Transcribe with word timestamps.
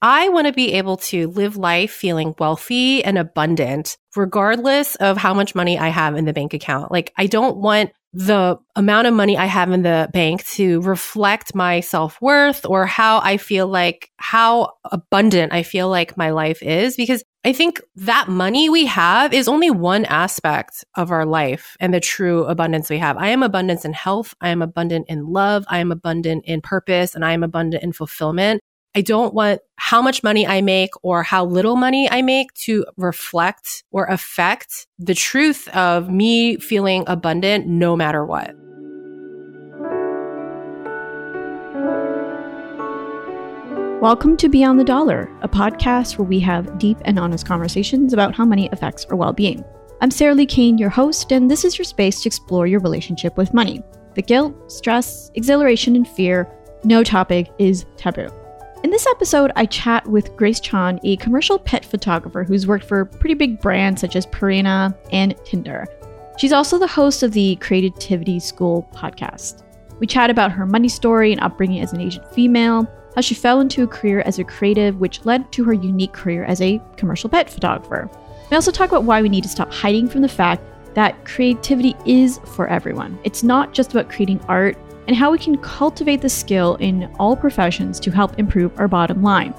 I 0.00 0.28
want 0.28 0.46
to 0.46 0.52
be 0.52 0.74
able 0.74 0.98
to 0.98 1.26
live 1.28 1.56
life 1.56 1.90
feeling 1.90 2.34
wealthy 2.38 3.02
and 3.04 3.18
abundant, 3.18 3.96
regardless 4.14 4.94
of 4.96 5.16
how 5.16 5.34
much 5.34 5.54
money 5.56 5.76
I 5.76 5.88
have 5.88 6.14
in 6.16 6.24
the 6.24 6.32
bank 6.32 6.54
account. 6.54 6.92
Like, 6.92 7.12
I 7.16 7.26
don't 7.26 7.56
want 7.56 7.90
the 8.12 8.56
amount 8.74 9.06
of 9.06 9.12
money 9.12 9.36
I 9.36 9.46
have 9.46 9.70
in 9.70 9.82
the 9.82 10.08
bank 10.12 10.46
to 10.46 10.80
reflect 10.82 11.54
my 11.54 11.80
self 11.80 12.20
worth 12.22 12.64
or 12.64 12.86
how 12.86 13.18
I 13.18 13.36
feel 13.36 13.66
like, 13.66 14.10
how 14.16 14.72
abundant 14.84 15.52
I 15.52 15.62
feel 15.62 15.88
like 15.88 16.16
my 16.16 16.30
life 16.30 16.62
is. 16.62 16.96
Because 16.96 17.24
I 17.44 17.52
think 17.52 17.80
that 17.96 18.28
money 18.28 18.70
we 18.70 18.86
have 18.86 19.32
is 19.32 19.48
only 19.48 19.70
one 19.70 20.04
aspect 20.06 20.84
of 20.96 21.10
our 21.10 21.26
life 21.26 21.76
and 21.80 21.92
the 21.92 22.00
true 22.00 22.44
abundance 22.44 22.88
we 22.88 22.98
have. 22.98 23.16
I 23.16 23.28
am 23.28 23.42
abundance 23.42 23.84
in 23.84 23.92
health. 23.92 24.34
I 24.40 24.50
am 24.50 24.62
abundant 24.62 25.06
in 25.08 25.26
love. 25.26 25.64
I 25.68 25.78
am 25.78 25.92
abundant 25.92 26.44
in 26.46 26.60
purpose 26.60 27.14
and 27.14 27.24
I 27.24 27.32
am 27.32 27.42
abundant 27.42 27.82
in 27.82 27.92
fulfillment. 27.92 28.60
I 28.94 29.02
don't 29.02 29.34
want 29.34 29.60
how 29.76 30.00
much 30.00 30.22
money 30.22 30.46
I 30.46 30.62
make 30.62 30.90
or 31.02 31.22
how 31.22 31.44
little 31.44 31.76
money 31.76 32.08
I 32.10 32.22
make 32.22 32.54
to 32.54 32.86
reflect 32.96 33.84
or 33.90 34.06
affect 34.06 34.86
the 34.98 35.14
truth 35.14 35.68
of 35.68 36.10
me 36.10 36.56
feeling 36.56 37.04
abundant 37.06 37.66
no 37.66 37.94
matter 37.96 38.24
what. 38.24 38.54
Welcome 44.00 44.36
to 44.38 44.48
Beyond 44.48 44.80
the 44.80 44.84
Dollar, 44.84 45.30
a 45.42 45.48
podcast 45.48 46.16
where 46.16 46.26
we 46.26 46.40
have 46.40 46.78
deep 46.78 46.96
and 47.04 47.18
honest 47.18 47.46
conversations 47.46 48.14
about 48.14 48.34
how 48.34 48.46
money 48.46 48.70
affects 48.72 49.04
our 49.06 49.16
well 49.16 49.34
being. 49.34 49.62
I'm 50.00 50.10
Sarah 50.10 50.34
Li 50.34 50.46
Cain, 50.46 50.78
your 50.78 50.88
host, 50.88 51.30
and 51.30 51.50
this 51.50 51.64
is 51.64 51.76
your 51.76 51.84
space 51.84 52.22
to 52.22 52.28
explore 52.28 52.66
your 52.66 52.80
relationship 52.80 53.36
with 53.36 53.52
money. 53.52 53.82
The 54.14 54.22
guilt, 54.22 54.72
stress, 54.72 55.30
exhilaration, 55.34 55.94
and 55.94 56.08
fear, 56.08 56.50
no 56.84 57.04
topic 57.04 57.50
is 57.58 57.84
taboo. 57.96 58.30
In 58.84 58.90
this 58.90 59.08
episode, 59.08 59.50
I 59.56 59.66
chat 59.66 60.06
with 60.06 60.36
Grace 60.36 60.60
Chon, 60.60 61.00
a 61.02 61.16
commercial 61.16 61.58
pet 61.58 61.84
photographer 61.84 62.44
who's 62.44 62.68
worked 62.68 62.84
for 62.84 63.04
pretty 63.04 63.34
big 63.34 63.60
brands 63.60 64.00
such 64.00 64.14
as 64.14 64.24
Purina 64.26 64.96
and 65.10 65.34
Tinder. 65.44 65.84
She's 66.38 66.52
also 66.52 66.78
the 66.78 66.86
host 66.86 67.24
of 67.24 67.32
the 67.32 67.56
Creativity 67.56 68.38
School 68.38 68.88
podcast. 68.94 69.64
We 69.98 70.06
chat 70.06 70.30
about 70.30 70.52
her 70.52 70.64
money 70.64 70.88
story 70.88 71.32
and 71.32 71.40
upbringing 71.40 71.82
as 71.82 71.92
an 71.92 72.00
Asian 72.00 72.24
female, 72.32 72.86
how 73.16 73.20
she 73.20 73.34
fell 73.34 73.58
into 73.58 73.82
a 73.82 73.88
career 73.88 74.20
as 74.20 74.38
a 74.38 74.44
creative, 74.44 75.00
which 75.00 75.24
led 75.24 75.50
to 75.52 75.64
her 75.64 75.72
unique 75.72 76.12
career 76.12 76.44
as 76.44 76.60
a 76.60 76.80
commercial 76.96 77.28
pet 77.28 77.50
photographer. 77.50 78.08
We 78.48 78.54
also 78.54 78.70
talk 78.70 78.90
about 78.90 79.02
why 79.02 79.22
we 79.22 79.28
need 79.28 79.42
to 79.42 79.48
stop 79.48 79.72
hiding 79.72 80.08
from 80.08 80.22
the 80.22 80.28
fact 80.28 80.62
that 80.94 81.24
creativity 81.24 81.96
is 82.06 82.38
for 82.54 82.68
everyone. 82.68 83.18
It's 83.24 83.42
not 83.42 83.74
just 83.74 83.90
about 83.90 84.08
creating 84.08 84.40
art 84.46 84.78
and 85.08 85.16
how 85.16 85.32
we 85.32 85.38
can 85.38 85.56
cultivate 85.58 86.20
the 86.20 86.28
skill 86.28 86.76
in 86.76 87.10
all 87.18 87.34
professions 87.34 87.98
to 87.98 88.10
help 88.10 88.38
improve 88.38 88.78
our 88.78 88.86
bottom 88.86 89.22
line. 89.22 89.54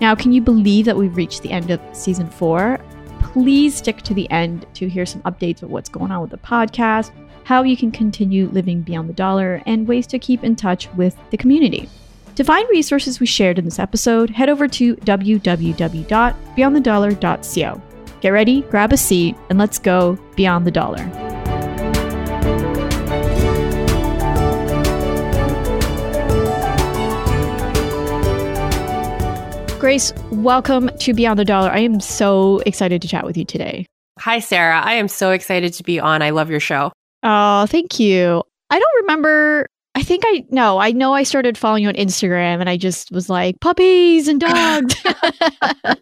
Now, 0.00 0.14
can 0.14 0.32
you 0.32 0.40
believe 0.40 0.86
that 0.86 0.96
we've 0.96 1.14
reached 1.16 1.42
the 1.42 1.52
end 1.52 1.70
of 1.70 1.80
season 1.92 2.26
four? 2.28 2.80
Please 3.20 3.76
stick 3.76 4.00
to 4.02 4.14
the 4.14 4.28
end 4.30 4.66
to 4.74 4.88
hear 4.88 5.06
some 5.06 5.22
updates 5.22 5.62
of 5.62 5.70
what's 5.70 5.90
going 5.90 6.10
on 6.10 6.22
with 6.22 6.30
the 6.30 6.38
podcast, 6.38 7.12
how 7.44 7.62
you 7.62 7.76
can 7.76 7.92
continue 7.92 8.48
living 8.48 8.80
beyond 8.80 9.08
the 9.08 9.12
dollar, 9.12 9.62
and 9.66 9.86
ways 9.86 10.08
to 10.08 10.18
keep 10.18 10.42
in 10.42 10.56
touch 10.56 10.88
with 10.94 11.16
the 11.30 11.36
community. 11.36 11.88
To 12.36 12.42
find 12.42 12.68
resources 12.70 13.20
we 13.20 13.26
shared 13.26 13.58
in 13.58 13.64
this 13.64 13.78
episode, 13.78 14.30
head 14.30 14.48
over 14.48 14.66
to 14.68 14.96
www.beyondthedollar.co. 14.96 17.82
Get 18.20 18.30
ready, 18.30 18.62
grab 18.62 18.92
a 18.92 18.96
seat, 18.96 19.36
and 19.50 19.58
let's 19.58 19.78
go 19.78 20.18
beyond 20.34 20.66
the 20.66 20.70
dollar. 20.70 21.33
Grace, 29.84 30.14
welcome 30.30 30.88
to 31.00 31.12
Beyond 31.12 31.38
the 31.38 31.44
Dollar. 31.44 31.68
I 31.68 31.80
am 31.80 32.00
so 32.00 32.62
excited 32.64 33.02
to 33.02 33.08
chat 33.08 33.26
with 33.26 33.36
you 33.36 33.44
today. 33.44 33.84
Hi, 34.18 34.38
Sarah. 34.38 34.80
I 34.80 34.94
am 34.94 35.08
so 35.08 35.30
excited 35.30 35.74
to 35.74 35.82
be 35.82 36.00
on. 36.00 36.22
I 36.22 36.30
love 36.30 36.48
your 36.48 36.58
show. 36.58 36.90
Oh, 37.22 37.66
thank 37.66 38.00
you. 38.00 38.42
I 38.70 38.78
don't 38.78 39.02
remember. 39.02 39.66
I 39.94 40.02
think 40.02 40.24
I 40.26 40.42
no, 40.48 40.78
I 40.78 40.92
know 40.92 41.12
I 41.12 41.22
started 41.22 41.58
following 41.58 41.82
you 41.82 41.90
on 41.90 41.96
Instagram 41.96 42.60
and 42.60 42.70
I 42.70 42.78
just 42.78 43.12
was 43.12 43.28
like 43.28 43.60
puppies 43.60 44.26
and 44.26 44.40
dogs. 44.40 44.94
I 45.04 45.98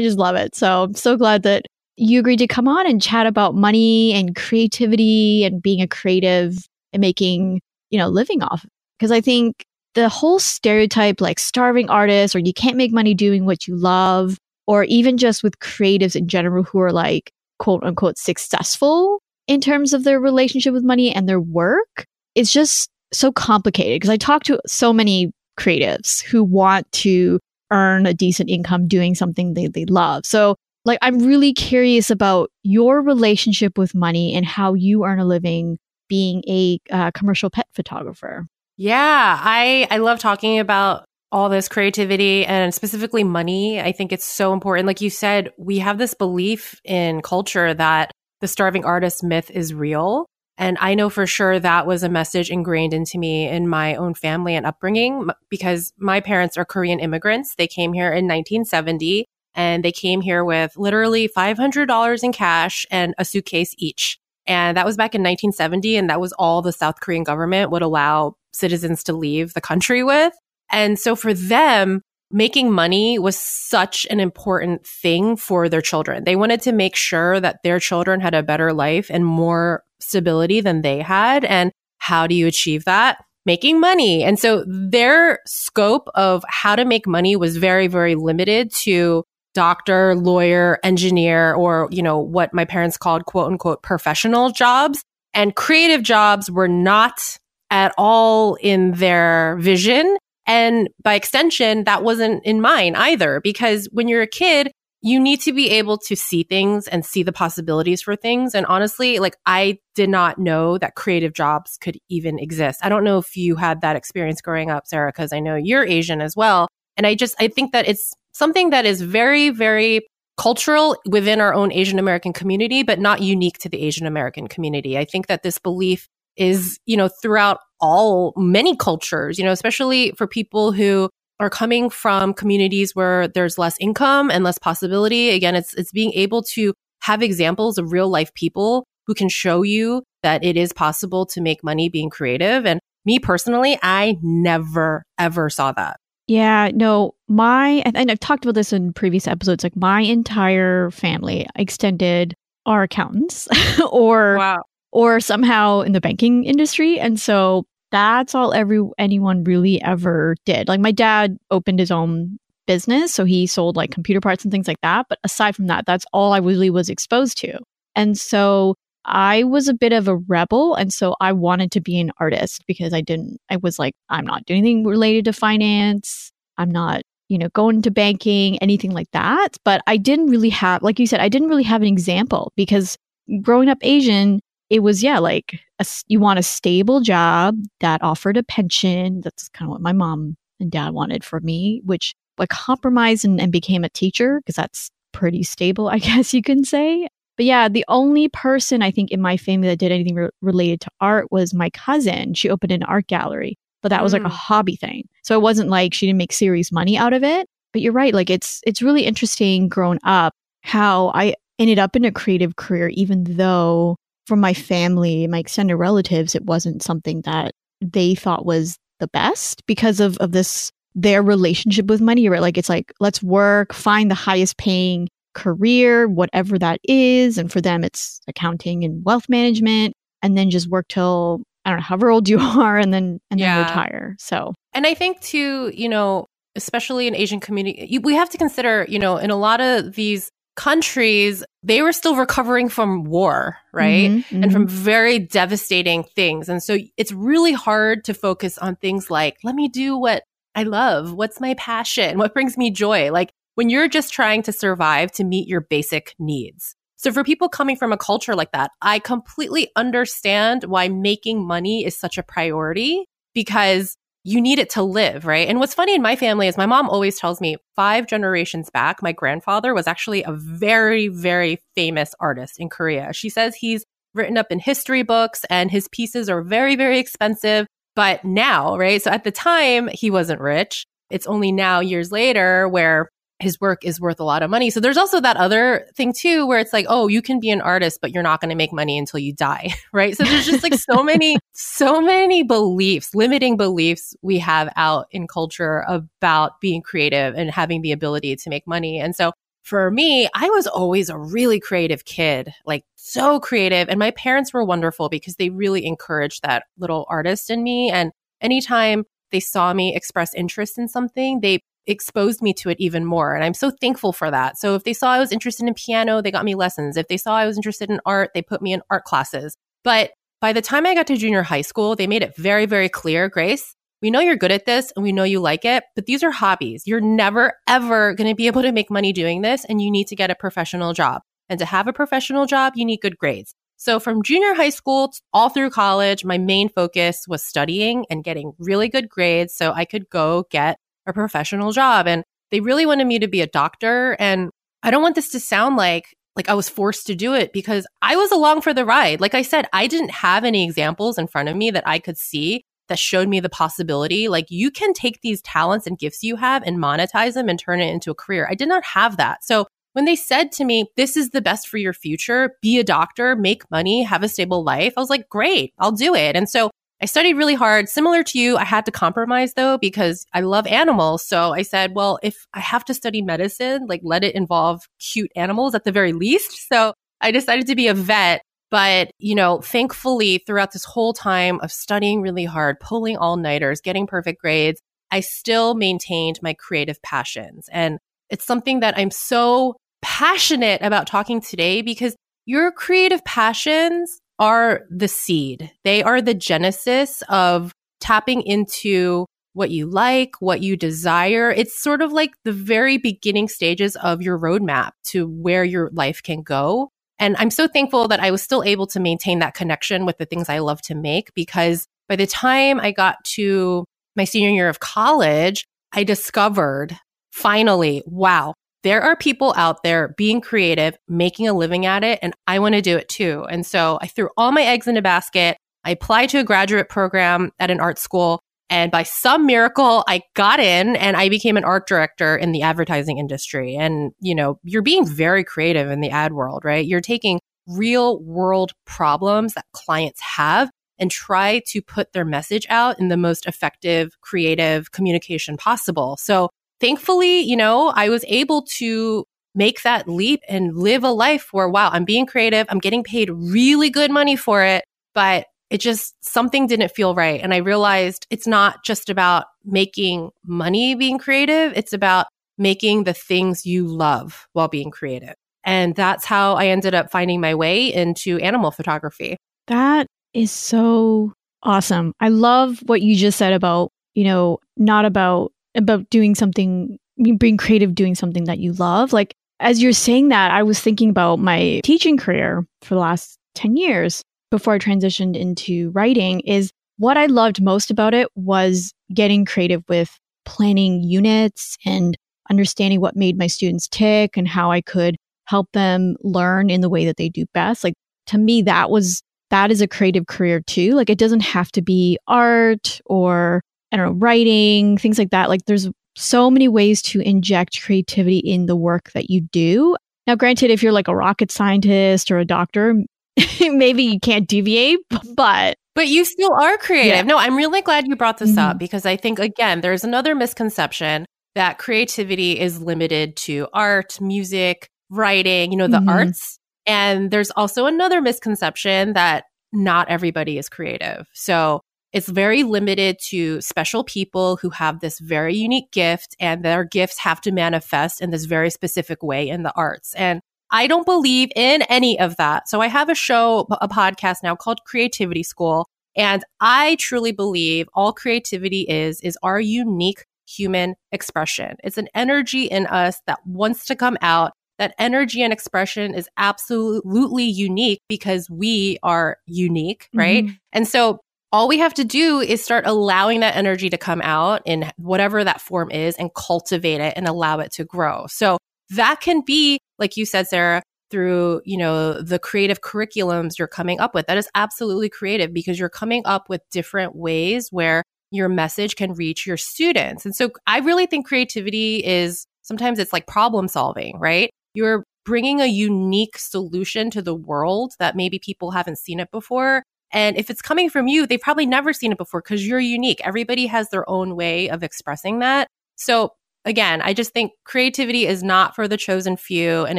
just 0.00 0.18
love 0.18 0.34
it. 0.34 0.56
So 0.56 0.82
I'm 0.82 0.94
so 0.94 1.16
glad 1.16 1.44
that 1.44 1.66
you 1.94 2.18
agreed 2.18 2.40
to 2.40 2.48
come 2.48 2.66
on 2.66 2.84
and 2.84 3.00
chat 3.00 3.28
about 3.28 3.54
money 3.54 4.12
and 4.12 4.34
creativity 4.34 5.44
and 5.44 5.62
being 5.62 5.82
a 5.82 5.86
creative 5.86 6.56
and 6.92 7.00
making, 7.00 7.60
you 7.90 7.98
know, 8.00 8.08
living 8.08 8.42
off. 8.42 8.66
Because 8.98 9.12
I 9.12 9.20
think 9.20 9.64
the 9.96 10.08
whole 10.10 10.38
stereotype 10.38 11.20
like 11.20 11.38
starving 11.38 11.88
artists 11.88 12.36
or 12.36 12.38
you 12.38 12.52
can't 12.52 12.76
make 12.76 12.92
money 12.92 13.14
doing 13.14 13.46
what 13.46 13.66
you 13.66 13.74
love, 13.74 14.38
or 14.66 14.84
even 14.84 15.16
just 15.16 15.42
with 15.42 15.58
creatives 15.58 16.14
in 16.14 16.28
general 16.28 16.62
who 16.62 16.78
are 16.80 16.92
like 16.92 17.32
quote 17.58 17.82
unquote 17.82 18.18
successful 18.18 19.20
in 19.48 19.60
terms 19.60 19.92
of 19.94 20.04
their 20.04 20.20
relationship 20.20 20.72
with 20.72 20.84
money 20.84 21.12
and 21.12 21.28
their 21.28 21.40
work, 21.40 22.04
it's 22.34 22.52
just 22.52 22.90
so 23.12 23.32
complicated 23.32 23.96
because 23.96 24.10
I 24.10 24.16
talk 24.16 24.42
to 24.44 24.60
so 24.66 24.92
many 24.92 25.32
creatives 25.58 26.22
who 26.22 26.44
want 26.44 26.90
to 26.92 27.40
earn 27.70 28.06
a 28.06 28.12
decent 28.14 28.50
income 28.50 28.86
doing 28.88 29.14
something 29.14 29.54
they, 29.54 29.68
they 29.68 29.86
love. 29.86 30.26
So 30.26 30.56
like 30.84 30.98
I'm 31.00 31.20
really 31.20 31.52
curious 31.52 32.10
about 32.10 32.50
your 32.62 33.00
relationship 33.00 33.78
with 33.78 33.94
money 33.94 34.34
and 34.34 34.44
how 34.44 34.74
you 34.74 35.04
earn 35.04 35.20
a 35.20 35.24
living 35.24 35.78
being 36.08 36.42
a 36.46 36.78
uh, 36.90 37.10
commercial 37.12 37.50
pet 37.50 37.66
photographer. 37.72 38.46
Yeah, 38.76 39.38
I 39.42 39.86
I 39.90 39.98
love 39.98 40.18
talking 40.18 40.58
about 40.58 41.04
all 41.32 41.48
this 41.48 41.68
creativity 41.68 42.46
and 42.46 42.72
specifically 42.72 43.24
money. 43.24 43.80
I 43.80 43.92
think 43.92 44.12
it's 44.12 44.24
so 44.24 44.52
important. 44.52 44.86
Like 44.86 45.00
you 45.00 45.10
said, 45.10 45.52
we 45.56 45.78
have 45.78 45.98
this 45.98 46.14
belief 46.14 46.80
in 46.84 47.22
culture 47.22 47.74
that 47.74 48.12
the 48.40 48.48
starving 48.48 48.84
artist 48.84 49.24
myth 49.24 49.50
is 49.50 49.74
real. 49.74 50.26
And 50.58 50.78
I 50.80 50.94
know 50.94 51.10
for 51.10 51.26
sure 51.26 51.58
that 51.58 51.86
was 51.86 52.02
a 52.02 52.08
message 52.08 52.50
ingrained 52.50 52.94
into 52.94 53.18
me 53.18 53.48
in 53.48 53.68
my 53.68 53.96
own 53.96 54.14
family 54.14 54.54
and 54.54 54.64
upbringing 54.64 55.28
because 55.50 55.92
my 55.98 56.20
parents 56.20 56.56
are 56.56 56.64
Korean 56.64 57.00
immigrants. 57.00 57.54
They 57.56 57.66
came 57.66 57.92
here 57.92 58.08
in 58.08 58.26
1970 58.26 59.26
and 59.54 59.84
they 59.84 59.92
came 59.92 60.20
here 60.20 60.44
with 60.44 60.76
literally 60.76 61.28
$500 61.28 62.22
in 62.22 62.32
cash 62.32 62.86
and 62.90 63.14
a 63.18 63.24
suitcase 63.24 63.74
each. 63.76 64.18
And 64.46 64.76
that 64.76 64.86
was 64.86 64.96
back 64.96 65.14
in 65.14 65.22
1970. 65.22 65.96
And 65.96 66.08
that 66.08 66.20
was 66.20 66.32
all 66.32 66.62
the 66.62 66.72
South 66.72 67.00
Korean 67.00 67.24
government 67.24 67.70
would 67.70 67.82
allow 67.82 68.36
citizens 68.56 69.02
to 69.04 69.12
leave 69.12 69.54
the 69.54 69.60
country 69.60 70.02
with. 70.02 70.32
And 70.70 70.98
so 70.98 71.14
for 71.14 71.32
them, 71.32 72.02
making 72.30 72.72
money 72.72 73.18
was 73.18 73.36
such 73.38 74.06
an 74.10 74.20
important 74.20 74.86
thing 74.86 75.36
for 75.36 75.68
their 75.68 75.80
children. 75.80 76.24
They 76.24 76.36
wanted 76.36 76.60
to 76.62 76.72
make 76.72 76.96
sure 76.96 77.40
that 77.40 77.58
their 77.62 77.78
children 77.78 78.20
had 78.20 78.34
a 78.34 78.42
better 78.42 78.72
life 78.72 79.10
and 79.10 79.24
more 79.24 79.82
stability 80.00 80.60
than 80.60 80.82
they 80.82 81.00
had. 81.00 81.44
And 81.44 81.72
how 81.98 82.26
do 82.26 82.34
you 82.34 82.46
achieve 82.46 82.84
that? 82.84 83.18
Making 83.44 83.78
money. 83.78 84.24
And 84.24 84.38
so 84.38 84.64
their 84.66 85.38
scope 85.46 86.08
of 86.14 86.44
how 86.48 86.74
to 86.74 86.84
make 86.84 87.06
money 87.06 87.36
was 87.36 87.56
very, 87.56 87.86
very 87.86 88.16
limited 88.16 88.72
to 88.82 89.22
doctor, 89.54 90.14
lawyer, 90.16 90.78
engineer, 90.82 91.54
or, 91.54 91.88
you 91.90 92.02
know, 92.02 92.18
what 92.18 92.52
my 92.52 92.64
parents 92.64 92.98
called 92.98 93.24
quote 93.24 93.46
unquote 93.46 93.82
professional 93.82 94.50
jobs. 94.50 95.02
And 95.32 95.54
creative 95.54 96.02
jobs 96.02 96.50
were 96.50 96.68
not 96.68 97.38
at 97.70 97.94
all 97.98 98.54
in 98.56 98.92
their 98.92 99.56
vision. 99.60 100.16
And 100.46 100.88
by 101.02 101.14
extension, 101.14 101.84
that 101.84 102.04
wasn't 102.04 102.44
in 102.44 102.60
mine 102.60 102.94
either, 102.94 103.40
because 103.40 103.88
when 103.92 104.06
you're 104.06 104.22
a 104.22 104.28
kid, 104.28 104.70
you 105.02 105.20
need 105.20 105.40
to 105.42 105.52
be 105.52 105.70
able 105.70 105.98
to 105.98 106.16
see 106.16 106.42
things 106.42 106.88
and 106.88 107.04
see 107.04 107.22
the 107.22 107.32
possibilities 107.32 108.02
for 108.02 108.16
things. 108.16 108.54
And 108.54 108.66
honestly, 108.66 109.18
like 109.18 109.36
I 109.44 109.78
did 109.94 110.08
not 110.08 110.38
know 110.38 110.78
that 110.78 110.94
creative 110.94 111.32
jobs 111.32 111.76
could 111.80 111.98
even 112.08 112.38
exist. 112.38 112.80
I 112.82 112.88
don't 112.88 113.04
know 113.04 113.18
if 113.18 113.36
you 113.36 113.56
had 113.56 113.82
that 113.82 113.96
experience 113.96 114.40
growing 114.40 114.70
up, 114.70 114.86
Sarah, 114.86 115.10
because 115.10 115.32
I 115.32 115.40
know 115.40 115.54
you're 115.54 115.84
Asian 115.84 116.20
as 116.20 116.34
well. 116.34 116.68
And 116.96 117.06
I 117.06 117.14
just, 117.14 117.34
I 117.38 117.48
think 117.48 117.72
that 117.72 117.86
it's 117.86 118.12
something 118.32 118.70
that 118.70 118.86
is 118.86 119.00
very, 119.02 119.50
very 119.50 120.06
cultural 120.36 120.96
within 121.08 121.40
our 121.40 121.54
own 121.54 121.72
Asian 121.72 121.98
American 121.98 122.32
community, 122.32 122.82
but 122.82 122.98
not 122.98 123.20
unique 123.20 123.58
to 123.58 123.68
the 123.68 123.82
Asian 123.82 124.06
American 124.06 124.48
community. 124.48 124.98
I 124.98 125.04
think 125.04 125.28
that 125.28 125.42
this 125.42 125.58
belief 125.58 126.08
is, 126.36 126.78
you 126.84 126.96
know, 126.96 127.08
throughout 127.08 127.60
all 127.80 128.32
many 128.36 128.76
cultures, 128.76 129.38
you 129.38 129.44
know, 129.44 129.52
especially 129.52 130.12
for 130.12 130.26
people 130.26 130.72
who 130.72 131.08
are 131.40 131.50
coming 131.50 131.90
from 131.90 132.32
communities 132.32 132.94
where 132.94 133.28
there's 133.28 133.58
less 133.58 133.76
income 133.78 134.30
and 134.30 134.44
less 134.44 134.58
possibility. 134.58 135.30
Again, 135.30 135.54
it's 135.54 135.74
it's 135.74 135.92
being 135.92 136.12
able 136.12 136.42
to 136.54 136.72
have 137.02 137.22
examples 137.22 137.78
of 137.78 137.92
real 137.92 138.08
life 138.08 138.32
people 138.34 138.86
who 139.06 139.14
can 139.14 139.28
show 139.28 139.62
you 139.62 140.02
that 140.22 140.42
it 140.42 140.56
is 140.56 140.72
possible 140.72 141.26
to 141.26 141.40
make 141.40 141.62
money 141.62 141.88
being 141.88 142.10
creative. 142.10 142.66
And 142.66 142.80
me 143.04 143.18
personally, 143.18 143.78
I 143.82 144.16
never 144.22 145.02
ever 145.18 145.50
saw 145.50 145.72
that. 145.72 145.98
Yeah, 146.26 146.70
no, 146.74 147.14
my 147.28 147.82
and 147.84 148.10
I've 148.10 148.18
talked 148.18 148.44
about 148.44 148.54
this 148.54 148.72
in 148.72 148.92
previous 148.92 149.28
episodes. 149.28 149.62
Like 149.62 149.76
my 149.76 150.00
entire 150.00 150.90
family, 150.90 151.46
extended, 151.54 152.34
are 152.64 152.82
accountants 152.82 153.46
or 153.92 154.36
wow 154.36 154.62
or 154.96 155.20
somehow 155.20 155.82
in 155.82 155.92
the 155.92 156.00
banking 156.00 156.44
industry. 156.44 156.98
And 156.98 157.20
so 157.20 157.66
that's 157.92 158.34
all 158.34 158.54
every 158.54 158.80
anyone 158.96 159.44
really 159.44 159.78
ever 159.82 160.36
did. 160.46 160.68
Like 160.68 160.80
my 160.80 160.90
dad 160.90 161.36
opened 161.50 161.80
his 161.80 161.90
own 161.90 162.38
business. 162.66 163.12
So 163.12 163.26
he 163.26 163.46
sold 163.46 163.76
like 163.76 163.90
computer 163.90 164.22
parts 164.22 164.42
and 164.42 164.50
things 164.50 164.66
like 164.66 164.80
that. 164.80 165.04
But 165.10 165.18
aside 165.22 165.54
from 165.54 165.66
that, 165.66 165.84
that's 165.84 166.06
all 166.14 166.32
I 166.32 166.38
really 166.38 166.70
was 166.70 166.88
exposed 166.88 167.36
to. 167.40 167.58
And 167.94 168.16
so 168.16 168.74
I 169.04 169.44
was 169.44 169.68
a 169.68 169.74
bit 169.74 169.92
of 169.92 170.08
a 170.08 170.16
rebel. 170.16 170.74
And 170.74 170.90
so 170.90 171.14
I 171.20 171.32
wanted 171.32 171.72
to 171.72 171.82
be 171.82 172.00
an 172.00 172.10
artist 172.18 172.64
because 172.66 172.94
I 172.94 173.02
didn't, 173.02 173.36
I 173.50 173.58
was 173.58 173.78
like, 173.78 173.92
I'm 174.08 174.24
not 174.24 174.46
doing 174.46 174.60
anything 174.60 174.86
related 174.86 175.26
to 175.26 175.34
finance. 175.34 176.32
I'm 176.56 176.70
not, 176.70 177.02
you 177.28 177.36
know, 177.36 177.50
going 177.50 177.82
to 177.82 177.90
banking, 177.90 178.56
anything 178.60 178.92
like 178.92 179.10
that. 179.12 179.58
But 179.62 179.82
I 179.86 179.98
didn't 179.98 180.28
really 180.28 180.48
have, 180.48 180.82
like 180.82 180.98
you 180.98 181.06
said, 181.06 181.20
I 181.20 181.28
didn't 181.28 181.50
really 181.50 181.64
have 181.64 181.82
an 181.82 181.88
example 181.88 182.50
because 182.56 182.96
growing 183.42 183.68
up 183.68 183.78
Asian, 183.82 184.40
it 184.70 184.80
was, 184.80 185.02
yeah, 185.02 185.18
like 185.18 185.60
a, 185.78 185.86
you 186.08 186.20
want 186.20 186.38
a 186.38 186.42
stable 186.42 187.00
job 187.00 187.56
that 187.80 188.02
offered 188.02 188.36
a 188.36 188.42
pension. 188.42 189.20
That's 189.22 189.48
kind 189.50 189.68
of 189.68 189.72
what 189.72 189.80
my 189.80 189.92
mom 189.92 190.36
and 190.60 190.70
dad 190.70 190.92
wanted 190.92 191.24
for 191.24 191.40
me, 191.40 191.82
which 191.84 192.14
like 192.38 192.48
compromised 192.50 193.24
and, 193.24 193.40
and 193.40 193.52
became 193.52 193.84
a 193.84 193.88
teacher 193.88 194.40
because 194.40 194.56
that's 194.56 194.90
pretty 195.12 195.42
stable, 195.42 195.88
I 195.92 195.98
guess 195.98 196.34
you 196.34 196.42
can 196.42 196.64
say. 196.64 197.08
But 197.36 197.46
yeah, 197.46 197.68
the 197.68 197.84
only 197.88 198.28
person 198.28 198.82
I 198.82 198.90
think 198.90 199.10
in 199.10 199.20
my 199.20 199.36
family 199.36 199.68
that 199.68 199.78
did 199.78 199.92
anything 199.92 200.14
re- 200.14 200.30
related 200.40 200.80
to 200.82 200.90
art 201.00 201.30
was 201.30 201.52
my 201.52 201.68
cousin. 201.70 202.32
She 202.32 202.48
opened 202.48 202.72
an 202.72 202.82
art 202.84 203.08
gallery, 203.08 203.58
but 203.82 203.90
that 203.90 204.02
was 204.02 204.12
mm. 204.12 204.22
like 204.22 204.32
a 204.32 204.34
mm. 204.34 204.38
hobby 204.38 204.76
thing. 204.76 205.04
So 205.22 205.34
it 205.34 205.42
wasn't 205.42 205.68
like 205.68 205.92
she 205.92 206.06
didn't 206.06 206.18
make 206.18 206.32
serious 206.32 206.72
money 206.72 206.96
out 206.96 207.12
of 207.12 207.22
it. 207.22 207.46
But 207.72 207.82
you're 207.82 207.92
right, 207.92 208.14
like 208.14 208.30
it's 208.30 208.62
it's 208.66 208.80
really 208.80 209.04
interesting 209.04 209.68
growing 209.68 209.98
up 210.02 210.32
how 210.62 211.12
I 211.14 211.34
ended 211.58 211.78
up 211.78 211.94
in 211.94 212.04
a 212.04 212.12
creative 212.12 212.56
career 212.56 212.88
even 212.88 213.24
though 213.24 213.96
from 214.26 214.40
my 214.40 214.54
family, 214.54 215.26
my 215.26 215.38
extended 215.38 215.76
relatives, 215.76 216.34
it 216.34 216.44
wasn't 216.44 216.82
something 216.82 217.22
that 217.22 217.54
they 217.80 218.14
thought 218.14 218.44
was 218.44 218.76
the 218.98 219.08
best 219.08 219.64
because 219.66 220.00
of 220.00 220.16
of 220.18 220.32
this 220.32 220.72
their 220.94 221.22
relationship 221.22 221.86
with 221.86 222.00
money, 222.00 222.28
right? 222.28 222.40
Like 222.40 222.58
it's 222.58 222.68
like 222.68 222.92
let's 223.00 223.22
work, 223.22 223.72
find 223.72 224.10
the 224.10 224.14
highest 224.14 224.56
paying 224.56 225.08
career, 225.34 226.08
whatever 226.08 226.58
that 226.58 226.80
is. 226.84 227.36
And 227.38 227.52
for 227.52 227.60
them, 227.60 227.84
it's 227.84 228.20
accounting 228.26 228.84
and 228.84 229.04
wealth 229.04 229.28
management, 229.28 229.94
and 230.22 230.36
then 230.36 230.50
just 230.50 230.68
work 230.68 230.86
till 230.88 231.42
I 231.64 231.70
don't 231.70 231.78
know, 231.78 231.84
however 231.84 232.10
old 232.10 232.28
you 232.28 232.38
are, 232.40 232.78
and 232.78 232.92
then 232.92 233.20
and 233.30 233.38
yeah. 233.38 233.56
then 233.56 233.66
retire. 233.66 234.16
So, 234.18 234.54
and 234.72 234.86
I 234.86 234.94
think 234.94 235.20
too, 235.20 235.70
you 235.74 235.88
know, 235.88 236.26
especially 236.56 237.06
in 237.06 237.14
Asian 237.14 237.38
community, 237.38 237.98
we 238.02 238.14
have 238.14 238.30
to 238.30 238.38
consider, 238.38 238.86
you 238.88 238.98
know, 238.98 239.18
in 239.18 239.30
a 239.30 239.36
lot 239.36 239.60
of 239.60 239.94
these 239.94 240.30
countries, 240.56 241.44
they 241.62 241.82
were 241.82 241.92
still 241.92 242.16
recovering 242.16 242.68
from 242.68 243.04
war, 243.04 243.58
right? 243.72 244.10
Mm-hmm, 244.10 244.34
mm-hmm. 244.34 244.42
And 244.42 244.52
from 244.52 244.66
very 244.66 245.18
devastating 245.18 246.02
things. 246.02 246.48
And 246.48 246.62
so 246.62 246.78
it's 246.96 247.12
really 247.12 247.52
hard 247.52 248.04
to 248.04 248.14
focus 248.14 248.58
on 248.58 248.76
things 248.76 249.10
like, 249.10 249.36
let 249.44 249.54
me 249.54 249.68
do 249.68 249.96
what 249.96 250.24
I 250.54 250.64
love. 250.64 251.12
What's 251.12 251.40
my 251.40 251.54
passion? 251.54 252.18
What 252.18 252.32
brings 252.32 252.56
me 252.56 252.70
joy? 252.70 253.12
Like 253.12 253.30
when 253.54 253.68
you're 253.68 253.88
just 253.88 254.12
trying 254.12 254.42
to 254.44 254.52
survive 254.52 255.12
to 255.12 255.24
meet 255.24 255.46
your 255.46 255.60
basic 255.60 256.14
needs. 256.18 256.74
So 256.96 257.12
for 257.12 257.22
people 257.22 257.48
coming 257.48 257.76
from 257.76 257.92
a 257.92 257.98
culture 257.98 258.34
like 258.34 258.52
that, 258.52 258.70
I 258.80 258.98
completely 258.98 259.70
understand 259.76 260.64
why 260.64 260.88
making 260.88 261.46
money 261.46 261.84
is 261.84 261.96
such 261.96 262.16
a 262.16 262.22
priority 262.22 263.06
because 263.34 263.96
you 264.26 264.40
need 264.40 264.58
it 264.58 264.70
to 264.70 264.82
live, 264.82 265.24
right? 265.24 265.46
And 265.46 265.60
what's 265.60 265.72
funny 265.72 265.94
in 265.94 266.02
my 266.02 266.16
family 266.16 266.48
is 266.48 266.56
my 266.56 266.66
mom 266.66 266.90
always 266.90 267.16
tells 267.16 267.40
me 267.40 267.58
five 267.76 268.08
generations 268.08 268.70
back, 268.70 269.00
my 269.00 269.12
grandfather 269.12 269.72
was 269.72 269.86
actually 269.86 270.24
a 270.24 270.32
very, 270.32 271.06
very 271.06 271.60
famous 271.76 272.12
artist 272.18 272.58
in 272.58 272.68
Korea. 272.68 273.12
She 273.12 273.28
says 273.28 273.54
he's 273.54 273.84
written 274.14 274.36
up 274.36 274.50
in 274.50 274.58
history 274.58 275.04
books 275.04 275.44
and 275.48 275.70
his 275.70 275.86
pieces 275.92 276.28
are 276.28 276.42
very, 276.42 276.74
very 276.74 276.98
expensive. 276.98 277.68
But 277.94 278.24
now, 278.24 278.76
right? 278.76 279.00
So 279.00 279.12
at 279.12 279.22
the 279.22 279.30
time, 279.30 279.88
he 279.92 280.10
wasn't 280.10 280.40
rich. 280.40 280.86
It's 281.08 281.28
only 281.28 281.52
now, 281.52 281.78
years 281.78 282.10
later, 282.10 282.68
where 282.68 283.08
his 283.38 283.60
work 283.60 283.84
is 283.84 284.00
worth 284.00 284.18
a 284.18 284.24
lot 284.24 284.42
of 284.42 284.50
money. 284.50 284.70
So 284.70 284.80
there's 284.80 284.96
also 284.96 285.20
that 285.20 285.36
other 285.36 285.86
thing 285.94 286.12
too, 286.12 286.46
where 286.46 286.58
it's 286.58 286.72
like, 286.72 286.86
oh, 286.88 287.06
you 287.06 287.20
can 287.20 287.38
be 287.38 287.50
an 287.50 287.60
artist, 287.60 288.00
but 288.00 288.12
you're 288.12 288.22
not 288.22 288.40
going 288.40 288.48
to 288.48 288.54
make 288.54 288.72
money 288.72 288.96
until 288.98 289.20
you 289.20 289.32
die. 289.32 289.74
Right. 289.92 290.16
So 290.16 290.24
there's 290.24 290.44
just 290.44 290.62
like 290.62 290.74
so 290.74 291.02
many, 291.04 291.38
so 291.52 292.02
many 292.02 292.42
beliefs, 292.42 293.14
limiting 293.14 293.56
beliefs 293.56 294.14
we 294.20 294.38
have 294.40 294.70
out 294.76 295.06
in 295.10 295.26
culture 295.26 295.84
about 295.88 296.60
being 296.60 296.82
creative 296.82 297.34
and 297.34 297.50
having 297.50 297.80
the 297.80 297.92
ability 297.92 298.36
to 298.36 298.50
make 298.50 298.66
money. 298.66 299.00
And 299.00 299.16
so 299.16 299.32
for 299.62 299.90
me, 299.90 300.28
I 300.34 300.50
was 300.50 300.66
always 300.66 301.08
a 301.08 301.16
really 301.16 301.58
creative 301.58 302.04
kid, 302.04 302.52
like 302.66 302.84
so 302.96 303.40
creative. 303.40 303.88
And 303.88 303.98
my 303.98 304.10
parents 304.10 304.52
were 304.52 304.64
wonderful 304.64 305.08
because 305.08 305.36
they 305.36 305.48
really 305.48 305.86
encouraged 305.86 306.42
that 306.42 306.64
little 306.78 307.06
artist 307.08 307.48
in 307.48 307.62
me. 307.62 307.90
And 307.90 308.12
anytime 308.42 309.04
they 309.30 309.40
saw 309.40 309.72
me 309.72 309.94
express 309.96 310.34
interest 310.34 310.78
in 310.78 310.88
something, 310.88 311.40
they 311.40 311.62
exposed 311.86 312.42
me 312.42 312.52
to 312.54 312.70
it 312.70 312.78
even 312.80 313.04
more. 313.04 313.34
And 313.34 313.44
I'm 313.44 313.54
so 313.54 313.70
thankful 313.70 314.12
for 314.12 314.30
that. 314.30 314.58
So 314.58 314.74
if 314.74 314.84
they 314.84 314.92
saw 314.92 315.10
I 315.10 315.18
was 315.18 315.32
interested 315.32 315.66
in 315.66 315.74
piano, 315.74 316.20
they 316.20 316.30
got 316.30 316.44
me 316.44 316.54
lessons. 316.54 316.96
If 316.96 317.08
they 317.08 317.16
saw 317.16 317.36
I 317.36 317.46
was 317.46 317.56
interested 317.56 317.90
in 317.90 318.00
art, 318.04 318.30
they 318.34 318.42
put 318.42 318.62
me 318.62 318.72
in 318.72 318.82
art 318.90 319.04
classes. 319.04 319.56
But 319.84 320.10
by 320.40 320.52
the 320.52 320.62
time 320.62 320.86
I 320.86 320.94
got 320.94 321.06
to 321.08 321.16
junior 321.16 321.42
high 321.42 321.62
school, 321.62 321.96
they 321.96 322.06
made 322.06 322.22
it 322.22 322.36
very, 322.36 322.66
very 322.66 322.88
clear, 322.88 323.28
Grace, 323.28 323.74
we 324.02 324.10
know 324.10 324.20
you're 324.20 324.36
good 324.36 324.52
at 324.52 324.66
this 324.66 324.92
and 324.94 325.02
we 325.02 325.12
know 325.12 325.24
you 325.24 325.40
like 325.40 325.64
it, 325.64 325.84
but 325.94 326.06
these 326.06 326.22
are 326.22 326.30
hobbies. 326.30 326.82
You're 326.86 327.00
never, 327.00 327.54
ever 327.66 328.14
going 328.14 328.28
to 328.28 328.34
be 328.34 328.46
able 328.46 328.62
to 328.62 328.72
make 328.72 328.90
money 328.90 329.12
doing 329.12 329.40
this. 329.40 329.64
And 329.64 329.80
you 329.80 329.90
need 329.90 330.06
to 330.08 330.16
get 330.16 330.30
a 330.30 330.34
professional 330.34 330.92
job. 330.92 331.22
And 331.48 331.58
to 331.60 331.64
have 331.64 331.88
a 331.88 331.92
professional 331.92 332.44
job, 332.46 332.74
you 332.76 332.84
need 332.84 333.00
good 333.00 333.16
grades. 333.16 333.54
So 333.78 334.00
from 334.00 334.22
junior 334.22 334.54
high 334.54 334.70
school 334.70 335.12
all 335.32 335.48
through 335.48 335.70
college, 335.70 336.24
my 336.24 336.38
main 336.38 336.68
focus 336.68 337.24
was 337.28 337.42
studying 337.42 338.06
and 338.10 338.24
getting 338.24 338.52
really 338.58 338.88
good 338.88 339.08
grades 339.08 339.54
so 339.54 339.72
I 339.72 339.84
could 339.84 340.08
go 340.10 340.44
get 340.50 340.78
a 341.06 341.12
professional 341.12 341.72
job. 341.72 342.06
And 342.06 342.24
they 342.50 342.60
really 342.60 342.86
wanted 342.86 343.06
me 343.06 343.18
to 343.18 343.28
be 343.28 343.40
a 343.40 343.46
doctor. 343.46 344.16
And 344.18 344.50
I 344.82 344.90
don't 344.90 345.02
want 345.02 345.14
this 345.14 345.30
to 345.30 345.40
sound 345.40 345.76
like 345.76 346.06
like 346.36 346.48
I 346.50 346.54
was 346.54 346.68
forced 346.68 347.06
to 347.06 347.14
do 347.14 347.32
it 347.32 347.52
because 347.54 347.86
I 348.02 348.14
was 348.16 348.30
along 348.30 348.60
for 348.60 348.74
the 348.74 348.84
ride. 348.84 349.22
Like 349.22 349.34
I 349.34 349.40
said, 349.40 349.66
I 349.72 349.86
didn't 349.86 350.10
have 350.10 350.44
any 350.44 350.64
examples 350.64 351.16
in 351.16 351.26
front 351.26 351.48
of 351.48 351.56
me 351.56 351.70
that 351.70 351.88
I 351.88 351.98
could 351.98 352.18
see 352.18 352.62
that 352.88 352.98
showed 352.98 353.26
me 353.26 353.40
the 353.40 353.48
possibility. 353.48 354.28
Like 354.28 354.46
you 354.50 354.70
can 354.70 354.92
take 354.92 355.20
these 355.22 355.40
talents 355.42 355.86
and 355.86 355.98
gifts 355.98 356.22
you 356.22 356.36
have 356.36 356.62
and 356.62 356.78
monetize 356.78 357.34
them 357.34 357.48
and 357.48 357.58
turn 357.58 357.80
it 357.80 357.92
into 357.92 358.10
a 358.10 358.14
career. 358.14 358.46
I 358.50 358.54
did 358.54 358.68
not 358.68 358.84
have 358.84 359.16
that. 359.16 359.44
So 359.44 359.66
when 359.94 360.04
they 360.04 360.14
said 360.14 360.52
to 360.52 360.64
me, 360.64 360.90
this 360.96 361.16
is 361.16 361.30
the 361.30 361.40
best 361.40 361.68
for 361.68 361.78
your 361.78 361.94
future, 361.94 362.52
be 362.60 362.78
a 362.78 362.84
doctor, 362.84 363.34
make 363.34 363.68
money, 363.70 364.02
have 364.02 364.22
a 364.22 364.28
stable 364.28 364.62
life, 364.62 364.92
I 364.96 365.00
was 365.00 365.10
like, 365.10 365.28
great, 365.30 365.72
I'll 365.78 365.90
do 365.90 366.14
it. 366.14 366.36
And 366.36 366.48
so 366.48 366.70
I 367.00 367.06
studied 367.06 367.34
really 367.34 367.54
hard. 367.54 367.88
Similar 367.88 368.22
to 368.24 368.38
you, 368.38 368.56
I 368.56 368.64
had 368.64 368.86
to 368.86 368.90
compromise 368.90 369.52
though 369.54 369.76
because 369.78 370.24
I 370.32 370.40
love 370.40 370.66
animals. 370.66 371.26
So 371.26 371.52
I 371.52 371.62
said, 371.62 371.94
well, 371.94 372.18
if 372.22 372.46
I 372.54 372.60
have 372.60 372.84
to 372.86 372.94
study 372.94 373.20
medicine, 373.20 373.86
like 373.86 374.00
let 374.02 374.24
it 374.24 374.34
involve 374.34 374.82
cute 374.98 375.30
animals 375.36 375.74
at 375.74 375.84
the 375.84 375.92
very 375.92 376.12
least. 376.12 376.64
So 376.76 376.94
I 377.20 377.30
decided 377.30 377.68
to 377.68 377.76
be 377.76 377.86
a 377.86 377.94
vet. 377.94 378.42
But, 378.70 379.12
you 379.20 379.36
know, 379.36 379.60
thankfully 379.60 380.42
throughout 380.44 380.72
this 380.72 380.84
whole 380.84 381.12
time 381.12 381.60
of 381.60 381.70
studying 381.70 382.20
really 382.20 382.44
hard, 382.44 382.80
pulling 382.80 383.16
all 383.16 383.36
nighters, 383.36 383.80
getting 383.80 384.08
perfect 384.08 384.40
grades, 384.40 384.80
I 385.12 385.20
still 385.20 385.76
maintained 385.76 386.40
my 386.42 386.54
creative 386.54 387.00
passions. 387.02 387.68
And 387.70 387.98
it's 388.28 388.44
something 388.44 388.80
that 388.80 388.98
I'm 388.98 389.12
so 389.12 389.76
passionate 390.02 390.82
about 390.82 391.06
talking 391.06 391.40
today 391.40 391.82
because 391.82 392.16
your 392.44 392.72
creative 392.72 393.24
passions 393.24 394.20
are 394.38 394.82
the 394.90 395.08
seed. 395.08 395.70
They 395.84 396.02
are 396.02 396.20
the 396.20 396.34
genesis 396.34 397.22
of 397.28 397.72
tapping 398.00 398.42
into 398.42 399.26
what 399.52 399.70
you 399.70 399.86
like, 399.86 400.32
what 400.40 400.60
you 400.60 400.76
desire. 400.76 401.50
It's 401.50 401.80
sort 401.80 402.02
of 402.02 402.12
like 402.12 402.32
the 402.44 402.52
very 402.52 402.98
beginning 402.98 403.48
stages 403.48 403.96
of 403.96 404.20
your 404.20 404.38
roadmap 404.38 404.90
to 405.04 405.26
where 405.26 405.64
your 405.64 405.88
life 405.92 406.22
can 406.22 406.42
go. 406.42 406.90
And 407.18 407.36
I'm 407.38 407.50
so 407.50 407.66
thankful 407.66 408.08
that 408.08 408.20
I 408.20 408.30
was 408.30 408.42
still 408.42 408.62
able 408.62 408.86
to 408.88 409.00
maintain 409.00 409.38
that 409.38 409.54
connection 409.54 410.04
with 410.04 410.18
the 410.18 410.26
things 410.26 410.50
I 410.50 410.58
love 410.58 410.82
to 410.82 410.94
make 410.94 411.32
because 411.32 411.86
by 412.08 412.16
the 412.16 412.26
time 412.26 412.78
I 412.78 412.90
got 412.90 413.24
to 413.36 413.86
my 414.14 414.24
senior 414.24 414.50
year 414.50 414.68
of 414.68 414.80
college, 414.80 415.64
I 415.92 416.04
discovered 416.04 416.94
finally, 417.32 418.02
wow, 418.06 418.52
there 418.86 419.02
are 419.02 419.16
people 419.16 419.52
out 419.56 419.82
there 419.82 420.14
being 420.16 420.40
creative, 420.40 420.96
making 421.08 421.48
a 421.48 421.52
living 421.52 421.86
at 421.86 422.04
it, 422.04 422.20
and 422.22 422.34
I 422.46 422.60
want 422.60 422.76
to 422.76 422.80
do 422.80 422.96
it 422.96 423.08
too. 423.08 423.44
And 423.50 423.66
so 423.66 423.98
I 424.00 424.06
threw 424.06 424.28
all 424.36 424.52
my 424.52 424.62
eggs 424.62 424.86
in 424.86 424.96
a 424.96 425.02
basket. 425.02 425.56
I 425.84 425.90
applied 425.90 426.28
to 426.30 426.38
a 426.38 426.44
graduate 426.44 426.88
program 426.88 427.50
at 427.58 427.70
an 427.70 427.80
art 427.80 427.98
school. 427.98 428.40
And 428.68 428.90
by 428.90 429.04
some 429.04 429.46
miracle, 429.46 430.04
I 430.08 430.22
got 430.34 430.58
in 430.58 430.96
and 430.96 431.16
I 431.16 431.28
became 431.28 431.56
an 431.56 431.64
art 431.64 431.86
director 431.86 432.36
in 432.36 432.52
the 432.52 432.62
advertising 432.62 433.18
industry. 433.18 433.76
And, 433.76 434.12
you 434.20 434.34
know, 434.34 434.58
you're 434.64 434.82
being 434.82 435.06
very 435.06 435.44
creative 435.44 435.90
in 435.90 436.00
the 436.00 436.10
ad 436.10 436.32
world, 436.32 436.64
right? 436.64 436.84
You're 436.84 437.00
taking 437.00 437.40
real 437.68 438.20
world 438.22 438.72
problems 438.84 439.54
that 439.54 439.64
clients 439.72 440.20
have 440.20 440.70
and 440.98 441.10
try 441.10 441.60
to 441.66 441.82
put 441.82 442.12
their 442.12 442.24
message 442.24 442.66
out 442.68 442.98
in 442.98 443.08
the 443.08 443.16
most 443.16 443.46
effective, 443.46 444.12
creative 444.20 444.92
communication 444.92 445.56
possible. 445.56 446.16
So 446.18 446.50
thankfully, 446.80 447.40
you 447.40 447.56
know, 447.56 447.88
I 447.94 448.08
was 448.08 448.24
able 448.28 448.62
to 448.78 449.24
make 449.54 449.82
that 449.82 450.08
leap 450.08 450.40
and 450.48 450.76
live 450.76 451.02
a 451.02 451.10
life 451.10 451.48
where, 451.52 451.68
wow, 451.68 451.90
I'm 451.90 452.04
being 452.04 452.26
creative. 452.26 452.66
I'm 452.68 452.78
getting 452.78 453.02
paid 453.02 453.30
really 453.30 453.90
good 453.90 454.10
money 454.10 454.36
for 454.36 454.62
it, 454.62 454.84
but 455.14 455.46
it 455.70 455.78
just 455.78 456.14
something 456.20 456.66
didn't 456.66 456.92
feel 456.92 457.14
right. 457.14 457.40
And 457.42 457.52
I 457.52 457.58
realized 457.58 458.26
it's 458.30 458.46
not 458.46 458.84
just 458.84 459.10
about 459.10 459.46
making 459.64 460.30
money 460.44 460.94
being 460.94 461.18
creative. 461.18 461.72
It's 461.74 461.92
about 461.92 462.26
making 462.58 463.04
the 463.04 463.14
things 463.14 463.66
you 463.66 463.86
love 463.86 464.46
while 464.52 464.68
being 464.68 464.90
creative. 464.90 465.34
And 465.64 465.94
that's 465.96 466.24
how 466.24 466.54
I 466.54 466.68
ended 466.68 466.94
up 466.94 467.10
finding 467.10 467.40
my 467.40 467.54
way 467.54 467.92
into 467.92 468.38
animal 468.38 468.70
photography. 468.70 469.36
That 469.66 470.06
is 470.32 470.52
so 470.52 471.32
awesome. 471.62 472.12
I 472.20 472.28
love 472.28 472.78
what 472.86 473.02
you 473.02 473.16
just 473.16 473.38
said 473.38 473.52
about, 473.52 473.90
you 474.14 474.24
know, 474.24 474.58
not 474.76 475.04
about 475.04 475.52
about 475.76 476.08
doing 476.10 476.34
something 476.34 476.98
being 477.38 477.56
creative 477.56 477.94
doing 477.94 478.14
something 478.14 478.44
that 478.44 478.58
you 478.58 478.72
love. 478.74 479.12
Like 479.12 479.34
as 479.60 479.82
you're 479.82 479.92
saying 479.92 480.28
that, 480.28 480.50
I 480.50 480.62
was 480.62 480.80
thinking 480.80 481.10
about 481.10 481.38
my 481.38 481.80
teaching 481.82 482.16
career 482.16 482.66
for 482.82 482.94
the 482.94 483.00
last 483.00 483.38
10 483.54 483.76
years 483.76 484.22
before 484.50 484.74
I 484.74 484.78
transitioned 484.78 485.36
into 485.36 485.90
writing 485.90 486.40
is 486.40 486.70
what 486.98 487.16
I 487.16 487.26
loved 487.26 487.62
most 487.62 487.90
about 487.90 488.14
it 488.14 488.28
was 488.34 488.92
getting 489.12 489.44
creative 489.44 489.82
with 489.88 490.10
planning 490.44 491.02
units 491.02 491.76
and 491.84 492.16
understanding 492.50 493.00
what 493.00 493.16
made 493.16 493.38
my 493.38 493.46
students 493.46 493.88
tick 493.88 494.36
and 494.36 494.46
how 494.46 494.70
I 494.70 494.80
could 494.80 495.16
help 495.46 495.68
them 495.72 496.16
learn 496.22 496.70
in 496.70 496.80
the 496.80 496.88
way 496.88 497.04
that 497.06 497.16
they 497.16 497.28
do 497.28 497.44
best. 497.54 497.82
Like 497.82 497.94
to 498.26 498.38
me, 498.38 498.62
that 498.62 498.90
was, 498.90 499.22
that 499.50 499.70
is 499.70 499.80
a 499.80 499.88
creative 499.88 500.26
career 500.26 500.60
too. 500.60 500.94
Like 500.94 501.10
it 501.10 501.18
doesn't 501.18 501.40
have 501.40 501.70
to 501.72 501.82
be 501.82 502.18
art 502.28 503.00
or, 503.06 503.62
I 503.96 504.04
don't 504.04 504.12
know, 504.12 504.18
writing, 504.18 504.98
things 504.98 505.18
like 505.18 505.30
that. 505.30 505.48
Like 505.48 505.64
there's 505.64 505.88
so 506.16 506.50
many 506.50 506.68
ways 506.68 507.00
to 507.02 507.20
inject 507.20 507.82
creativity 507.82 508.38
in 508.38 508.66
the 508.66 508.76
work 508.76 509.10
that 509.12 509.30
you 509.30 509.40
do. 509.40 509.96
Now, 510.26 510.34
granted, 510.34 510.70
if 510.70 510.82
you're 510.82 510.92
like 510.92 511.08
a 511.08 511.16
rocket 511.16 511.50
scientist 511.50 512.30
or 512.30 512.38
a 512.38 512.44
doctor, 512.44 512.94
maybe 513.60 514.02
you 514.02 514.20
can't 514.20 514.46
deviate, 514.46 514.98
but 515.34 515.76
but 515.94 516.08
you 516.08 516.26
still 516.26 516.52
are 516.52 516.76
creative. 516.76 517.16
Yeah. 517.16 517.22
No, 517.22 517.38
I'm 517.38 517.56
really 517.56 517.80
glad 517.80 518.06
you 518.06 518.16
brought 518.16 518.36
this 518.38 518.50
mm-hmm. 518.50 518.58
up 518.58 518.78
because 518.78 519.06
I 519.06 519.16
think 519.16 519.38
again, 519.38 519.80
there's 519.80 520.04
another 520.04 520.34
misconception 520.34 521.24
that 521.54 521.78
creativity 521.78 522.60
is 522.60 522.82
limited 522.82 523.34
to 523.36 523.66
art, 523.72 524.20
music, 524.20 524.88
writing, 525.08 525.72
you 525.72 525.78
know, 525.78 525.86
the 525.86 525.98
mm-hmm. 525.98 526.08
arts. 526.10 526.58
And 526.86 527.30
there's 527.30 527.50
also 527.52 527.86
another 527.86 528.20
misconception 528.20 529.14
that 529.14 529.44
not 529.72 530.08
everybody 530.10 530.58
is 530.58 530.68
creative. 530.68 531.26
So 531.32 531.80
it's 532.12 532.28
very 532.28 532.62
limited 532.62 533.18
to 533.28 533.60
special 533.60 534.04
people 534.04 534.56
who 534.56 534.70
have 534.70 535.00
this 535.00 535.18
very 535.18 535.54
unique 535.54 535.90
gift 535.90 536.36
and 536.40 536.64
their 536.64 536.84
gifts 536.84 537.18
have 537.18 537.40
to 537.42 537.52
manifest 537.52 538.20
in 538.20 538.30
this 538.30 538.44
very 538.44 538.70
specific 538.70 539.22
way 539.22 539.48
in 539.48 539.62
the 539.62 539.72
arts. 539.74 540.14
And 540.14 540.40
I 540.70 540.86
don't 540.86 541.06
believe 541.06 541.50
in 541.54 541.82
any 541.82 542.18
of 542.18 542.36
that. 542.36 542.68
So 542.68 542.80
I 542.80 542.88
have 542.88 543.08
a 543.08 543.14
show, 543.14 543.66
a 543.80 543.88
podcast 543.88 544.38
now 544.42 544.56
called 544.56 544.80
Creativity 544.84 545.42
School. 545.42 545.86
And 546.16 546.44
I 546.60 546.96
truly 546.98 547.32
believe 547.32 547.88
all 547.94 548.12
creativity 548.12 548.82
is, 548.82 549.20
is 549.20 549.38
our 549.42 549.60
unique 549.60 550.24
human 550.48 550.94
expression. 551.12 551.76
It's 551.84 551.98
an 551.98 552.08
energy 552.14 552.64
in 552.64 552.86
us 552.86 553.20
that 553.26 553.40
wants 553.44 553.84
to 553.86 553.96
come 553.96 554.16
out. 554.22 554.52
That 554.78 554.94
energy 554.98 555.42
and 555.42 555.52
expression 555.52 556.14
is 556.14 556.28
absolutely 556.36 557.44
unique 557.44 558.00
because 558.08 558.50
we 558.50 558.98
are 559.02 559.38
unique, 559.46 560.08
right? 560.12 560.44
Mm-hmm. 560.44 560.54
And 560.72 560.86
so 560.86 561.20
all 561.56 561.68
we 561.68 561.78
have 561.78 561.94
to 561.94 562.04
do 562.04 562.38
is 562.38 562.62
start 562.62 562.84
allowing 562.86 563.40
that 563.40 563.56
energy 563.56 563.88
to 563.88 563.96
come 563.96 564.20
out 564.20 564.60
in 564.66 564.90
whatever 564.98 565.42
that 565.42 565.58
form 565.58 565.90
is 565.90 566.14
and 566.16 566.34
cultivate 566.34 567.00
it 567.00 567.14
and 567.16 567.26
allow 567.26 567.58
it 567.60 567.72
to 567.72 567.82
grow. 567.82 568.26
So 568.28 568.58
that 568.90 569.22
can 569.22 569.40
be, 569.40 569.78
like 569.98 570.18
you 570.18 570.26
said, 570.26 570.48
Sarah, 570.48 570.82
through, 571.10 571.62
you 571.64 571.78
know, 571.78 572.20
the 572.20 572.38
creative 572.38 572.82
curriculums 572.82 573.58
you're 573.58 573.68
coming 573.68 573.98
up 574.00 574.14
with. 574.14 574.26
That 574.26 574.36
is 574.36 574.50
absolutely 574.54 575.08
creative 575.08 575.54
because 575.54 575.78
you're 575.78 575.88
coming 575.88 576.20
up 576.26 576.50
with 576.50 576.60
different 576.70 577.16
ways 577.16 577.68
where 577.70 578.02
your 578.30 578.50
message 578.50 578.94
can 578.94 579.14
reach 579.14 579.46
your 579.46 579.56
students. 579.56 580.26
And 580.26 580.36
so 580.36 580.50
I 580.66 580.80
really 580.80 581.06
think 581.06 581.26
creativity 581.26 582.04
is 582.04 582.46
sometimes 582.64 582.98
it's 582.98 583.14
like 583.14 583.26
problem 583.26 583.66
solving, 583.68 584.18
right? 584.18 584.50
You're 584.74 585.04
bringing 585.24 585.62
a 585.62 585.66
unique 585.66 586.36
solution 586.36 587.08
to 587.12 587.22
the 587.22 587.34
world 587.34 587.94
that 587.98 588.14
maybe 588.14 588.38
people 588.38 588.72
haven't 588.72 588.98
seen 588.98 589.20
it 589.20 589.30
before. 589.30 589.84
And 590.12 590.36
if 590.36 590.50
it's 590.50 590.62
coming 590.62 590.88
from 590.88 591.08
you, 591.08 591.26
they've 591.26 591.40
probably 591.40 591.66
never 591.66 591.92
seen 591.92 592.12
it 592.12 592.18
before 592.18 592.40
because 592.40 592.66
you're 592.66 592.80
unique. 592.80 593.20
Everybody 593.24 593.66
has 593.66 593.90
their 593.90 594.08
own 594.08 594.36
way 594.36 594.68
of 594.68 594.82
expressing 594.82 595.40
that. 595.40 595.68
So 595.96 596.32
again, 596.64 597.00
I 597.02 597.14
just 597.14 597.32
think 597.32 597.52
creativity 597.64 598.26
is 598.26 598.42
not 598.42 598.74
for 598.74 598.86
the 598.86 598.96
chosen 598.96 599.36
few 599.36 599.84
and 599.86 599.98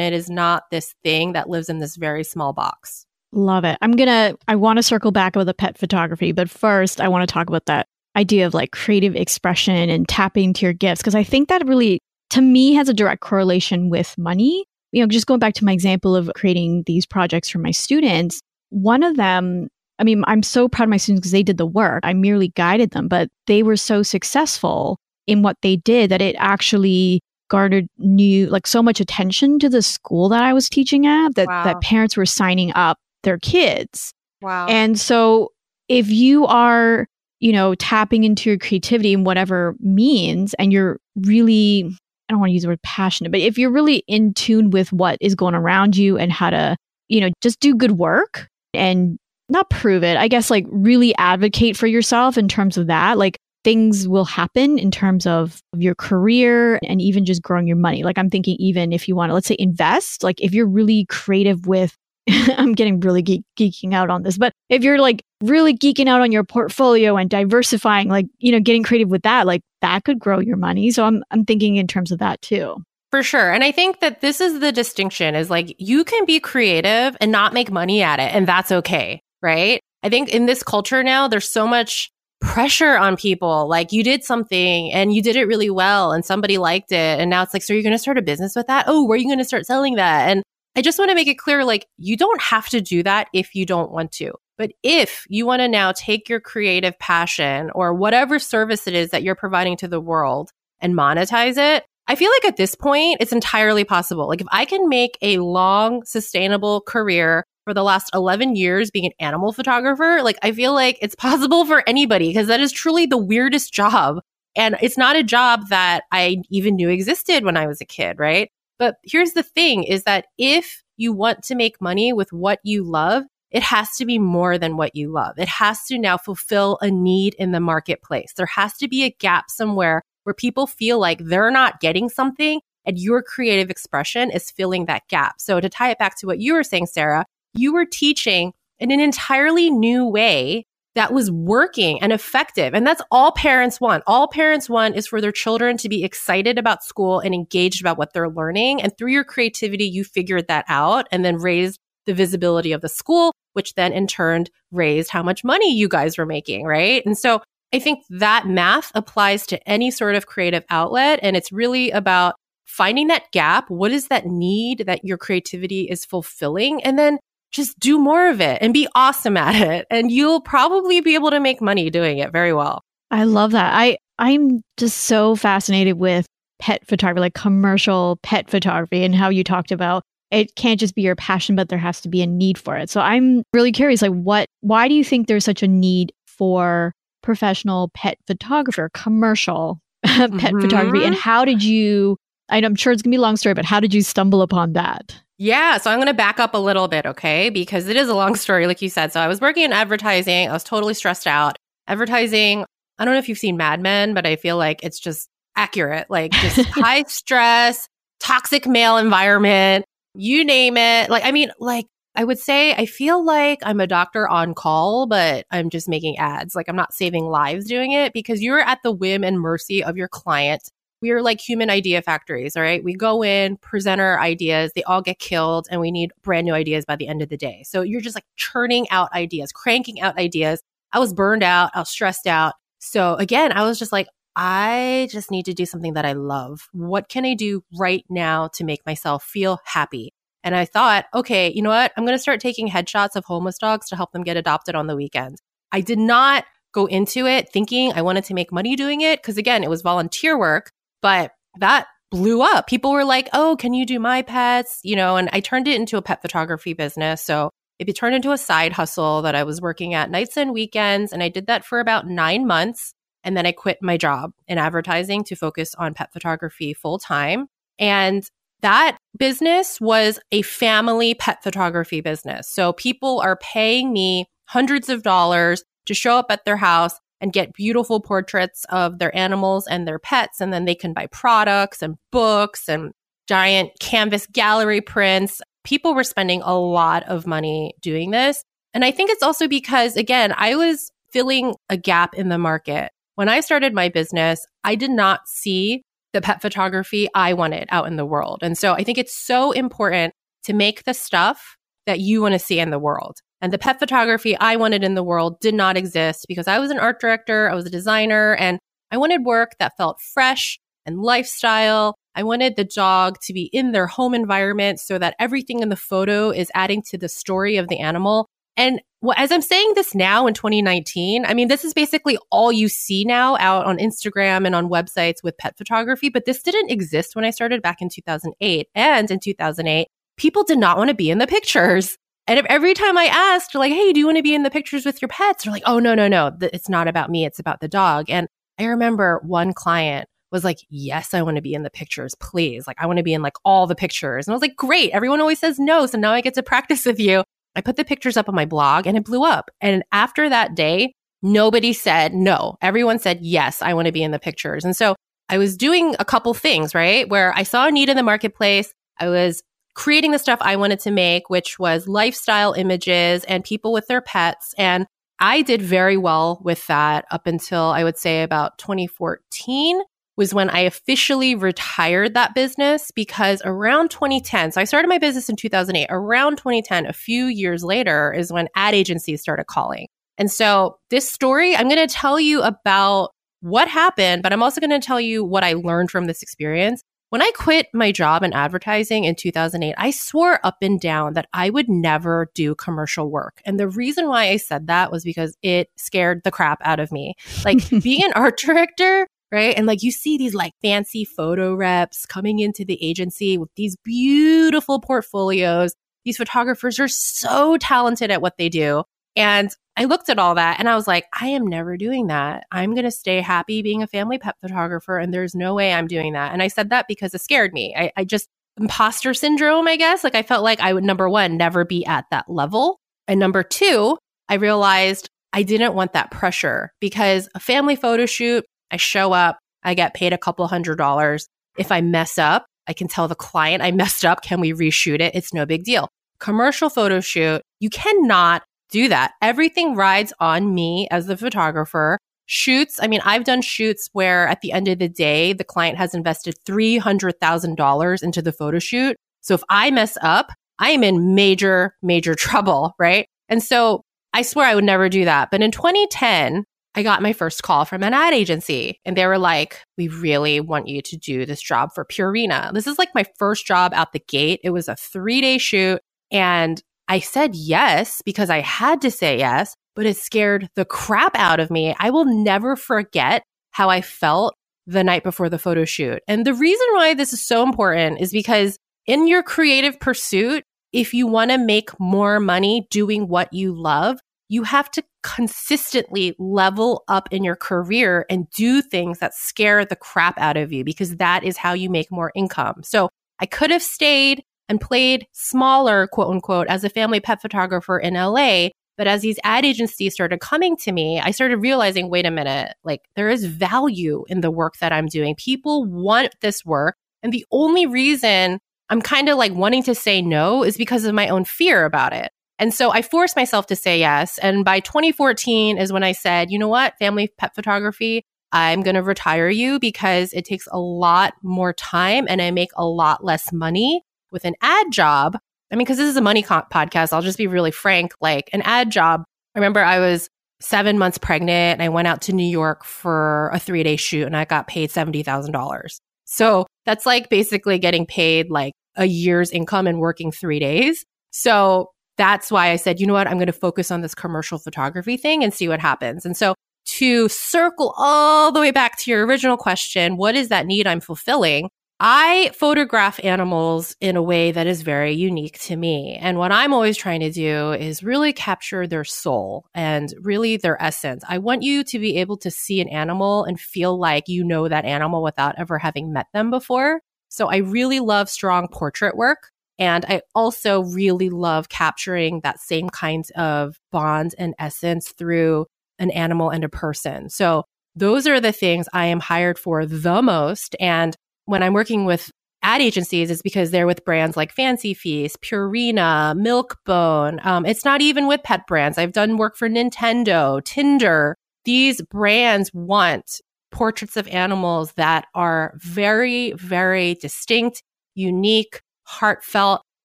it 0.00 0.12
is 0.12 0.30
not 0.30 0.64
this 0.70 0.94
thing 1.02 1.32
that 1.32 1.48
lives 1.48 1.68
in 1.68 1.78
this 1.78 1.96
very 1.96 2.24
small 2.24 2.52
box. 2.52 3.06
Love 3.32 3.64
it. 3.64 3.76
I'm 3.82 3.92
going 3.92 4.08
to, 4.08 4.38
I 4.48 4.56
want 4.56 4.78
to 4.78 4.82
circle 4.82 5.10
back 5.10 5.36
with 5.36 5.46
the 5.46 5.54
pet 5.54 5.76
photography, 5.76 6.32
but 6.32 6.48
first 6.48 7.00
I 7.00 7.08
want 7.08 7.28
to 7.28 7.32
talk 7.32 7.48
about 7.48 7.66
that 7.66 7.86
idea 8.16 8.46
of 8.46 8.54
like 8.54 8.72
creative 8.72 9.14
expression 9.14 9.90
and 9.90 10.08
tapping 10.08 10.52
to 10.54 10.66
your 10.66 10.72
gifts 10.72 11.00
because 11.00 11.14
I 11.14 11.24
think 11.24 11.48
that 11.48 11.66
really, 11.66 12.00
to 12.30 12.40
me, 12.40 12.74
has 12.74 12.88
a 12.88 12.94
direct 12.94 13.20
correlation 13.20 13.90
with 13.90 14.16
money. 14.18 14.64
You 14.92 15.02
know, 15.02 15.06
just 15.06 15.26
going 15.26 15.40
back 15.40 15.54
to 15.54 15.64
my 15.64 15.72
example 15.72 16.16
of 16.16 16.30
creating 16.34 16.84
these 16.86 17.06
projects 17.06 17.48
for 17.48 17.58
my 17.58 17.70
students, 17.70 18.40
one 18.70 19.02
of 19.02 19.16
them 19.16 19.68
I 19.98 20.04
mean, 20.04 20.22
I'm 20.26 20.42
so 20.42 20.68
proud 20.68 20.84
of 20.84 20.90
my 20.90 20.96
students 20.96 21.20
because 21.20 21.32
they 21.32 21.42
did 21.42 21.58
the 21.58 21.66
work. 21.66 22.00
I 22.04 22.12
merely 22.12 22.48
guided 22.48 22.92
them, 22.92 23.08
but 23.08 23.28
they 23.46 23.62
were 23.62 23.76
so 23.76 24.02
successful 24.02 24.98
in 25.26 25.42
what 25.42 25.56
they 25.62 25.76
did 25.76 26.10
that 26.10 26.22
it 26.22 26.36
actually 26.38 27.20
garnered 27.48 27.88
new 27.98 28.46
like 28.46 28.66
so 28.66 28.82
much 28.82 29.00
attention 29.00 29.58
to 29.58 29.68
the 29.68 29.82
school 29.82 30.28
that 30.28 30.42
I 30.42 30.52
was 30.52 30.68
teaching 30.68 31.06
at 31.06 31.34
that 31.34 31.48
wow. 31.48 31.64
that 31.64 31.80
parents 31.80 32.16
were 32.16 32.26
signing 32.26 32.72
up 32.74 32.98
their 33.24 33.38
kids. 33.38 34.12
Wow. 34.42 34.66
And 34.66 34.98
so 34.98 35.50
if 35.88 36.08
you 36.08 36.46
are, 36.46 37.06
you 37.40 37.52
know, 37.52 37.74
tapping 37.74 38.24
into 38.24 38.50
your 38.50 38.58
creativity 38.58 39.12
in 39.12 39.24
whatever 39.24 39.74
means 39.80 40.54
and 40.54 40.72
you're 40.72 40.98
really 41.16 41.90
I 42.28 42.34
don't 42.34 42.40
want 42.40 42.50
to 42.50 42.54
use 42.54 42.62
the 42.62 42.68
word 42.68 42.82
passionate, 42.82 43.30
but 43.30 43.40
if 43.40 43.56
you're 43.56 43.70
really 43.70 44.04
in 44.06 44.34
tune 44.34 44.70
with 44.70 44.92
what 44.92 45.16
is 45.20 45.34
going 45.34 45.54
around 45.54 45.96
you 45.96 46.18
and 46.18 46.30
how 46.30 46.50
to, 46.50 46.76
you 47.08 47.22
know, 47.22 47.30
just 47.40 47.58
do 47.58 47.74
good 47.74 47.92
work 47.92 48.48
and 48.74 49.18
not 49.48 49.70
prove 49.70 50.04
it, 50.04 50.16
I 50.16 50.28
guess 50.28 50.50
like 50.50 50.66
really 50.68 51.14
advocate 51.16 51.76
for 51.76 51.86
yourself 51.86 52.36
in 52.36 52.48
terms 52.48 52.76
of 52.76 52.86
that. 52.88 53.18
Like 53.18 53.38
things 53.64 54.06
will 54.06 54.24
happen 54.24 54.78
in 54.78 54.90
terms 54.90 55.26
of 55.26 55.60
your 55.76 55.94
career 55.94 56.78
and 56.82 57.00
even 57.00 57.24
just 57.24 57.42
growing 57.42 57.66
your 57.66 57.76
money. 57.76 58.02
Like 58.02 58.18
I'm 58.18 58.30
thinking, 58.30 58.56
even 58.58 58.92
if 58.92 59.08
you 59.08 59.16
want 59.16 59.30
to, 59.30 59.34
let's 59.34 59.48
say, 59.48 59.56
invest, 59.58 60.22
like 60.22 60.40
if 60.40 60.52
you're 60.52 60.68
really 60.68 61.06
creative 61.08 61.66
with, 61.66 61.96
I'm 62.28 62.74
getting 62.74 63.00
really 63.00 63.22
geek, 63.22 63.42
geeking 63.58 63.94
out 63.94 64.10
on 64.10 64.22
this, 64.22 64.38
but 64.38 64.52
if 64.68 64.82
you're 64.82 64.98
like 64.98 65.22
really 65.42 65.76
geeking 65.76 66.08
out 66.08 66.20
on 66.20 66.30
your 66.30 66.44
portfolio 66.44 67.16
and 67.16 67.28
diversifying, 67.28 68.08
like, 68.08 68.26
you 68.38 68.52
know, 68.52 68.60
getting 68.60 68.82
creative 68.82 69.08
with 69.08 69.22
that, 69.22 69.46
like 69.46 69.62
that 69.80 70.04
could 70.04 70.18
grow 70.18 70.38
your 70.38 70.56
money. 70.56 70.90
So 70.90 71.04
I'm, 71.04 71.22
I'm 71.30 71.44
thinking 71.44 71.76
in 71.76 71.86
terms 71.86 72.12
of 72.12 72.18
that 72.18 72.40
too. 72.42 72.76
For 73.10 73.22
sure. 73.22 73.50
And 73.50 73.64
I 73.64 73.72
think 73.72 74.00
that 74.00 74.20
this 74.20 74.40
is 74.40 74.60
the 74.60 74.70
distinction 74.70 75.34
is 75.34 75.48
like 75.48 75.74
you 75.78 76.04
can 76.04 76.26
be 76.26 76.40
creative 76.40 77.16
and 77.20 77.32
not 77.32 77.54
make 77.54 77.70
money 77.70 78.02
at 78.02 78.20
it. 78.20 78.34
And 78.34 78.46
that's 78.46 78.70
okay. 78.70 79.22
Right. 79.42 79.80
I 80.02 80.08
think 80.08 80.30
in 80.30 80.46
this 80.46 80.62
culture 80.62 81.02
now, 81.02 81.28
there's 81.28 81.48
so 81.48 81.66
much 81.66 82.10
pressure 82.40 82.96
on 82.96 83.16
people. 83.16 83.68
Like 83.68 83.92
you 83.92 84.04
did 84.04 84.24
something 84.24 84.92
and 84.92 85.12
you 85.12 85.22
did 85.22 85.36
it 85.36 85.46
really 85.46 85.70
well 85.70 86.12
and 86.12 86.24
somebody 86.24 86.58
liked 86.58 86.92
it. 86.92 87.20
And 87.20 87.30
now 87.30 87.42
it's 87.42 87.52
like, 87.52 87.62
so 87.62 87.72
you're 87.72 87.82
going 87.82 87.94
to 87.94 87.98
start 87.98 88.18
a 88.18 88.22
business 88.22 88.54
with 88.54 88.68
that? 88.68 88.84
Oh, 88.86 89.04
where 89.04 89.16
are 89.16 89.18
you 89.18 89.26
going 89.26 89.38
to 89.38 89.44
start 89.44 89.66
selling 89.66 89.96
that? 89.96 90.28
And 90.28 90.42
I 90.76 90.82
just 90.82 90.98
want 90.98 91.10
to 91.10 91.14
make 91.14 91.26
it 91.26 91.38
clear 91.38 91.64
like, 91.64 91.86
you 91.96 92.16
don't 92.16 92.40
have 92.40 92.68
to 92.68 92.80
do 92.80 93.02
that 93.02 93.28
if 93.32 93.54
you 93.54 93.66
don't 93.66 93.90
want 93.90 94.12
to. 94.12 94.32
But 94.56 94.72
if 94.82 95.24
you 95.28 95.46
want 95.46 95.60
to 95.60 95.68
now 95.68 95.92
take 95.92 96.28
your 96.28 96.40
creative 96.40 96.98
passion 96.98 97.70
or 97.74 97.94
whatever 97.94 98.38
service 98.38 98.86
it 98.86 98.94
is 98.94 99.10
that 99.10 99.22
you're 99.22 99.34
providing 99.34 99.76
to 99.78 99.88
the 99.88 100.00
world 100.00 100.50
and 100.80 100.94
monetize 100.94 101.56
it, 101.56 101.84
I 102.06 102.14
feel 102.14 102.30
like 102.30 102.44
at 102.44 102.56
this 102.56 102.74
point, 102.74 103.18
it's 103.20 103.32
entirely 103.32 103.84
possible. 103.84 104.28
Like 104.28 104.40
if 104.40 104.46
I 104.50 104.64
can 104.64 104.88
make 104.88 105.18
a 105.20 105.38
long, 105.38 106.04
sustainable 106.04 106.80
career 106.80 107.44
for 107.68 107.74
the 107.74 107.84
last 107.84 108.08
11 108.14 108.56
years 108.56 108.90
being 108.90 109.04
an 109.04 109.12
animal 109.20 109.52
photographer, 109.52 110.20
like 110.22 110.38
I 110.42 110.52
feel 110.52 110.72
like 110.72 110.96
it's 111.02 111.14
possible 111.28 111.66
for 111.66 111.86
anybody 111.86 112.28
because 112.28 112.46
that 112.46 112.60
is 112.60 112.72
truly 112.72 113.04
the 113.04 113.18
weirdest 113.18 113.74
job. 113.74 114.20
And 114.56 114.76
it's 114.80 114.96
not 114.96 115.16
a 115.16 115.22
job 115.22 115.68
that 115.68 116.04
I 116.10 116.38
even 116.48 116.76
knew 116.76 116.88
existed 116.88 117.44
when 117.44 117.58
I 117.58 117.66
was 117.66 117.82
a 117.82 117.84
kid, 117.84 118.18
right? 118.18 118.50
But 118.78 118.96
here's 119.04 119.32
the 119.32 119.42
thing 119.42 119.84
is 119.84 120.04
that 120.04 120.24
if 120.38 120.82
you 120.96 121.12
want 121.12 121.42
to 121.44 121.54
make 121.54 121.78
money 121.78 122.14
with 122.14 122.32
what 122.32 122.58
you 122.62 122.84
love, 122.84 123.24
it 123.50 123.62
has 123.62 123.96
to 123.96 124.06
be 124.06 124.18
more 124.18 124.56
than 124.56 124.78
what 124.78 124.96
you 124.96 125.12
love. 125.12 125.34
It 125.38 125.48
has 125.48 125.84
to 125.88 125.98
now 125.98 126.16
fulfill 126.16 126.78
a 126.80 126.90
need 126.90 127.34
in 127.34 127.52
the 127.52 127.60
marketplace. 127.60 128.32
There 128.34 128.46
has 128.46 128.78
to 128.78 128.88
be 128.88 129.04
a 129.04 129.10
gap 129.10 129.50
somewhere 129.50 130.00
where 130.24 130.34
people 130.34 130.66
feel 130.66 130.98
like 130.98 131.18
they're 131.22 131.50
not 131.50 131.80
getting 131.80 132.08
something 132.08 132.62
and 132.86 132.98
your 132.98 133.22
creative 133.22 133.68
expression 133.68 134.30
is 134.30 134.50
filling 134.50 134.86
that 134.86 135.06
gap. 135.08 135.34
So 135.38 135.60
to 135.60 135.68
tie 135.68 135.90
it 135.90 135.98
back 135.98 136.18
to 136.20 136.26
what 136.26 136.40
you 136.40 136.54
were 136.54 136.64
saying, 136.64 136.86
Sarah, 136.86 137.26
you 137.58 137.72
were 137.72 137.84
teaching 137.84 138.52
in 138.78 138.90
an 138.90 139.00
entirely 139.00 139.70
new 139.70 140.06
way 140.06 140.64
that 140.94 141.12
was 141.12 141.30
working 141.30 142.00
and 142.02 142.12
effective. 142.12 142.74
And 142.74 142.86
that's 142.86 143.02
all 143.10 143.32
parents 143.32 143.80
want. 143.80 144.02
All 144.06 144.26
parents 144.26 144.68
want 144.68 144.96
is 144.96 145.06
for 145.06 145.20
their 145.20 145.32
children 145.32 145.76
to 145.78 145.88
be 145.88 146.02
excited 146.02 146.58
about 146.58 146.82
school 146.82 147.20
and 147.20 147.34
engaged 147.34 147.80
about 147.80 147.98
what 147.98 148.12
they're 148.12 148.28
learning. 148.28 148.82
And 148.82 148.96
through 148.96 149.12
your 149.12 149.24
creativity, 149.24 149.84
you 149.84 150.02
figured 150.02 150.48
that 150.48 150.64
out 150.68 151.06
and 151.12 151.24
then 151.24 151.36
raised 151.36 151.78
the 152.06 152.14
visibility 152.14 152.72
of 152.72 152.80
the 152.80 152.88
school, 152.88 153.32
which 153.52 153.74
then 153.74 153.92
in 153.92 154.06
turn 154.06 154.46
raised 154.72 155.10
how 155.10 155.22
much 155.22 155.44
money 155.44 155.72
you 155.72 155.88
guys 155.88 156.18
were 156.18 156.26
making, 156.26 156.64
right? 156.64 157.04
And 157.06 157.16
so 157.16 157.42
I 157.72 157.78
think 157.78 158.00
that 158.10 158.48
math 158.48 158.90
applies 158.94 159.46
to 159.48 159.68
any 159.68 159.90
sort 159.90 160.14
of 160.14 160.26
creative 160.26 160.64
outlet. 160.70 161.20
And 161.22 161.36
it's 161.36 161.52
really 161.52 161.90
about 161.90 162.34
finding 162.64 163.08
that 163.08 163.30
gap. 163.30 163.70
What 163.70 163.92
is 163.92 164.08
that 164.08 164.26
need 164.26 164.84
that 164.86 165.04
your 165.04 165.18
creativity 165.18 165.82
is 165.82 166.04
fulfilling? 166.04 166.82
And 166.82 166.98
then 166.98 167.18
just 167.50 167.78
do 167.78 167.98
more 167.98 168.28
of 168.28 168.40
it 168.40 168.58
and 168.60 168.74
be 168.74 168.88
awesome 168.94 169.36
at 169.36 169.54
it. 169.56 169.86
And 169.90 170.10
you'll 170.10 170.40
probably 170.40 171.00
be 171.00 171.14
able 171.14 171.30
to 171.30 171.40
make 171.40 171.60
money 171.60 171.90
doing 171.90 172.18
it 172.18 172.32
very 172.32 172.52
well. 172.52 172.82
I 173.10 173.24
love 173.24 173.52
that. 173.52 173.72
I, 173.74 173.98
I'm 174.18 174.62
just 174.76 174.98
so 175.04 175.34
fascinated 175.34 175.98
with 175.98 176.26
pet 176.58 176.86
photography, 176.86 177.20
like 177.20 177.34
commercial 177.34 178.18
pet 178.22 178.50
photography, 178.50 179.04
and 179.04 179.14
how 179.14 179.28
you 179.28 179.44
talked 179.44 179.72
about 179.72 180.02
it 180.30 180.54
can't 180.56 180.78
just 180.78 180.94
be 180.94 181.02
your 181.02 181.16
passion, 181.16 181.56
but 181.56 181.68
there 181.68 181.78
has 181.78 182.00
to 182.02 182.08
be 182.08 182.22
a 182.22 182.26
need 182.26 182.58
for 182.58 182.76
it. 182.76 182.90
So 182.90 183.00
I'm 183.00 183.42
really 183.52 183.72
curious, 183.72 184.02
like, 184.02 184.12
what, 184.12 184.46
why 184.60 184.88
do 184.88 184.94
you 184.94 185.04
think 185.04 185.26
there's 185.26 185.44
such 185.44 185.62
a 185.62 185.68
need 185.68 186.12
for 186.26 186.92
professional 187.22 187.90
pet 187.94 188.18
photographer, 188.26 188.90
commercial 188.92 189.80
pet 190.04 190.30
mm-hmm. 190.30 190.60
photography, 190.60 191.04
and 191.04 191.14
how 191.14 191.44
did 191.44 191.62
you? 191.62 192.16
I'm 192.50 192.76
sure 192.76 192.92
it's 192.92 193.02
gonna 193.02 193.12
be 193.12 193.18
a 193.18 193.20
long 193.20 193.36
story, 193.36 193.54
but 193.54 193.66
how 193.66 193.78
did 193.78 193.92
you 193.92 194.02
stumble 194.02 194.40
upon 194.40 194.72
that? 194.72 195.20
Yeah, 195.40 195.78
so 195.78 195.90
I'm 195.90 195.98
going 195.98 196.08
to 196.08 196.14
back 196.14 196.40
up 196.40 196.52
a 196.54 196.58
little 196.58 196.88
bit, 196.88 197.06
okay? 197.06 197.48
Because 197.48 197.86
it 197.86 197.96
is 197.96 198.08
a 198.08 198.14
long 198.14 198.34
story, 198.34 198.66
like 198.66 198.82
you 198.82 198.88
said. 198.88 199.12
So 199.12 199.20
I 199.20 199.28
was 199.28 199.40
working 199.40 199.62
in 199.62 199.72
advertising. 199.72 200.48
I 200.48 200.52
was 200.52 200.64
totally 200.64 200.94
stressed 200.94 201.28
out. 201.28 201.56
Advertising, 201.86 202.64
I 202.98 203.04
don't 203.04 203.14
know 203.14 203.18
if 203.18 203.28
you've 203.28 203.38
seen 203.38 203.56
Mad 203.56 203.80
Men, 203.80 204.14
but 204.14 204.26
I 204.26 204.34
feel 204.34 204.56
like 204.56 204.80
it's 204.82 204.98
just 204.98 205.28
accurate. 205.56 206.10
Like 206.10 206.32
just 206.32 206.68
high 206.68 207.04
stress, 207.04 207.88
toxic 208.18 208.66
male 208.66 208.96
environment, 208.96 209.84
you 210.14 210.44
name 210.44 210.76
it. 210.76 211.08
Like, 211.08 211.24
I 211.24 211.30
mean, 211.30 211.52
like, 211.60 211.86
I 212.16 212.24
would 212.24 212.40
say 212.40 212.74
I 212.74 212.86
feel 212.86 213.24
like 213.24 213.60
I'm 213.62 213.78
a 213.78 213.86
doctor 213.86 214.28
on 214.28 214.54
call, 214.54 215.06
but 215.06 215.46
I'm 215.52 215.70
just 215.70 215.88
making 215.88 216.18
ads. 216.18 216.56
Like, 216.56 216.68
I'm 216.68 216.74
not 216.74 216.92
saving 216.92 217.26
lives 217.26 217.66
doing 217.66 217.92
it 217.92 218.12
because 218.12 218.42
you're 218.42 218.58
at 218.58 218.80
the 218.82 218.90
whim 218.90 219.22
and 219.22 219.40
mercy 219.40 219.84
of 219.84 219.96
your 219.96 220.08
client 220.08 220.68
we 221.00 221.10
are 221.10 221.22
like 221.22 221.40
human 221.40 221.70
idea 221.70 222.02
factories, 222.02 222.56
all 222.56 222.62
right? 222.62 222.82
We 222.82 222.94
go 222.94 223.22
in, 223.22 223.56
present 223.56 224.00
our 224.00 224.20
ideas, 224.20 224.72
they 224.74 224.82
all 224.84 225.02
get 225.02 225.18
killed, 225.18 225.68
and 225.70 225.80
we 225.80 225.90
need 225.90 226.12
brand 226.22 226.44
new 226.44 226.54
ideas 226.54 226.84
by 226.84 226.96
the 226.96 227.08
end 227.08 227.22
of 227.22 227.28
the 227.28 227.36
day. 227.36 227.62
So 227.64 227.82
you're 227.82 228.00
just 228.00 228.16
like 228.16 228.26
churning 228.36 228.88
out 228.90 229.12
ideas, 229.12 229.52
cranking 229.52 230.00
out 230.00 230.18
ideas. 230.18 230.60
I 230.92 230.98
was 230.98 231.12
burned 231.12 231.42
out, 231.42 231.70
I 231.74 231.80
was 231.80 231.88
stressed 231.88 232.26
out. 232.26 232.54
So 232.78 233.14
again, 233.14 233.52
I 233.52 233.64
was 233.64 233.78
just 233.78 233.92
like, 233.92 234.08
I 234.34 235.08
just 235.10 235.30
need 235.30 235.46
to 235.46 235.54
do 235.54 235.66
something 235.66 235.94
that 235.94 236.04
I 236.04 236.12
love. 236.12 236.68
What 236.72 237.08
can 237.08 237.24
I 237.24 237.34
do 237.34 237.64
right 237.76 238.04
now 238.08 238.48
to 238.54 238.64
make 238.64 238.86
myself 238.86 239.24
feel 239.24 239.58
happy? 239.64 240.12
And 240.44 240.54
I 240.54 240.64
thought, 240.64 241.06
okay, 241.12 241.52
you 241.52 241.62
know 241.62 241.70
what? 241.70 241.92
I'm 241.96 242.04
going 242.04 242.16
to 242.16 242.22
start 242.22 242.40
taking 242.40 242.68
headshots 242.68 243.16
of 243.16 243.24
homeless 243.24 243.58
dogs 243.58 243.88
to 243.88 243.96
help 243.96 244.12
them 244.12 244.22
get 244.22 244.36
adopted 244.36 244.76
on 244.76 244.86
the 244.86 244.94
weekend. 244.94 245.42
I 245.72 245.80
did 245.80 245.98
not 245.98 246.44
go 246.72 246.86
into 246.86 247.26
it 247.26 247.48
thinking 247.52 247.92
I 247.92 248.02
wanted 248.02 248.24
to 248.24 248.34
make 248.34 248.52
money 248.52 248.76
doing 248.76 249.00
it 249.00 249.20
because 249.20 249.38
again, 249.38 249.64
it 249.64 249.70
was 249.70 249.82
volunteer 249.82 250.38
work. 250.38 250.70
But 251.02 251.32
that 251.60 251.86
blew 252.10 252.42
up. 252.42 252.66
People 252.66 252.92
were 252.92 253.04
like, 253.04 253.28
oh, 253.32 253.56
can 253.58 253.74
you 253.74 253.84
do 253.84 253.98
my 253.98 254.22
pets? 254.22 254.80
You 254.82 254.96
know, 254.96 255.16
and 255.16 255.28
I 255.32 255.40
turned 255.40 255.68
it 255.68 255.76
into 255.76 255.96
a 255.96 256.02
pet 256.02 256.22
photography 256.22 256.72
business. 256.72 257.22
So 257.22 257.50
it 257.78 257.92
turned 257.94 258.14
into 258.14 258.32
a 258.32 258.38
side 258.38 258.72
hustle 258.72 259.22
that 259.22 259.34
I 259.34 259.44
was 259.44 259.60
working 259.60 259.94
at 259.94 260.10
nights 260.10 260.36
and 260.36 260.52
weekends. 260.52 261.12
And 261.12 261.22
I 261.22 261.28
did 261.28 261.46
that 261.46 261.64
for 261.64 261.80
about 261.80 262.06
nine 262.06 262.46
months. 262.46 262.92
And 263.24 263.36
then 263.36 263.46
I 263.46 263.52
quit 263.52 263.78
my 263.82 263.96
job 263.96 264.32
in 264.46 264.58
advertising 264.58 265.24
to 265.24 265.36
focus 265.36 265.74
on 265.76 265.94
pet 265.94 266.12
photography 266.12 266.72
full 266.72 266.98
time. 266.98 267.46
And 267.78 268.24
that 268.62 268.96
business 269.16 269.80
was 269.80 270.18
a 270.32 270.42
family 270.42 271.14
pet 271.14 271.42
photography 271.42 272.00
business. 272.00 272.48
So 272.50 272.72
people 272.72 273.20
are 273.20 273.36
paying 273.36 273.92
me 273.92 274.26
hundreds 274.46 274.88
of 274.88 275.02
dollars 275.02 275.62
to 275.86 275.94
show 275.94 276.16
up 276.18 276.26
at 276.30 276.44
their 276.44 276.56
house 276.56 276.94
and 277.20 277.32
get 277.32 277.52
beautiful 277.52 278.00
portraits 278.00 278.64
of 278.68 278.98
their 278.98 279.14
animals 279.16 279.66
and 279.66 279.86
their 279.86 279.98
pets. 279.98 280.40
And 280.40 280.52
then 280.52 280.64
they 280.64 280.74
can 280.74 280.92
buy 280.92 281.06
products 281.06 281.82
and 281.82 281.96
books 282.12 282.68
and 282.68 282.92
giant 283.26 283.70
canvas 283.80 284.26
gallery 284.32 284.80
prints. 284.80 285.40
People 285.64 285.94
were 285.94 286.04
spending 286.04 286.42
a 286.42 286.58
lot 286.58 287.02
of 287.04 287.26
money 287.26 287.74
doing 287.80 288.10
this. 288.10 288.42
And 288.74 288.84
I 288.84 288.90
think 288.90 289.10
it's 289.10 289.22
also 289.22 289.48
because, 289.48 289.96
again, 289.96 290.32
I 290.36 290.54
was 290.54 290.90
filling 291.12 291.54
a 291.68 291.76
gap 291.76 292.14
in 292.14 292.28
the 292.28 292.38
market. 292.38 292.90
When 293.16 293.28
I 293.28 293.40
started 293.40 293.74
my 293.74 293.88
business, 293.88 294.46
I 294.62 294.74
did 294.76 294.90
not 294.90 295.20
see 295.26 295.82
the 296.12 296.20
pet 296.20 296.40
photography 296.40 297.08
I 297.14 297.34
wanted 297.34 297.68
out 297.70 297.86
in 297.86 297.96
the 297.96 298.06
world. 298.06 298.38
And 298.42 298.56
so 298.56 298.72
I 298.72 298.84
think 298.84 298.98
it's 298.98 299.14
so 299.14 299.52
important 299.52 300.14
to 300.44 300.52
make 300.52 300.84
the 300.84 300.94
stuff 300.94 301.56
that 301.86 302.00
you 302.00 302.22
want 302.22 302.34
to 302.34 302.38
see 302.38 302.58
in 302.58 302.70
the 302.70 302.78
world. 302.78 303.18
And 303.40 303.52
the 303.52 303.58
pet 303.58 303.78
photography 303.78 304.36
I 304.38 304.56
wanted 304.56 304.82
in 304.82 304.94
the 304.94 305.02
world 305.02 305.40
did 305.40 305.54
not 305.54 305.76
exist 305.76 306.26
because 306.28 306.48
I 306.48 306.58
was 306.58 306.70
an 306.70 306.78
art 306.78 307.00
director, 307.00 307.48
I 307.48 307.54
was 307.54 307.66
a 307.66 307.70
designer, 307.70 308.34
and 308.34 308.58
I 308.90 308.96
wanted 308.96 309.24
work 309.24 309.52
that 309.58 309.76
felt 309.76 310.00
fresh 310.00 310.58
and 310.86 311.00
lifestyle. 311.00 311.94
I 312.14 312.24
wanted 312.24 312.56
the 312.56 312.64
dog 312.64 313.18
to 313.22 313.32
be 313.32 313.48
in 313.52 313.72
their 313.72 313.86
home 313.86 314.14
environment 314.14 314.80
so 314.80 314.98
that 314.98 315.14
everything 315.20 315.60
in 315.60 315.68
the 315.68 315.76
photo 315.76 316.30
is 316.30 316.50
adding 316.54 316.82
to 316.90 316.98
the 316.98 317.08
story 317.08 317.58
of 317.58 317.68
the 317.68 317.78
animal. 317.78 318.26
And 318.56 318.80
as 319.16 319.30
I'm 319.30 319.42
saying 319.42 319.74
this 319.76 319.94
now 319.94 320.26
in 320.26 320.34
2019, 320.34 321.24
I 321.24 321.32
mean, 321.32 321.46
this 321.46 321.64
is 321.64 321.72
basically 321.72 322.18
all 322.32 322.50
you 322.50 322.68
see 322.68 323.04
now 323.04 323.36
out 323.36 323.66
on 323.66 323.78
Instagram 323.78 324.46
and 324.46 324.54
on 324.56 324.68
websites 324.68 325.22
with 325.22 325.38
pet 325.38 325.56
photography, 325.56 326.08
but 326.08 326.24
this 326.24 326.42
didn't 326.42 326.70
exist 326.70 327.14
when 327.14 327.24
I 327.24 327.30
started 327.30 327.62
back 327.62 327.80
in 327.80 327.88
2008. 327.88 328.66
And 328.74 329.10
in 329.12 329.20
2008, 329.20 329.86
people 330.16 330.42
did 330.42 330.58
not 330.58 330.76
want 330.76 330.88
to 330.88 330.94
be 330.94 331.08
in 331.08 331.18
the 331.18 331.28
pictures. 331.28 331.96
And 332.28 332.46
every 332.46 332.74
time 332.74 332.98
I 332.98 333.06
asked, 333.06 333.54
like, 333.54 333.72
hey, 333.72 333.92
do 333.92 333.98
you 333.98 334.06
want 334.06 334.18
to 334.18 334.22
be 334.22 334.34
in 334.34 334.42
the 334.42 334.50
pictures 334.50 334.84
with 334.84 335.00
your 335.00 335.08
pets? 335.08 335.44
They're 335.44 335.52
like, 335.52 335.62
oh, 335.64 335.78
no, 335.78 335.94
no, 335.94 336.08
no. 336.08 336.36
It's 336.42 336.68
not 336.68 336.86
about 336.86 337.10
me. 337.10 337.24
It's 337.24 337.38
about 337.38 337.60
the 337.60 337.68
dog. 337.68 338.10
And 338.10 338.28
I 338.58 338.64
remember 338.64 339.22
one 339.24 339.54
client 339.54 340.06
was 340.30 340.44
like, 340.44 340.58
yes, 340.68 341.14
I 341.14 341.22
want 341.22 341.36
to 341.36 341.42
be 341.42 341.54
in 341.54 341.62
the 341.62 341.70
pictures, 341.70 342.14
please. 342.16 342.66
Like, 342.66 342.76
I 342.78 342.86
want 342.86 342.98
to 342.98 343.02
be 343.02 343.14
in 343.14 343.22
like 343.22 343.32
all 343.46 343.66
the 343.66 343.74
pictures. 343.74 344.26
And 344.26 344.32
I 344.32 344.36
was 344.36 344.42
like, 344.42 344.56
great. 344.56 344.90
Everyone 344.90 345.22
always 345.22 345.38
says 345.38 345.58
no. 345.58 345.86
So 345.86 345.96
now 345.96 346.12
I 346.12 346.20
get 346.20 346.34
to 346.34 346.42
practice 346.42 346.84
with 346.84 347.00
you. 347.00 347.24
I 347.56 347.62
put 347.62 347.76
the 347.76 347.84
pictures 347.84 348.18
up 348.18 348.28
on 348.28 348.34
my 348.34 348.44
blog 348.44 348.86
and 348.86 348.98
it 348.98 349.06
blew 349.06 349.24
up. 349.24 349.50
And 349.62 349.82
after 349.90 350.28
that 350.28 350.54
day, 350.54 350.92
nobody 351.22 351.72
said 351.72 352.12
no. 352.12 352.58
Everyone 352.60 352.98
said, 352.98 353.20
yes, 353.22 353.62
I 353.62 353.72
want 353.72 353.86
to 353.86 353.92
be 353.92 354.02
in 354.02 354.10
the 354.10 354.18
pictures. 354.18 354.66
And 354.66 354.76
so 354.76 354.94
I 355.30 355.38
was 355.38 355.56
doing 355.56 355.96
a 355.98 356.04
couple 356.04 356.34
things, 356.34 356.74
right? 356.74 357.08
Where 357.08 357.32
I 357.34 357.42
saw 357.42 357.66
a 357.66 357.70
need 357.70 357.88
in 357.88 357.96
the 357.96 358.02
marketplace. 358.02 358.70
I 359.00 359.08
was 359.08 359.42
creating 359.78 360.10
the 360.10 360.18
stuff 360.18 360.40
I 360.42 360.56
wanted 360.56 360.80
to 360.80 360.90
make, 360.90 361.30
which 361.30 361.56
was 361.56 361.86
lifestyle 361.86 362.52
images 362.52 363.22
and 363.24 363.44
people 363.44 363.72
with 363.72 363.86
their 363.86 364.00
pets. 364.00 364.52
And 364.58 364.86
I 365.20 365.40
did 365.42 365.62
very 365.62 365.96
well 365.96 366.40
with 366.42 366.66
that 366.66 367.04
up 367.12 367.28
until 367.28 367.62
I 367.62 367.84
would 367.84 367.96
say 367.96 368.24
about 368.24 368.58
2014 368.58 369.80
was 370.16 370.34
when 370.34 370.50
I 370.50 370.62
officially 370.62 371.36
retired 371.36 372.14
that 372.14 372.34
business 372.34 372.90
because 372.90 373.40
around 373.44 373.92
2010, 373.92 374.50
so 374.50 374.60
I 374.60 374.64
started 374.64 374.88
my 374.88 374.98
business 374.98 375.28
in 375.28 375.36
2008. 375.36 375.86
Around 375.90 376.38
2010, 376.38 376.86
a 376.86 376.92
few 376.92 377.26
years 377.26 377.62
later, 377.62 378.12
is 378.12 378.32
when 378.32 378.48
ad 378.56 378.74
agencies 378.74 379.20
started 379.20 379.46
calling. 379.46 379.86
And 380.18 380.28
so 380.28 380.78
this 380.90 381.08
story, 381.08 381.54
I'm 381.54 381.68
going 381.68 381.86
to 381.86 381.94
tell 381.94 382.18
you 382.18 382.42
about 382.42 383.10
what 383.42 383.68
happened, 383.68 384.24
but 384.24 384.32
I'm 384.32 384.42
also 384.42 384.60
going 384.60 384.70
to 384.70 384.84
tell 384.84 385.00
you 385.00 385.24
what 385.24 385.44
I 385.44 385.52
learned 385.52 385.92
from 385.92 386.06
this 386.06 386.20
experience. 386.20 386.82
When 387.10 387.22
I 387.22 387.30
quit 387.34 387.68
my 387.72 387.90
job 387.90 388.22
in 388.22 388.34
advertising 388.34 389.04
in 389.04 389.14
2008, 389.14 389.74
I 389.78 389.90
swore 389.90 390.44
up 390.44 390.58
and 390.60 390.78
down 390.78 391.14
that 391.14 391.26
I 391.32 391.48
would 391.48 391.68
never 391.68 392.30
do 392.34 392.54
commercial 392.54 393.10
work. 393.10 393.40
And 393.46 393.58
the 393.58 393.68
reason 393.68 394.08
why 394.08 394.28
I 394.28 394.36
said 394.36 394.66
that 394.66 394.92
was 394.92 395.04
because 395.04 395.34
it 395.40 395.70
scared 395.76 396.20
the 396.22 396.30
crap 396.30 396.58
out 396.62 396.80
of 396.80 396.92
me. 396.92 397.14
Like 397.46 397.66
being 397.82 398.04
an 398.04 398.12
art 398.12 398.38
director, 398.38 399.06
right? 399.32 399.56
And 399.56 399.66
like 399.66 399.82
you 399.82 399.90
see 399.90 400.18
these 400.18 400.34
like 400.34 400.52
fancy 400.60 401.06
photo 401.06 401.54
reps 401.54 402.04
coming 402.04 402.40
into 402.40 402.62
the 402.62 402.82
agency 402.82 403.38
with 403.38 403.48
these 403.56 403.76
beautiful 403.82 404.78
portfolios. 404.78 405.72
These 406.04 406.18
photographers 406.18 406.78
are 406.78 406.88
so 406.88 407.56
talented 407.56 408.10
at 408.10 408.20
what 408.20 408.36
they 408.36 408.50
do. 408.50 408.84
And 409.16 409.50
I 409.78 409.84
looked 409.84 410.08
at 410.10 410.18
all 410.18 410.34
that 410.34 410.58
and 410.58 410.68
I 410.68 410.74
was 410.74 410.88
like, 410.88 411.06
I 411.18 411.28
am 411.28 411.46
never 411.46 411.76
doing 411.76 412.08
that. 412.08 412.44
I'm 412.50 412.74
going 412.74 412.84
to 412.84 412.90
stay 412.90 413.20
happy 413.20 413.62
being 413.62 413.82
a 413.82 413.86
family 413.86 414.18
pet 414.18 414.34
photographer. 414.40 414.98
And 414.98 415.14
there's 415.14 415.34
no 415.36 415.54
way 415.54 415.72
I'm 415.72 415.86
doing 415.86 416.14
that. 416.14 416.32
And 416.32 416.42
I 416.42 416.48
said 416.48 416.70
that 416.70 416.86
because 416.88 417.14
it 417.14 417.20
scared 417.20 417.52
me. 417.52 417.74
I, 417.76 417.92
I 417.96 418.04
just, 418.04 418.28
imposter 418.58 419.14
syndrome, 419.14 419.68
I 419.68 419.76
guess. 419.76 420.04
Like 420.04 420.14
I 420.14 420.22
felt 420.22 420.44
like 420.44 420.60
I 420.60 420.72
would, 420.72 420.84
number 420.84 421.08
one, 421.08 421.36
never 421.36 421.64
be 421.64 421.86
at 421.86 422.06
that 422.10 422.28
level. 422.28 422.78
And 423.06 423.18
number 423.20 423.42
two, 423.42 423.96
I 424.28 424.34
realized 424.34 425.08
I 425.32 425.42
didn't 425.42 425.74
want 425.74 425.92
that 425.92 426.10
pressure 426.10 426.72
because 426.80 427.28
a 427.34 427.40
family 427.40 427.76
photo 427.76 428.06
shoot, 428.06 428.44
I 428.70 428.76
show 428.76 429.12
up, 429.12 429.38
I 429.62 429.74
get 429.74 429.94
paid 429.94 430.12
a 430.12 430.18
couple 430.18 430.46
hundred 430.46 430.76
dollars. 430.76 431.28
If 431.56 431.72
I 431.72 431.80
mess 431.80 432.18
up, 432.18 432.46
I 432.66 432.72
can 432.72 432.88
tell 432.88 433.08
the 433.08 433.14
client 433.14 433.62
I 433.62 433.70
messed 433.72 434.04
up. 434.04 434.22
Can 434.22 434.40
we 434.40 434.52
reshoot 434.52 435.00
it? 435.00 435.14
It's 435.14 435.32
no 435.32 435.46
big 435.46 435.64
deal. 435.64 435.88
Commercial 436.20 436.68
photo 436.68 437.00
shoot, 437.00 437.42
you 437.60 437.70
cannot 437.70 438.42
do 438.70 438.88
that. 438.88 439.12
Everything 439.22 439.74
rides 439.74 440.12
on 440.20 440.54
me 440.54 440.88
as 440.90 441.06
the 441.06 441.16
photographer. 441.16 441.98
Shoots, 442.26 442.78
I 442.82 442.88
mean, 442.88 443.00
I've 443.04 443.24
done 443.24 443.40
shoots 443.40 443.88
where 443.92 444.28
at 444.28 444.42
the 444.42 444.52
end 444.52 444.68
of 444.68 444.78
the 444.78 444.88
day, 444.88 445.32
the 445.32 445.44
client 445.44 445.78
has 445.78 445.94
invested 445.94 446.36
$300,000 446.46 448.02
into 448.02 448.22
the 448.22 448.32
photo 448.32 448.58
shoot. 448.58 448.96
So 449.22 449.34
if 449.34 449.42
I 449.48 449.70
mess 449.70 449.96
up, 450.02 450.30
I 450.58 450.70
am 450.70 450.84
in 450.84 451.14
major, 451.14 451.74
major 451.82 452.14
trouble, 452.16 452.74
right? 452.78 453.06
And 453.28 453.42
so 453.42 453.82
I 454.12 454.22
swear 454.22 454.46
I 454.46 454.54
would 454.54 454.64
never 454.64 454.88
do 454.88 455.04
that. 455.04 455.30
But 455.30 455.42
in 455.42 455.50
2010, 455.50 456.44
I 456.74 456.82
got 456.82 457.02
my 457.02 457.12
first 457.12 457.42
call 457.42 457.64
from 457.64 457.82
an 457.82 457.94
ad 457.94 458.14
agency 458.14 458.78
and 458.84 458.96
they 458.96 459.06
were 459.06 459.18
like, 459.18 459.60
we 459.76 459.88
really 459.88 460.40
want 460.40 460.68
you 460.68 460.80
to 460.82 460.96
do 460.96 461.26
this 461.26 461.42
job 461.42 461.70
for 461.74 461.84
Purina. 461.84 462.52
This 462.52 462.66
is 462.66 462.78
like 462.78 462.94
my 462.94 463.04
first 463.18 463.46
job 463.46 463.72
out 463.74 463.92
the 463.92 464.02
gate. 464.06 464.40
It 464.44 464.50
was 464.50 464.68
a 464.68 464.76
three 464.76 465.20
day 465.20 465.38
shoot 465.38 465.80
and 466.10 466.62
I 466.88 467.00
said 467.00 467.34
yes 467.34 468.02
because 468.04 468.30
I 468.30 468.40
had 468.40 468.80
to 468.82 468.90
say 468.90 469.18
yes, 469.18 469.54
but 469.76 469.86
it 469.86 469.96
scared 469.96 470.48
the 470.56 470.64
crap 470.64 471.16
out 471.16 471.38
of 471.38 471.50
me. 471.50 471.74
I 471.78 471.90
will 471.90 472.06
never 472.06 472.56
forget 472.56 473.22
how 473.50 473.68
I 473.68 473.82
felt 473.82 474.34
the 474.66 474.84
night 474.84 475.02
before 475.02 475.28
the 475.28 475.38
photo 475.38 475.64
shoot. 475.64 476.02
And 476.08 476.26
the 476.26 476.34
reason 476.34 476.66
why 476.72 476.94
this 476.94 477.12
is 477.12 477.24
so 477.24 477.42
important 477.42 478.00
is 478.00 478.10
because 478.10 478.58
in 478.86 479.06
your 479.06 479.22
creative 479.22 479.78
pursuit, 479.80 480.44
if 480.72 480.94
you 480.94 481.06
want 481.06 481.30
to 481.30 481.38
make 481.38 481.78
more 481.78 482.20
money 482.20 482.66
doing 482.70 483.08
what 483.08 483.32
you 483.32 483.54
love, 483.54 483.98
you 484.28 484.42
have 484.42 484.70
to 484.72 484.82
consistently 485.02 486.14
level 486.18 486.84
up 486.88 487.08
in 487.10 487.24
your 487.24 487.36
career 487.36 488.04
and 488.10 488.28
do 488.30 488.60
things 488.60 488.98
that 488.98 489.14
scare 489.14 489.64
the 489.64 489.76
crap 489.76 490.18
out 490.18 490.36
of 490.36 490.52
you 490.52 490.64
because 490.64 490.96
that 490.96 491.24
is 491.24 491.38
how 491.38 491.54
you 491.54 491.70
make 491.70 491.90
more 491.90 492.12
income. 492.14 492.62
So 492.62 492.90
I 493.20 493.26
could 493.26 493.50
have 493.50 493.62
stayed 493.62 494.22
and 494.48 494.60
played 494.60 495.06
smaller, 495.12 495.86
quote 495.86 496.08
unquote, 496.08 496.46
as 496.48 496.64
a 496.64 496.70
family 496.70 497.00
pet 497.00 497.20
photographer 497.20 497.78
in 497.78 497.94
LA. 497.94 498.48
But 498.76 498.86
as 498.86 499.02
these 499.02 499.18
ad 499.24 499.44
agencies 499.44 499.92
started 499.92 500.20
coming 500.20 500.56
to 500.58 500.72
me, 500.72 501.00
I 501.00 501.10
started 501.10 501.38
realizing, 501.38 501.90
wait 501.90 502.06
a 502.06 502.10
minute, 502.12 502.54
like 502.62 502.82
there 502.94 503.10
is 503.10 503.24
value 503.24 504.04
in 504.08 504.20
the 504.20 504.30
work 504.30 504.54
that 504.60 504.72
I'm 504.72 504.86
doing. 504.86 505.16
People 505.16 505.64
want 505.64 506.14
this 506.20 506.44
work. 506.44 506.76
And 507.02 507.12
the 507.12 507.26
only 507.32 507.66
reason 507.66 508.38
I'm 508.70 508.80
kind 508.80 509.08
of 509.08 509.18
like 509.18 509.32
wanting 509.32 509.64
to 509.64 509.74
say 509.74 510.00
no 510.00 510.44
is 510.44 510.56
because 510.56 510.84
of 510.84 510.94
my 510.94 511.08
own 511.08 511.24
fear 511.24 511.64
about 511.64 511.92
it. 511.92 512.10
And 512.38 512.54
so 512.54 512.70
I 512.70 512.82
forced 512.82 513.16
myself 513.16 513.46
to 513.46 513.56
say 513.56 513.80
yes. 513.80 514.18
And 514.18 514.44
by 514.44 514.60
2014 514.60 515.58
is 515.58 515.72
when 515.72 515.82
I 515.82 515.92
said, 515.92 516.30
you 516.30 516.38
know 516.38 516.48
what, 516.48 516.78
family 516.78 517.12
pet 517.18 517.34
photography, 517.34 518.04
I'm 518.30 518.62
going 518.62 518.76
to 518.76 518.82
retire 518.82 519.28
you 519.28 519.58
because 519.58 520.12
it 520.12 520.24
takes 520.24 520.46
a 520.52 520.58
lot 520.58 521.14
more 521.22 521.52
time 521.52 522.06
and 522.08 522.22
I 522.22 522.30
make 522.30 522.50
a 522.56 522.64
lot 522.64 523.02
less 523.02 523.32
money 523.32 523.82
with 524.10 524.24
an 524.24 524.34
ad 524.40 524.70
job. 524.70 525.18
I 525.50 525.56
mean, 525.56 525.64
because 525.64 525.78
this 525.78 525.88
is 525.88 525.96
a 525.96 526.02
money 526.02 526.22
podcast, 526.22 526.92
I'll 526.92 527.02
just 527.02 527.18
be 527.18 527.26
really 527.26 527.50
frank. 527.50 527.92
Like 528.00 528.28
an 528.32 528.42
ad 528.42 528.70
job, 528.70 529.04
I 529.34 529.38
remember 529.38 529.64
I 529.64 529.78
was 529.78 530.08
seven 530.40 530.78
months 530.78 530.98
pregnant 530.98 531.54
and 531.54 531.62
I 531.62 531.68
went 531.68 531.88
out 531.88 532.02
to 532.02 532.12
New 532.12 532.28
York 532.28 532.64
for 532.64 533.30
a 533.32 533.38
three 533.38 533.62
day 533.62 533.76
shoot 533.76 534.06
and 534.06 534.16
I 534.16 534.24
got 534.24 534.46
paid 534.46 534.70
$70,000. 534.70 535.80
So 536.04 536.46
that's 536.64 536.86
like 536.86 537.08
basically 537.08 537.58
getting 537.58 537.86
paid 537.86 538.30
like 538.30 538.52
a 538.76 538.84
year's 538.86 539.30
income 539.30 539.66
and 539.66 539.80
working 539.80 540.12
three 540.12 540.38
days. 540.38 540.84
So 541.10 541.70
that's 541.96 542.30
why 542.30 542.50
I 542.50 542.56
said, 542.56 542.80
you 542.80 542.86
know 542.86 542.92
what? 542.92 543.08
I'm 543.08 543.16
going 543.16 543.26
to 543.26 543.32
focus 543.32 543.70
on 543.70 543.80
this 543.80 543.94
commercial 543.94 544.38
photography 544.38 544.96
thing 544.96 545.24
and 545.24 545.34
see 545.34 545.48
what 545.48 545.60
happens. 545.60 546.06
And 546.06 546.16
so 546.16 546.34
to 546.66 547.08
circle 547.08 547.74
all 547.76 548.30
the 548.30 548.40
way 548.40 548.50
back 548.50 548.78
to 548.78 548.90
your 548.90 549.04
original 549.04 549.36
question, 549.36 549.96
what 549.96 550.14
is 550.14 550.28
that 550.28 550.46
need 550.46 550.66
I'm 550.66 550.80
fulfilling? 550.80 551.50
I 551.80 552.32
photograph 552.34 552.98
animals 553.04 553.76
in 553.80 553.94
a 553.94 554.02
way 554.02 554.32
that 554.32 554.48
is 554.48 554.62
very 554.62 554.94
unique 554.94 555.38
to 555.42 555.56
me. 555.56 555.96
And 556.00 556.18
what 556.18 556.32
I'm 556.32 556.52
always 556.52 556.76
trying 556.76 557.00
to 557.00 557.10
do 557.12 557.52
is 557.52 557.84
really 557.84 558.12
capture 558.12 558.66
their 558.66 558.82
soul 558.82 559.46
and 559.54 559.94
really 560.00 560.36
their 560.36 560.60
essence. 560.60 561.04
I 561.08 561.18
want 561.18 561.44
you 561.44 561.62
to 561.62 561.78
be 561.78 561.98
able 561.98 562.16
to 562.18 562.32
see 562.32 562.60
an 562.60 562.68
animal 562.68 563.22
and 563.22 563.38
feel 563.38 563.78
like 563.78 564.08
you 564.08 564.24
know 564.24 564.48
that 564.48 564.64
animal 564.64 565.04
without 565.04 565.36
ever 565.38 565.56
having 565.58 565.92
met 565.92 566.06
them 566.12 566.30
before. 566.30 566.80
So 567.10 567.28
I 567.28 567.36
really 567.36 567.78
love 567.78 568.08
strong 568.08 568.48
portrait 568.48 568.96
work. 568.96 569.30
And 569.60 569.84
I 569.88 570.02
also 570.16 570.62
really 570.62 571.10
love 571.10 571.48
capturing 571.48 572.20
that 572.22 572.40
same 572.40 572.68
kinds 572.70 573.10
of 573.16 573.56
bond 573.70 574.16
and 574.18 574.34
essence 574.40 574.92
through 574.98 575.46
an 575.78 575.92
animal 575.92 576.30
and 576.30 576.42
a 576.42 576.48
person. 576.48 577.08
So 577.08 577.44
those 577.76 578.08
are 578.08 578.20
the 578.20 578.32
things 578.32 578.68
I 578.72 578.86
am 578.86 578.98
hired 578.98 579.38
for 579.38 579.64
the 579.64 580.02
most. 580.02 580.56
And 580.58 580.96
when 581.28 581.42
I'm 581.42 581.52
working 581.52 581.84
with 581.84 582.10
ad 582.42 582.62
agencies, 582.62 583.10
it's 583.10 583.20
because 583.20 583.50
they're 583.50 583.66
with 583.66 583.84
brands 583.84 584.16
like 584.16 584.32
Fancy 584.32 584.72
Feast, 584.72 585.20
Purina, 585.20 586.16
Milk-Bone. 586.16 587.20
Um, 587.22 587.44
it's 587.44 587.66
not 587.66 587.82
even 587.82 588.06
with 588.06 588.22
pet 588.22 588.46
brands. 588.46 588.78
I've 588.78 588.92
done 588.92 589.18
work 589.18 589.36
for 589.36 589.46
Nintendo, 589.46 590.42
Tinder. 590.42 591.16
These 591.44 591.82
brands 591.82 592.50
want 592.54 593.20
portraits 593.50 593.98
of 593.98 594.08
animals 594.08 594.72
that 594.72 595.06
are 595.14 595.52
very, 595.58 596.32
very 596.32 596.94
distinct, 596.94 597.62
unique, 597.94 598.62
heartfelt, 598.84 599.60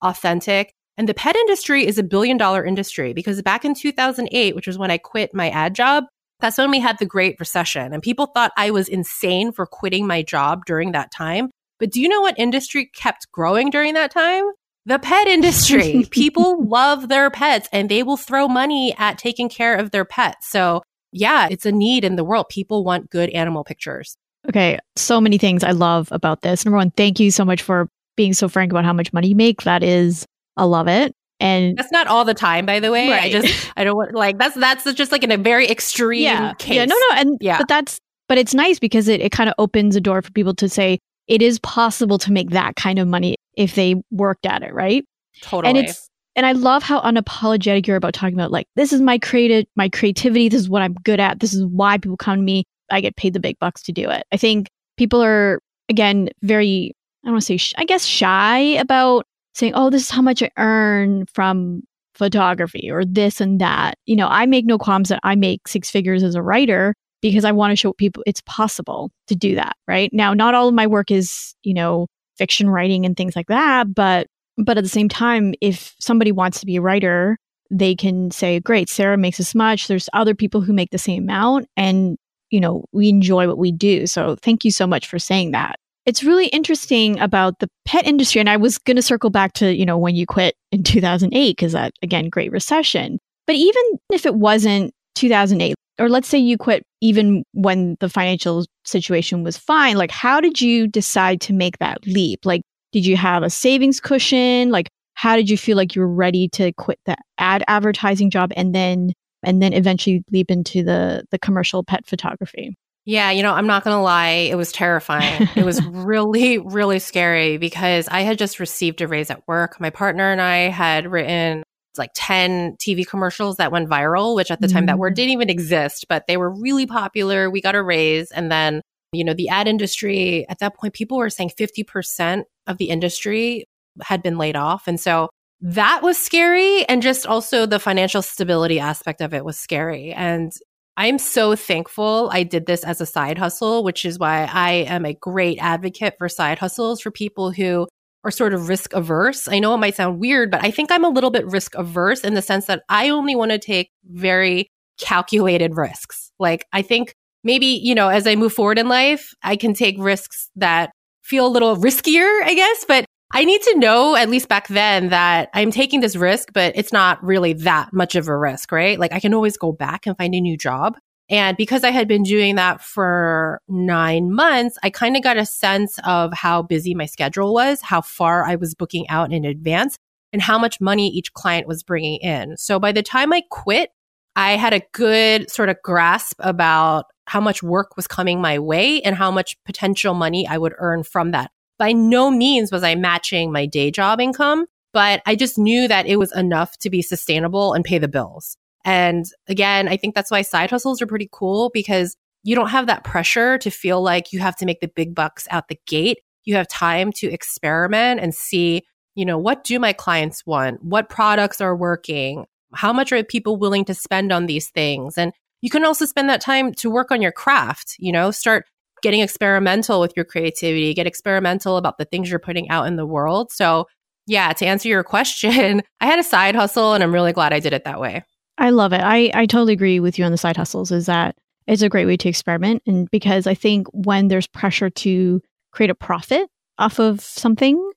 authentic. 0.02 0.72
And 0.98 1.10
the 1.10 1.14
pet 1.14 1.36
industry 1.36 1.86
is 1.86 1.98
a 1.98 2.04
billion 2.04 2.38
dollar 2.38 2.64
industry 2.64 3.14
because 3.14 3.42
back 3.42 3.66
in 3.66 3.74
2008, 3.74 4.56
which 4.56 4.68
was 4.68 4.78
when 4.78 4.92
I 4.92 4.98
quit 4.98 5.34
my 5.34 5.50
ad 5.50 5.76
job, 5.76 6.06
that's 6.44 6.58
when 6.58 6.72
we 6.72 6.82
had 6.82 7.00
the 7.00 7.06
Great 7.06 7.38
Recession. 7.40 7.94
And 7.94 8.04
people 8.04 8.26
thought 8.26 8.52
I 8.58 8.72
was 8.72 8.90
insane 8.90 9.54
for 9.54 9.66
quitting 9.66 10.06
my 10.06 10.22
job 10.22 10.66
during 10.66 10.92
that 10.92 11.10
time. 11.10 11.50
But 11.80 11.90
do 11.90 12.02
you 12.02 12.10
know 12.10 12.20
what 12.20 12.38
industry 12.38 12.92
kept 12.94 13.32
growing 13.32 13.70
during 13.70 13.94
that 13.94 14.12
time? 14.12 14.44
The 14.86 15.00
pet 15.00 15.28
industry. 15.28 16.06
people 16.12 16.68
love 16.68 17.08
their 17.08 17.30
pets 17.30 17.70
and 17.72 17.88
they 17.88 18.04
will 18.04 18.18
throw 18.18 18.50
money 18.50 18.94
at 18.98 19.18
taking 19.18 19.48
care 19.48 19.74
of 19.74 19.92
their 19.92 20.04
pets. 20.04 20.52
So, 20.52 20.84
yeah, 21.14 21.48
it's 21.50 21.66
a 21.66 21.72
need 21.72 22.04
in 22.04 22.18
the 22.18 22.26
world. 22.26 22.48
People 22.50 22.84
want 22.84 23.10
good 23.10 23.30
animal 23.30 23.64
pictures. 23.64 24.18
Okay, 24.50 24.80
so 24.98 25.22
many 25.22 25.38
things 25.38 25.64
I 25.64 25.72
love 25.72 26.10
about 26.12 26.42
this. 26.42 26.66
Number 26.66 26.76
one, 26.76 26.92
thank 26.92 27.22
you 27.22 27.32
so 27.32 27.46
much 27.46 27.62
for 27.62 27.88
being 28.18 28.34
so 28.34 28.50
frank 28.50 28.74
about 28.74 28.84
how 28.84 28.92
much 28.92 29.14
money 29.14 29.30
you 29.30 29.36
make. 29.38 29.62
That 29.62 29.82
is, 29.82 30.26
I 30.58 30.66
love 30.66 30.90
it. 30.90 31.16
And 31.44 31.78
that's 31.78 31.92
not 31.92 32.08
all 32.08 32.24
the 32.24 32.34
time, 32.34 32.66
by 32.66 32.80
the 32.80 32.90
way. 32.90 33.10
Right. 33.10 33.24
I 33.24 33.30
just, 33.30 33.72
I 33.76 33.84
don't 33.84 33.98
want, 33.98 34.14
like, 34.14 34.38
that's, 34.38 34.56
that's 34.56 34.92
just 34.94 35.12
like 35.12 35.24
in 35.24 35.32
a 35.32 35.38
very 35.38 35.70
extreme 35.70 36.22
yeah. 36.22 36.54
case. 36.54 36.76
Yeah, 36.76 36.86
no, 36.86 36.96
no. 36.96 37.16
And, 37.18 37.38
yeah. 37.42 37.58
but 37.58 37.68
that's, 37.68 38.00
but 38.30 38.38
it's 38.38 38.54
nice 38.54 38.80
because 38.80 39.10
it, 39.10 39.20
it 39.20 39.32
kind 39.32 39.50
of 39.50 39.56
opens 39.58 39.96
a 39.96 40.02
door 40.02 40.22
for 40.22 40.32
people 40.32 40.54
to 40.56 40.70
say 40.70 41.00
it 41.28 41.42
is 41.42 41.60
possible 41.60 42.18
to 42.20 42.32
make 42.32 42.52
that 42.52 42.78
kind 42.78 42.98
of 42.98 43.08
money 43.08 43.36
if 43.56 43.76
they 43.76 43.96
worked 44.10 44.46
at 44.46 44.64
it, 44.64 44.74
right? 44.74 45.04
Totally. 45.42 45.70
And 45.70 45.78
it's, 45.78 46.10
and 46.36 46.46
I 46.46 46.54
love 46.54 46.82
how 46.82 47.02
unapologetic 47.02 47.88
you're 47.88 47.98
about 47.98 48.14
talking 48.14 48.36
about 48.36 48.52
like, 48.52 48.68
this 48.76 48.94
is 48.94 49.02
my 49.02 49.20
creative, 49.20 49.66
my 49.76 49.90
creativity. 49.90 50.50
This 50.50 50.62
is 50.62 50.70
what 50.70 50.82
I'm 50.82 50.94
good 51.04 51.20
at. 51.20 51.42
This 51.42 51.54
is 51.54 51.66
why 51.66 51.98
people 51.98 52.18
come 52.18 52.38
to 52.38 52.42
me. 52.42 52.64
I 52.90 53.02
get 53.02 53.16
paid 53.18 53.34
the 53.34 53.40
big 53.40 53.60
bucks 53.60 53.82
to 53.84 53.92
do 53.92 54.10
it. 54.10 54.26
I 54.32 54.38
think 54.38 54.70
people 54.98 55.22
are, 55.22 55.60
again, 55.90 56.30
very 56.42 56.94
I 57.24 57.28
don't 57.28 57.34
want 57.36 57.44
to 57.44 57.46
say, 57.46 57.58
sh- 57.58 57.74
I 57.78 57.86
guess, 57.86 58.06
shy 58.06 58.60
about 58.60 59.26
saying, 59.54 59.74
oh, 59.76 59.90
this 59.90 60.04
is 60.04 60.10
how 60.10 60.22
much 60.22 60.42
I 60.44 60.50
earn 60.58 61.26
from 61.28 61.84
photography 62.16 62.90
or 62.92 63.06
this 63.06 63.42
and 63.42 63.60
that. 63.60 63.98
You 64.06 64.16
know, 64.16 64.28
I 64.28 64.46
make 64.46 64.66
no 64.66 64.78
qualms 64.78 65.10
that 65.10 65.20
I 65.24 65.36
make 65.36 65.68
six 65.68 65.90
figures 65.90 66.24
as 66.24 66.36
a 66.36 66.42
writer 66.42 66.96
because 67.22 67.46
I 67.46 67.52
want 67.52 67.72
to 67.72 67.76
show 67.76 67.94
people 67.94 68.24
it's 68.26 68.42
possible 68.42 69.12
to 69.28 69.36
do 69.36 69.56
that, 69.56 69.76
right? 69.88 70.12
Now, 70.14 70.34
not 70.34 70.54
all 70.54 70.68
of 70.68 70.74
my 70.74 70.88
work 70.88 71.10
is, 71.10 71.56
you 71.64 71.74
know, 71.74 72.08
fiction 72.38 72.70
writing 72.70 73.06
and 73.06 73.16
things 73.16 73.36
like 73.36 73.48
that, 73.48 73.94
but 73.94 74.28
but 74.58 74.78
at 74.78 74.84
the 74.84 74.90
same 74.90 75.10
time, 75.10 75.56
if 75.62 75.96
somebody 76.00 76.32
wants 76.32 76.60
to 76.60 76.68
be 76.68 76.76
a 76.76 76.82
writer, 76.82 77.40
they 77.72 77.96
can 77.96 78.30
say, 78.30 78.60
"Great, 78.60 78.88
Sarah 78.90 79.18
makes 79.18 79.38
this 79.38 79.56
much. 79.56 79.88
There's 79.88 80.10
other 80.14 80.36
people 80.36 80.62
who 80.62 80.74
make 80.74 80.92
the 80.92 81.00
same 81.00 81.24
amount 81.24 81.68
and, 81.76 82.18
you 82.52 82.60
know, 82.60 82.86
we 82.92 83.10
enjoy 83.10 83.48
what 83.48 83.58
we 83.58 83.72
do." 83.72 84.06
So, 84.06 84.36
thank 84.36 84.64
you 84.64 84.70
so 84.72 84.86
much 84.86 85.08
for 85.08 85.18
saying 85.18 85.52
that 85.52 85.80
it's 86.06 86.24
really 86.24 86.48
interesting 86.48 87.20
about 87.20 87.60
the 87.60 87.68
pet 87.86 88.06
industry. 88.06 88.40
And 88.40 88.50
I 88.50 88.58
was 88.58 88.78
going 88.78 88.96
to 88.96 89.02
circle 89.02 89.30
back 89.30 89.54
to, 89.54 89.74
you 89.74 89.86
know, 89.86 89.98
when 89.98 90.16
you 90.16 90.26
quit 90.26 90.56
in 90.72 90.84
2008, 90.84 91.56
because 91.56 91.72
that, 91.74 91.94
again, 92.02 92.30
great 92.30 92.52
recession. 92.52 93.20
But 93.48 93.56
even 93.56 93.84
if 94.12 94.26
it 94.26 94.36
wasn't 94.36 94.94
2008, 95.16 95.76
or 96.00 96.10
let's 96.10 96.28
say 96.28 96.38
you 96.38 96.58
quit 96.58 96.84
even 97.02 97.44
when 97.54 97.96
the 98.00 98.10
financial 98.10 98.66
situation 98.86 99.44
was 99.44 99.58
fine, 99.58 99.98
like 99.98 100.12
how 100.12 100.42
did 100.42 100.60
you 100.60 100.88
decide 100.88 101.40
to 101.42 101.54
make 101.54 101.78
that 101.80 102.06
leap? 102.06 102.46
Like, 102.46 102.62
did 102.92 103.06
you 103.06 103.18
have 103.18 103.44
a 103.44 103.50
savings 103.50 104.00
cushion? 104.00 104.70
Like, 104.72 104.90
how 105.14 105.36
did 105.36 105.50
you 105.50 105.58
feel 105.58 105.78
like 105.78 105.96
you 105.96 106.02
were 106.02 106.14
ready 106.14 106.50
to 106.50 106.74
quit 106.74 107.00
the 107.06 107.16
ad 107.38 107.64
advertising 107.68 108.30
job 108.30 108.52
and 108.56 108.74
then 108.74 109.14
and 109.44 109.62
then 109.62 109.74
eventually 109.74 110.24
leap 110.32 110.50
into 110.50 110.84
the 110.84 111.24
the 111.32 111.40
commercial 111.40 111.84
pet 111.84 112.06
photography? 112.06 112.76
Yeah, 113.06 113.32
you 113.32 113.44
know, 113.44 113.54
I'm 113.54 113.68
not 113.68 113.84
going 113.84 113.96
to 113.96 114.02
lie. 114.02 114.48
It 114.50 114.56
was 114.56 114.72
terrifying. 114.72 115.50
it 115.56 115.66
was 115.66 115.84
really, 115.86 116.58
really 116.58 117.00
scary 117.00 117.58
because 117.58 118.08
I 118.08 118.22
had 118.22 118.38
just 118.38 118.60
received 118.60 119.02
a 119.02 119.08
raise 119.08 119.30
at 119.30 119.46
work. 119.48 119.80
My 119.80 119.90
partner 119.90 120.32
and 120.32 120.42
I 120.42 120.70
had 120.70 121.12
written 121.12 121.64
like 121.98 122.12
10 122.16 122.78
TV 122.78 123.06
commercials 123.06 123.58
that 123.58 123.72
went 123.72 123.90
viral, 123.90 124.36
which 124.36 124.52
at 124.52 124.62
the 124.62 124.68
mm 124.68 124.74
time 124.74 124.86
that 124.88 124.98
word 124.98 125.14
mm. 125.14 125.18
didn't 125.18 125.32
even 125.32 125.50
exist, 125.50 126.06
but 126.10 126.26
they 126.28 126.38
were 126.38 126.50
really 126.50 126.88
popular. 126.88 127.50
We 127.50 127.62
got 127.62 127.76
a 127.76 127.84
raise. 127.84 128.32
And 128.32 128.52
then, 128.52 128.82
you 129.12 129.24
know, 129.24 129.34
the 129.34 129.50
ad 129.50 129.68
industry 129.68 130.46
at 130.50 130.60
that 130.60 130.76
point, 130.76 130.94
people 130.94 131.18
were 131.18 131.30
saying 131.30 131.52
50% 131.60 132.44
of 132.66 132.78
the 132.78 132.90
industry 132.90 133.66
had 134.02 134.24
been 134.24 134.38
laid 134.38 134.56
off. 134.56 134.88
And 134.88 135.00
so 135.00 135.30
that 135.62 136.02
was 136.02 136.18
scary. 136.18 136.86
And 136.86 137.02
just 137.02 137.28
also 137.28 137.66
the 137.66 137.80
financial 137.80 138.22
stability 138.22 138.80
aspect 138.80 139.22
of 139.22 139.34
it 139.34 139.46
was 139.46 139.58
scary. 139.58 140.12
And 140.12 140.52
I'm 140.96 141.18
so 141.18 141.56
thankful 141.56 142.30
I 142.32 142.44
did 142.44 142.66
this 142.66 142.84
as 142.84 143.02
a 143.02 143.06
side 143.06 143.38
hustle, 143.38 143.84
which 143.84 144.06
is 144.06 144.20
why 144.20 144.48
I 144.52 144.72
am 144.72 145.06
a 145.06 145.14
great 145.14 145.58
advocate 145.60 146.16
for 146.18 146.30
side 146.30 146.60
hustles 146.60 147.02
for 147.02 147.10
people 147.10 147.52
who 147.52 147.88
are 148.24 148.32
sort 148.32 148.54
of 148.54 148.70
risk 148.70 148.94
averse. 148.94 149.48
I 149.48 149.60
know 149.60 149.74
it 149.74 149.80
might 149.80 149.96
sound 149.96 150.20
weird, 150.20 150.52
but 150.52 150.64
I 150.64 150.72
think 150.72 150.92
I'm 150.92 151.04
a 151.04 151.10
little 151.10 151.32
bit 151.32 151.46
risk 151.48 151.76
averse 151.76 152.22
in 152.22 152.36
the 152.36 152.42
sense 152.42 152.68
that 152.68 152.84
I 152.90 153.10
only 153.10 153.36
want 153.36 153.52
to 153.52 153.60
take 153.60 153.90
very 154.06 154.70
calculated 155.00 155.76
risks. 155.76 156.32
Like 156.40 156.66
I 156.72 156.82
think 156.84 157.16
maybe, 157.44 157.66
you 157.66 157.96
know, 157.96 158.10
as 158.10 158.28
I 158.28 158.36
move 158.36 158.54
forward 158.54 158.80
in 158.80 158.88
life, 158.88 159.34
I 159.44 159.56
can 159.56 159.74
take 159.74 159.96
risks 159.98 160.50
that 160.56 160.92
feel 161.24 161.48
a 161.48 161.50
little 161.50 161.76
riskier, 161.76 162.44
I 162.44 162.54
guess, 162.54 162.86
but 162.88 163.06
I 163.36 163.46
need 163.46 163.64
to 163.64 163.80
know, 163.80 164.16
at 164.16 164.30
least 164.30 164.48
back 164.48 164.68
then, 164.68 165.10
that 165.10 165.50
I'm 165.56 165.72
taking 165.72 166.02
this 166.02 166.16
risk, 166.16 166.54
but 166.54 166.72
it's 166.76 166.94
not 166.94 167.24
really 167.24 167.54
that 167.54 167.92
much 167.92 168.16
of 168.16 168.28
a 168.28 168.38
risk, 168.38 168.72
right? 168.72 169.00
Like 169.00 169.12
I 169.12 169.20
can 169.20 169.34
always 169.34 169.58
go 169.58 169.72
back 169.72 170.06
and 170.06 170.16
find 170.16 170.36
a 170.36 170.40
new 170.40 170.56
job. 170.56 170.98
And 171.30 171.58
because 171.58 171.84
I 171.84 171.90
had 171.90 172.08
been 172.08 172.22
doing 172.22 172.56
that 172.56 172.80
for 172.80 173.60
nine 173.68 174.32
months, 174.32 174.78
I 174.84 174.92
kind 174.92 175.18
of 175.18 175.24
got 175.24 175.38
a 175.38 175.48
sense 175.48 175.98
of 176.06 176.32
how 176.32 176.62
busy 176.62 176.94
my 176.94 177.08
schedule 177.08 177.56
was, 177.56 177.82
how 177.82 178.02
far 178.02 178.46
I 178.46 178.56
was 178.56 178.76
booking 178.76 179.10
out 179.10 179.34
in 179.34 179.46
advance, 179.46 179.98
and 180.32 180.40
how 180.40 180.60
much 180.60 180.80
money 180.80 181.08
each 181.08 181.34
client 181.34 181.68
was 181.68 181.82
bringing 181.82 182.20
in. 182.20 182.56
So 182.58 182.80
by 182.80 182.92
the 182.92 183.02
time 183.02 183.34
I 183.34 183.42
quit, 183.50 183.90
I 184.36 184.58
had 184.58 184.74
a 184.74 184.82
good 184.92 185.50
sort 185.50 185.70
of 185.70 185.78
grasp 185.84 186.36
about 186.40 187.06
how 187.26 187.42
much 187.42 187.64
work 187.64 187.96
was 187.96 188.06
coming 188.06 188.42
my 188.42 188.60
way 188.60 189.02
and 189.02 189.16
how 189.16 189.32
much 189.32 189.56
potential 189.66 190.14
money 190.14 190.48
I 190.48 190.60
would 190.60 190.74
earn 190.78 191.02
from 191.02 191.32
that. 191.32 191.50
By 191.78 191.92
no 191.92 192.30
means 192.30 192.72
was 192.72 192.84
I 192.84 192.96
matching 192.96 193.52
my 193.52 193.66
day 193.66 193.92
job 193.92 194.20
income, 194.20 194.66
but 194.94 195.22
I 195.26 195.36
just 195.36 195.58
knew 195.58 195.88
that 195.88 196.06
it 196.06 196.18
was 196.18 196.32
enough 196.36 196.78
to 196.80 196.90
be 196.90 197.02
sustainable 197.02 197.74
and 197.74 197.84
pay 197.84 197.98
the 197.98 198.08
bills. 198.08 198.58
And 198.86 199.26
again, 199.48 199.88
I 199.88 199.98
think 199.98 200.14
that's 200.14 200.32
why 200.32 200.42
side 200.42 200.70
hustles 200.70 201.02
are 201.02 201.08
pretty 201.08 201.30
cool 201.32 201.72
because 201.74 202.16
you 202.44 202.56
don't 202.56 202.70
have 202.70 202.88
that 202.88 203.04
pressure 203.04 203.58
to 203.60 203.70
feel 203.70 204.02
like 204.02 204.34
you 204.34 204.40
have 204.40 204.56
to 204.58 204.66
make 204.66 204.82
the 204.82 204.90
big 204.90 205.16
bucks 205.16 205.48
out 205.50 205.70
the 205.70 205.80
gate. 205.88 206.20
You 206.44 206.56
have 206.56 206.68
time 206.68 207.12
to 207.14 207.32
experiment 207.32 208.20
and 208.20 208.36
see, 208.36 208.84
you 209.16 209.26
know, 209.26 209.38
what 209.38 209.64
do 209.64 209.80
my 209.80 209.94
clients 209.94 210.46
want? 210.46 210.84
What 210.84 211.10
products 211.10 211.62
are 211.62 211.76
working? 211.76 212.46
How 212.74 212.92
much 212.92 213.12
are 213.14 213.24
people 213.24 213.56
willing 213.56 213.86
to 213.86 213.94
spend 213.94 214.34
on 214.34 214.46
these 214.46 214.70
things? 214.70 215.18
And 215.18 215.32
you 215.62 215.70
can 215.70 215.86
also 215.86 216.06
spend 216.06 216.30
that 216.30 216.42
time 216.42 216.74
to 216.76 216.90
work 216.90 217.12
on 217.12 217.22
your 217.22 217.32
craft, 217.32 217.96
you 217.98 218.12
know, 218.12 218.32
start 218.32 218.66
getting 219.04 219.20
experimental 219.20 220.00
with 220.00 220.14
your 220.16 220.26
creativity, 220.26 220.94
get 220.96 221.06
experimental 221.06 221.78
about 221.78 222.00
the 222.00 222.06
things 222.06 222.30
you're 222.30 222.40
putting 222.40 222.70
out 222.70 222.88
in 222.88 222.96
the 222.96 223.06
world. 223.06 223.52
So, 223.52 223.86
yeah, 224.26 224.54
to 224.54 224.66
answer 224.66 224.90
your 224.90 225.04
question, 225.16 225.84
I 226.02 226.08
had 226.08 226.18
a 226.18 226.24
side 226.24 226.56
hustle 226.56 226.94
and 226.94 227.04
I'm 227.04 227.14
really 227.14 227.34
glad 227.34 227.54
I 227.54 227.60
did 227.60 227.74
it 227.74 227.84
that 227.84 228.00
way. 228.00 228.24
I 228.58 228.72
love 228.72 228.94
it. 228.94 229.02
I, 229.02 229.30
I 229.34 229.46
totally 229.46 229.74
agree 229.74 230.00
with 230.00 230.18
you 230.18 230.26
on 230.26 230.32
the 230.32 230.38
side 230.38 230.58
hustles, 230.58 230.92
is 230.92 231.06
that 231.08 231.36
it's 231.68 231.82
a 231.82 231.90
great 231.90 232.06
way 232.06 232.18
to 232.18 232.30
experiment. 232.30 232.82
And 232.88 233.10
because 233.12 233.46
I 233.46 233.54
think 233.54 233.88
when 233.92 234.28
there's 234.28 234.48
pressure 234.48 234.90
to 234.90 235.42
create 235.72 235.90
a 235.90 235.96
profit 235.96 236.50
off 236.78 237.00
of 237.00 237.20
something, 237.22 237.92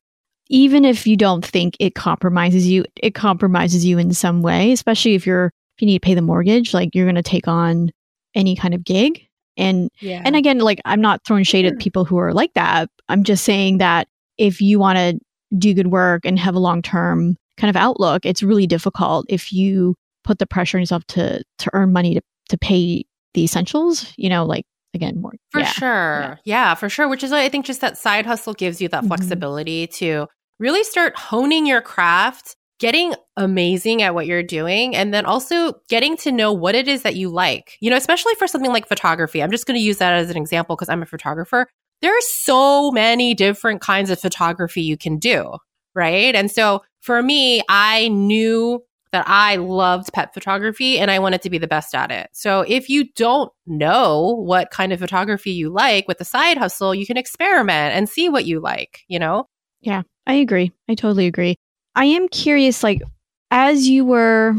even 0.49 0.85
if 0.85 1.07
you 1.07 1.17
don't 1.17 1.45
think 1.45 1.77
it 1.79 1.95
compromises 1.95 2.67
you, 2.67 2.85
it 3.03 3.15
compromises 3.15 3.85
you 3.85 3.99
in 3.99 4.13
some 4.13 4.43
way, 4.43 4.73
especially 4.73 5.15
if 5.15 5.27
you're 5.27 5.47
if 5.47 5.83
you 5.83 5.87
need 5.87 6.01
to 6.01 6.07
pay 6.07 6.15
the 6.15 6.23
mortgage, 6.23 6.73
like 6.73 6.95
you're 6.95 7.05
going 7.05 7.17
to 7.17 7.23
take 7.23 7.49
on 7.49 7.91
any 8.35 8.57
kind 8.57 8.73
of 8.73 8.83
gig. 8.83 9.26
And 9.57 9.91
yeah. 10.01 10.23
and 10.25 10.37
again, 10.37 10.59
like 10.59 10.81
I'm 10.85 11.01
not 11.01 11.25
throwing 11.25 11.45
shade 11.45 11.67
at 11.67 11.79
people 11.79 12.05
who 12.05 12.19
are 12.19 12.33
like 12.33 12.53
that. 12.55 12.91
I'm 13.09 13.25
just 13.25 13.45
saying 13.45 13.79
that 13.79 14.09
if 14.39 14.61
you 14.61 14.79
want 14.79 14.99
to 14.99 15.19
do 15.57 15.75
good 15.75 15.89
work 15.89 16.25
and 16.25 16.39
have 16.39 16.55
a 16.55 16.59
long-term 16.59 17.37
kind 17.57 17.71
of 17.71 17.77
outlook, 17.77 18.27
it's 18.27 18.43
really 18.43 18.67
difficult 18.67 19.27
if 19.29 19.53
you 19.53 19.95
put 20.25 20.39
the 20.39 20.47
pressure 20.47 20.77
on 20.77 20.83
yourself 20.83 21.07
to 21.07 21.43
to 21.59 21.71
earn 21.73 21.93
money 21.93 22.15
to 22.15 22.21
to 22.51 22.59
pay 22.59 23.05
the 23.35 23.45
essentials, 23.45 24.13
you 24.17 24.29
know, 24.29 24.45
like 24.45 24.65
again 24.95 25.21
more 25.21 25.33
for 25.51 25.61
yeah, 25.61 25.67
sure 25.67 26.21
yeah. 26.21 26.37
yeah. 26.45 26.75
for 26.75 26.89
sure 26.89 27.07
which 27.07 27.23
is 27.23 27.31
i 27.31 27.49
think 27.49 27.67
just 27.67 27.83
that 27.83 27.99
side 27.99 28.25
hustle 28.25 28.55
gives 28.55 28.81
you 28.81 28.89
that 28.89 29.01
mm-hmm. 29.01 29.09
flexibility 29.09 29.87
to 29.87 30.27
really 30.59 30.83
start 30.83 31.17
honing 31.17 31.67
your 31.67 31.83
craft 31.83 32.57
getting 32.79 33.15
amazing 33.37 34.03
at 34.03 34.15
what 34.15 34.27
you're 34.27 34.43
doing 34.43 34.95
and 34.95 35.13
then 35.13 35.25
also 35.25 35.75
getting 35.89 36.17
to 36.19 36.33
know 36.33 36.53
what 36.53 36.75
it 36.75 36.89
is 36.89 37.03
that 37.03 37.17
you 37.17 37.29
like. 37.29 37.77
You 37.81 37.91
know, 37.91 37.97
especially 37.97 38.35
for 38.35 38.47
something 38.47 38.73
like 38.73 38.89
photography. 38.89 39.43
I'm 39.43 39.51
just 39.51 39.67
going 39.67 39.79
to 39.79 39.85
use 39.85 39.99
that 39.99 40.13
as 40.13 40.31
an 40.31 40.37
example 40.37 40.77
because 40.77 40.89
I'm 40.89 41.03
a 41.03 41.07
photographer. 41.07 41.67
There 42.03 42.17
are 42.17 42.23
so 42.23 42.91
many 42.91 43.35
different 43.35 43.81
kinds 43.81 44.11
of 44.11 44.21
photography 44.21 44.83
you 44.83 44.99
can 44.99 45.19
do, 45.19 45.57
right? 45.95 46.35
And 46.35 46.51
so 46.51 46.83
for 47.01 47.23
me, 47.23 47.63
I 47.69 48.09
knew 48.09 48.83
that 49.13 49.25
I 49.27 49.57
loved 49.57 50.13
pet 50.13 50.35
photography 50.35 50.99
and 50.99 51.11
I 51.11 51.19
wanted 51.21 51.41
to 51.43 51.51
be 51.51 51.59
the 51.59 51.67
best 51.67 51.95
at 51.95 52.11
it. 52.11 52.29
So 52.33 52.63
if 52.69 52.91
you 52.91 53.05
don't 53.15 53.51
know 53.67 54.37
what 54.45 54.71
kind 54.71 54.93
of 54.93 55.01
photography 55.01 55.53
you 55.53 55.71
like 55.71 56.07
with 56.07 56.19
the 56.19 56.25
side 56.25 56.59
hustle, 56.59 56.95
you 56.95 57.07
can 57.07 57.17
experiment 57.17 57.95
and 57.95 58.09
see 58.09 58.29
what 58.29 58.45
you 58.45 58.61
like, 58.61 59.05
you 59.09 59.19
know? 59.19 59.49
Yeah, 59.81 60.03
I 60.27 60.35
agree. 60.35 60.73
I 60.89 60.95
totally 60.95 61.27
agree. 61.27 61.57
I 61.97 62.05
am 62.05 62.29
curious, 62.29 62.83
like, 62.83 63.03
as 63.51 63.89
you 63.89 64.05
were, 64.05 64.55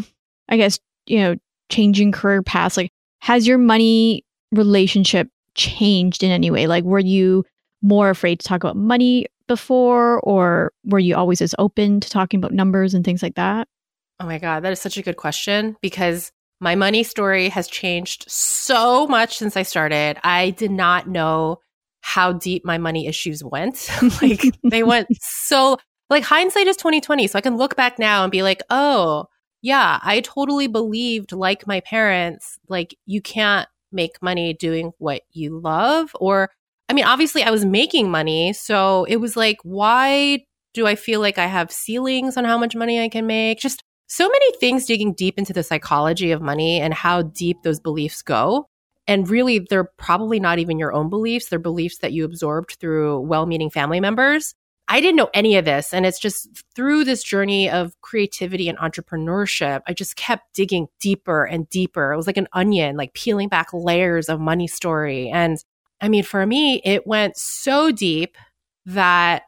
I 0.49 0.57
guess, 0.57 0.79
you 1.05 1.19
know, 1.19 1.35
changing 1.69 2.11
career 2.11 2.41
paths, 2.41 2.75
like, 2.75 2.91
has 3.19 3.47
your 3.47 3.59
money 3.59 4.25
relationship 4.51 5.29
changed 5.55 6.23
in 6.23 6.31
any 6.31 6.49
way? 6.51 6.67
Like, 6.67 6.83
were 6.83 6.99
you 6.99 7.45
more 7.81 8.09
afraid 8.09 8.39
to 8.39 8.47
talk 8.47 8.63
about 8.63 8.75
money 8.75 9.27
before, 9.47 10.19
or 10.21 10.73
were 10.83 10.99
you 10.99 11.15
always 11.15 11.41
as 11.41 11.55
open 11.59 11.99
to 11.99 12.09
talking 12.09 12.39
about 12.39 12.53
numbers 12.53 12.93
and 12.93 13.05
things 13.05 13.21
like 13.23 13.35
that? 13.35 13.67
Oh 14.19 14.25
my 14.25 14.39
God, 14.39 14.63
that 14.63 14.71
is 14.71 14.81
such 14.81 14.97
a 14.97 15.03
good 15.03 15.17
question 15.17 15.77
because 15.79 16.31
my 16.59 16.73
money 16.73 17.03
story 17.03 17.49
has 17.49 17.67
changed 17.67 18.25
so 18.27 19.05
much 19.07 19.37
since 19.37 19.55
I 19.55 19.61
started. 19.61 20.17
I 20.23 20.49
did 20.51 20.71
not 20.71 21.07
know 21.07 21.59
how 22.01 22.33
deep 22.33 22.65
my 22.65 22.77
money 22.77 23.05
issues 23.05 23.43
went. 23.43 23.89
like 24.21 24.41
they 24.63 24.81
went 24.81 25.07
so 25.21 25.77
like 26.09 26.23
hindsight 26.23 26.67
is 26.67 26.77
2020. 26.77 27.27
So 27.27 27.37
I 27.37 27.41
can 27.41 27.57
look 27.57 27.75
back 27.75 27.99
now 27.99 28.23
and 28.23 28.31
be 28.31 28.43
like, 28.43 28.61
oh, 28.69 29.25
yeah, 29.61 29.99
I 30.03 30.21
totally 30.21 30.67
believed, 30.67 31.31
like 31.31 31.67
my 31.67 31.79
parents, 31.81 32.59
like 32.67 32.95
you 33.05 33.21
can't 33.21 33.67
make 33.91 34.21
money 34.21 34.53
doing 34.53 34.91
what 34.97 35.23
you 35.31 35.59
love. 35.59 36.11
Or, 36.15 36.49
I 36.89 36.93
mean, 36.93 37.05
obviously 37.05 37.43
I 37.43 37.51
was 37.51 37.65
making 37.65 38.09
money. 38.09 38.53
So 38.53 39.05
it 39.05 39.17
was 39.17 39.35
like, 39.35 39.57
why 39.63 40.45
do 40.73 40.85
I 40.85 40.95
feel 40.95 41.19
like 41.19 41.37
I 41.37 41.47
have 41.47 41.71
ceilings 41.71 42.37
on 42.37 42.45
how 42.45 42.57
much 42.57 42.75
money 42.75 43.01
I 43.01 43.09
can 43.09 43.25
make? 43.25 43.59
Just 43.59 43.83
so 44.07 44.29
many 44.29 44.51
things 44.57 44.85
digging 44.85 45.13
deep 45.13 45.37
into 45.37 45.53
the 45.53 45.63
psychology 45.63 46.31
of 46.31 46.41
money 46.41 46.79
and 46.79 46.93
how 46.93 47.23
deep 47.23 47.57
those 47.63 47.79
beliefs 47.79 48.21
go. 48.21 48.69
And 49.07 49.29
really, 49.29 49.59
they're 49.59 49.89
probably 49.97 50.39
not 50.39 50.59
even 50.59 50.79
your 50.79 50.93
own 50.93 51.09
beliefs. 51.09 51.47
They're 51.47 51.59
beliefs 51.59 51.99
that 51.99 52.11
you 52.11 52.25
absorbed 52.25 52.77
through 52.79 53.21
well 53.21 53.45
meaning 53.45 53.69
family 53.69 53.99
members. 53.99 54.53
I 54.89 55.01
didn't 55.01 55.17
know 55.17 55.29
any 55.33 55.57
of 55.57 55.65
this. 55.65 55.93
And 55.93 56.05
it's 56.05 56.19
just 56.19 56.63
through 56.75 57.03
this 57.03 57.23
journey 57.23 57.69
of 57.69 57.93
creativity 58.01 58.69
and 58.69 58.77
entrepreneurship, 58.77 59.81
I 59.85 59.93
just 59.93 60.15
kept 60.15 60.53
digging 60.53 60.87
deeper 61.01 61.43
and 61.43 61.67
deeper. 61.69 62.13
It 62.13 62.17
was 62.17 62.27
like 62.27 62.37
an 62.37 62.47
onion, 62.53 62.95
like 62.95 63.13
peeling 63.13 63.49
back 63.49 63.67
layers 63.73 64.29
of 64.29 64.39
money 64.39 64.67
story. 64.67 65.29
And 65.29 65.57
I 65.99 66.09
mean, 66.09 66.23
for 66.23 66.45
me, 66.45 66.81
it 66.85 67.05
went 67.05 67.37
so 67.37 67.91
deep 67.91 68.37
that 68.85 69.43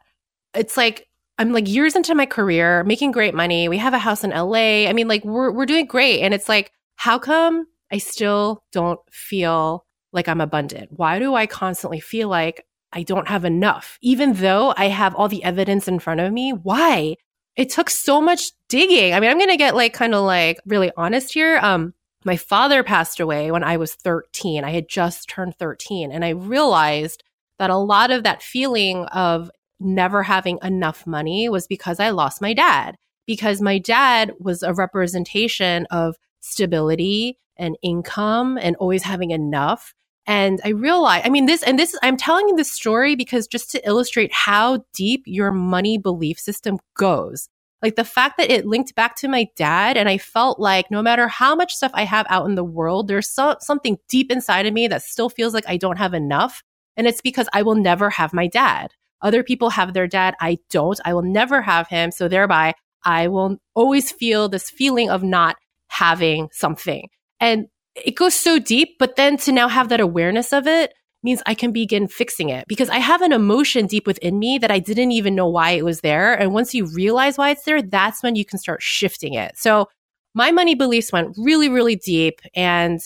it's 0.54 0.76
like, 0.76 1.06
I'm 1.38 1.52
like 1.54 1.68
years 1.68 1.96
into 1.96 2.14
my 2.14 2.26
career, 2.26 2.84
making 2.84 3.12
great 3.12 3.34
money. 3.34 3.66
We 3.68 3.78
have 3.78 3.94
a 3.94 3.98
house 3.98 4.24
in 4.24 4.30
LA. 4.30 4.88
I 4.88 4.92
mean, 4.92 5.08
like 5.08 5.24
we're 5.24 5.50
we're 5.50 5.64
doing 5.64 5.86
great. 5.86 6.20
And 6.20 6.34
it's 6.34 6.50
like, 6.50 6.70
how 6.96 7.18
come 7.18 7.66
I 7.90 7.96
still 7.96 8.62
don't 8.72 9.00
feel 9.10 9.86
like 10.12 10.28
I'm 10.28 10.42
abundant? 10.42 10.90
Why 10.90 11.18
do 11.18 11.34
I 11.34 11.46
constantly 11.46 11.98
feel 11.98 12.28
like 12.28 12.66
I 12.92 13.02
don't 13.02 13.28
have 13.28 13.44
enough, 13.44 13.98
even 14.02 14.34
though 14.34 14.74
I 14.76 14.88
have 14.88 15.14
all 15.14 15.28
the 15.28 15.44
evidence 15.44 15.86
in 15.86 15.98
front 15.98 16.20
of 16.20 16.32
me. 16.32 16.52
Why? 16.52 17.16
It 17.56 17.70
took 17.70 17.90
so 17.90 18.20
much 18.20 18.52
digging. 18.68 19.14
I 19.14 19.20
mean, 19.20 19.30
I'm 19.30 19.38
going 19.38 19.50
to 19.50 19.56
get 19.56 19.76
like 19.76 19.92
kind 19.92 20.14
of 20.14 20.24
like 20.24 20.58
really 20.66 20.90
honest 20.96 21.32
here. 21.32 21.58
Um, 21.62 21.94
my 22.24 22.36
father 22.36 22.82
passed 22.82 23.20
away 23.20 23.50
when 23.50 23.64
I 23.64 23.76
was 23.76 23.94
13. 23.94 24.64
I 24.64 24.70
had 24.70 24.88
just 24.88 25.28
turned 25.28 25.56
13 25.56 26.12
and 26.12 26.24
I 26.24 26.30
realized 26.30 27.22
that 27.58 27.70
a 27.70 27.76
lot 27.76 28.10
of 28.10 28.24
that 28.24 28.42
feeling 28.42 29.04
of 29.06 29.50
never 29.78 30.22
having 30.22 30.58
enough 30.62 31.06
money 31.06 31.48
was 31.48 31.66
because 31.66 32.00
I 32.00 32.10
lost 32.10 32.42
my 32.42 32.52
dad 32.52 32.96
because 33.26 33.62
my 33.62 33.78
dad 33.78 34.32
was 34.38 34.62
a 34.62 34.74
representation 34.74 35.86
of 35.90 36.16
stability 36.40 37.36
and 37.56 37.76
income 37.82 38.58
and 38.60 38.76
always 38.76 39.02
having 39.02 39.30
enough. 39.30 39.94
And 40.26 40.60
I 40.64 40.68
realized, 40.70 41.26
I 41.26 41.30
mean, 41.30 41.46
this, 41.46 41.62
and 41.62 41.78
this, 41.78 41.96
I'm 42.02 42.16
telling 42.16 42.48
you 42.48 42.56
this 42.56 42.70
story 42.70 43.16
because 43.16 43.46
just 43.46 43.70
to 43.70 43.86
illustrate 43.86 44.32
how 44.32 44.84
deep 44.92 45.22
your 45.26 45.50
money 45.50 45.98
belief 45.98 46.38
system 46.38 46.78
goes. 46.96 47.48
Like 47.82 47.96
the 47.96 48.04
fact 48.04 48.36
that 48.36 48.50
it 48.50 48.66
linked 48.66 48.94
back 48.94 49.16
to 49.16 49.28
my 49.28 49.48
dad, 49.56 49.96
and 49.96 50.08
I 50.08 50.18
felt 50.18 50.60
like 50.60 50.90
no 50.90 51.02
matter 51.02 51.28
how 51.28 51.54
much 51.54 51.74
stuff 51.74 51.92
I 51.94 52.04
have 52.04 52.26
out 52.28 52.46
in 52.46 52.54
the 52.54 52.64
world, 52.64 53.08
there's 53.08 53.28
so, 53.28 53.56
something 53.60 53.98
deep 54.08 54.30
inside 54.30 54.66
of 54.66 54.74
me 54.74 54.86
that 54.88 55.02
still 55.02 55.30
feels 55.30 55.54
like 55.54 55.64
I 55.66 55.78
don't 55.78 55.96
have 55.96 56.12
enough. 56.12 56.62
And 56.96 57.06
it's 57.06 57.22
because 57.22 57.48
I 57.54 57.62
will 57.62 57.76
never 57.76 58.10
have 58.10 58.34
my 58.34 58.46
dad. 58.46 58.92
Other 59.22 59.42
people 59.42 59.70
have 59.70 59.94
their 59.94 60.06
dad. 60.06 60.34
I 60.40 60.58
don't. 60.70 61.00
I 61.04 61.14
will 61.14 61.22
never 61.22 61.62
have 61.62 61.88
him. 61.88 62.10
So 62.10 62.28
thereby, 62.28 62.74
I 63.04 63.28
will 63.28 63.56
always 63.74 64.12
feel 64.12 64.48
this 64.48 64.68
feeling 64.68 65.08
of 65.08 65.22
not 65.22 65.56
having 65.88 66.48
something. 66.52 67.08
And 67.38 67.68
it 68.04 68.16
goes 68.16 68.34
so 68.34 68.58
deep, 68.58 68.96
but 68.98 69.16
then 69.16 69.36
to 69.38 69.52
now 69.52 69.68
have 69.68 69.88
that 69.88 70.00
awareness 70.00 70.52
of 70.52 70.66
it 70.66 70.94
means 71.22 71.42
I 71.46 71.54
can 71.54 71.72
begin 71.72 72.08
fixing 72.08 72.48
it 72.48 72.66
because 72.66 72.88
I 72.88 72.98
have 72.98 73.22
an 73.22 73.32
emotion 73.32 73.86
deep 73.86 74.06
within 74.06 74.38
me 74.38 74.58
that 74.58 74.70
I 74.70 74.78
didn't 74.78 75.12
even 75.12 75.34
know 75.34 75.46
why 75.46 75.72
it 75.72 75.84
was 75.84 76.00
there. 76.00 76.34
And 76.34 76.54
once 76.54 76.74
you 76.74 76.86
realize 76.86 77.36
why 77.36 77.50
it's 77.50 77.64
there, 77.64 77.82
that's 77.82 78.22
when 78.22 78.36
you 78.36 78.44
can 78.44 78.58
start 78.58 78.82
shifting 78.82 79.34
it. 79.34 79.56
So 79.58 79.88
my 80.34 80.50
money 80.50 80.74
beliefs 80.74 81.12
went 81.12 81.36
really, 81.36 81.68
really 81.68 81.96
deep. 81.96 82.40
And 82.54 83.00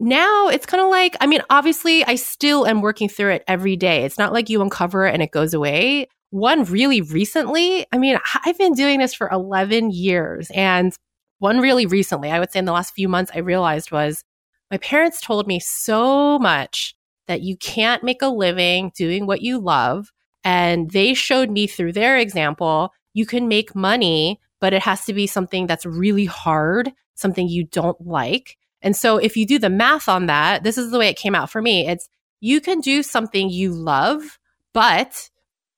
now 0.00 0.48
it's 0.48 0.66
kind 0.66 0.82
of 0.82 0.88
like, 0.88 1.16
I 1.20 1.26
mean, 1.26 1.42
obviously, 1.50 2.04
I 2.04 2.16
still 2.16 2.66
am 2.66 2.80
working 2.80 3.08
through 3.08 3.32
it 3.32 3.44
every 3.46 3.76
day. 3.76 4.04
It's 4.04 4.18
not 4.18 4.32
like 4.32 4.48
you 4.48 4.60
uncover 4.62 5.06
it 5.06 5.14
and 5.14 5.22
it 5.22 5.30
goes 5.30 5.54
away. 5.54 6.08
One 6.30 6.64
really 6.64 7.02
recently, 7.02 7.86
I 7.92 7.98
mean, 7.98 8.18
I've 8.44 8.58
been 8.58 8.72
doing 8.72 8.98
this 8.98 9.14
for 9.14 9.28
11 9.30 9.90
years. 9.90 10.50
And 10.54 10.92
one 11.38 11.60
really 11.60 11.86
recently, 11.86 12.30
I 12.30 12.40
would 12.40 12.50
say 12.50 12.58
in 12.58 12.64
the 12.64 12.72
last 12.72 12.94
few 12.94 13.08
months, 13.08 13.30
I 13.34 13.40
realized 13.40 13.92
was 13.92 14.24
my 14.72 14.78
parents 14.78 15.20
told 15.20 15.46
me 15.46 15.60
so 15.60 16.40
much 16.40 16.96
that 17.28 17.42
you 17.42 17.56
can't 17.56 18.02
make 18.02 18.22
a 18.22 18.26
living 18.26 18.90
doing 18.96 19.26
what 19.26 19.42
you 19.42 19.60
love. 19.60 20.10
And 20.42 20.90
they 20.90 21.14
showed 21.14 21.50
me 21.50 21.68
through 21.68 21.92
their 21.92 22.16
example, 22.16 22.92
you 23.14 23.26
can 23.26 23.46
make 23.46 23.76
money 23.76 24.40
but 24.62 24.72
it 24.72 24.82
has 24.82 25.04
to 25.04 25.12
be 25.12 25.26
something 25.26 25.66
that's 25.66 25.84
really 25.84 26.24
hard, 26.24 26.92
something 27.16 27.48
you 27.48 27.64
don't 27.64 28.00
like. 28.06 28.56
And 28.80 28.96
so 28.96 29.16
if 29.16 29.36
you 29.36 29.44
do 29.44 29.58
the 29.58 29.68
math 29.68 30.08
on 30.08 30.26
that, 30.26 30.62
this 30.62 30.78
is 30.78 30.92
the 30.92 31.00
way 31.00 31.08
it 31.08 31.16
came 31.16 31.34
out 31.34 31.50
for 31.50 31.60
me. 31.60 31.88
It's 31.88 32.08
you 32.40 32.60
can 32.60 32.78
do 32.80 33.02
something 33.02 33.50
you 33.50 33.72
love, 33.72 34.38
but 34.72 35.28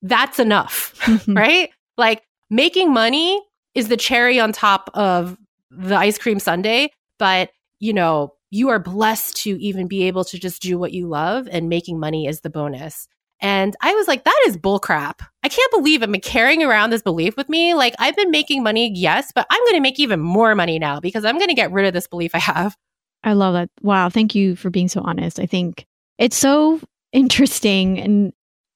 that's 0.02 0.38
enough, 0.38 0.94
right? 1.26 1.70
Like 1.96 2.24
making 2.50 2.92
money 2.92 3.42
is 3.74 3.88
the 3.88 3.96
cherry 3.96 4.38
on 4.38 4.52
top 4.52 4.90
of 4.92 5.38
the 5.70 5.96
ice 5.96 6.18
cream 6.18 6.38
sundae, 6.38 6.88
but 7.18 7.50
you 7.80 7.94
know, 7.94 8.34
you 8.54 8.68
are 8.68 8.78
blessed 8.78 9.36
to 9.38 9.60
even 9.60 9.88
be 9.88 10.04
able 10.04 10.24
to 10.24 10.38
just 10.38 10.62
do 10.62 10.78
what 10.78 10.92
you 10.92 11.08
love 11.08 11.48
and 11.50 11.68
making 11.68 11.98
money 11.98 12.28
is 12.28 12.42
the 12.42 12.50
bonus. 12.50 13.08
And 13.40 13.74
I 13.82 13.92
was 13.94 14.06
like, 14.06 14.22
that 14.22 14.44
is 14.46 14.56
bullcrap. 14.56 15.26
I 15.42 15.48
can't 15.48 15.72
believe 15.72 16.02
I'm 16.02 16.14
carrying 16.20 16.62
around 16.62 16.90
this 16.90 17.02
belief 17.02 17.36
with 17.36 17.48
me. 17.48 17.74
Like, 17.74 17.96
I've 17.98 18.14
been 18.14 18.30
making 18.30 18.62
money, 18.62 18.92
yes, 18.94 19.32
but 19.34 19.44
I'm 19.50 19.60
going 19.64 19.74
to 19.74 19.80
make 19.80 19.98
even 19.98 20.20
more 20.20 20.54
money 20.54 20.78
now 20.78 21.00
because 21.00 21.24
I'm 21.24 21.36
going 21.36 21.48
to 21.48 21.54
get 21.54 21.72
rid 21.72 21.84
of 21.84 21.92
this 21.92 22.06
belief 22.06 22.30
I 22.32 22.38
have. 22.38 22.76
I 23.24 23.32
love 23.32 23.54
that. 23.54 23.70
Wow. 23.82 24.08
Thank 24.08 24.36
you 24.36 24.54
for 24.54 24.70
being 24.70 24.88
so 24.88 25.00
honest. 25.00 25.40
I 25.40 25.46
think 25.46 25.84
it's 26.18 26.36
so 26.36 26.80
interesting. 27.12 27.98
And 27.98 28.32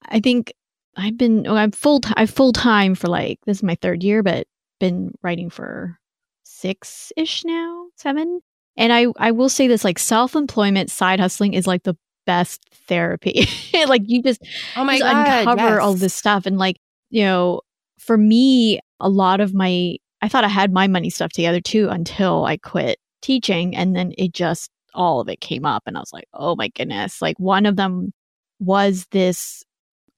I 0.09 0.19
think 0.19 0.53
I've 0.97 1.17
been, 1.17 1.45
well, 1.45 1.57
I'm 1.57 1.71
full 1.71 2.01
time, 2.01 2.15
I've 2.17 2.31
full 2.31 2.53
time 2.53 2.97
for 2.97 3.07
like, 3.07 3.39
this 3.47 3.59
is 3.59 3.63
my 3.63 3.77
third 3.81 4.03
year, 4.03 4.25
but 4.25 4.49
been 4.81 5.13
writing 5.23 5.51
for 5.51 6.01
six 6.43 7.13
ish 7.17 7.45
now, 7.45 7.87
seven. 7.95 8.41
And 8.79 8.93
I, 8.93 9.07
I 9.19 9.33
will 9.33 9.49
say 9.49 9.67
this 9.67 9.85
like 9.85 9.99
self 9.99 10.35
employment 10.35 10.91
side 10.91 11.21
hustling 11.21 11.53
is 11.53 11.67
like 11.67 11.83
the 11.83 11.97
best 12.27 12.63
therapy. 12.87 13.49
like 13.87 14.03
you 14.07 14.23
just, 14.23 14.41
oh 14.77 14.85
my 14.85 14.99
just 14.99 15.13
God, 15.13 15.41
uncover 15.41 15.75
yes. 15.75 15.81
all 15.81 15.95
this 15.95 16.15
stuff. 16.15 16.47
And 16.47 16.59
like, 16.59 16.77
you 17.11 17.25
know, 17.25 17.61
for 17.99 18.17
me, 18.17 18.79
a 19.01 19.09
lot 19.09 19.41
of 19.41 19.53
my, 19.53 19.97
I 20.23 20.29
thought 20.29 20.45
I 20.45 20.49
had 20.49 20.73
my 20.73 20.87
money 20.87 21.11
stuff 21.11 21.33
together 21.33 21.61
too 21.61 21.89
until 21.91 22.45
I 22.45 22.57
quit 22.57 22.99
teaching. 23.21 23.75
And 23.75 23.97
then 23.97 24.15
it 24.17 24.33
just, 24.33 24.71
all 24.95 25.21
of 25.21 25.29
it 25.29 25.41
came 25.41 25.65
up. 25.65 25.83
And 25.87 25.97
I 25.97 26.01
was 26.01 26.13
like, 26.13 26.29
oh 26.33 26.55
my 26.55 26.69
goodness. 26.69 27.21
Like 27.21 27.39
one 27.39 27.67
of 27.67 27.75
them 27.75 28.13
was 28.61 29.07
this 29.11 29.65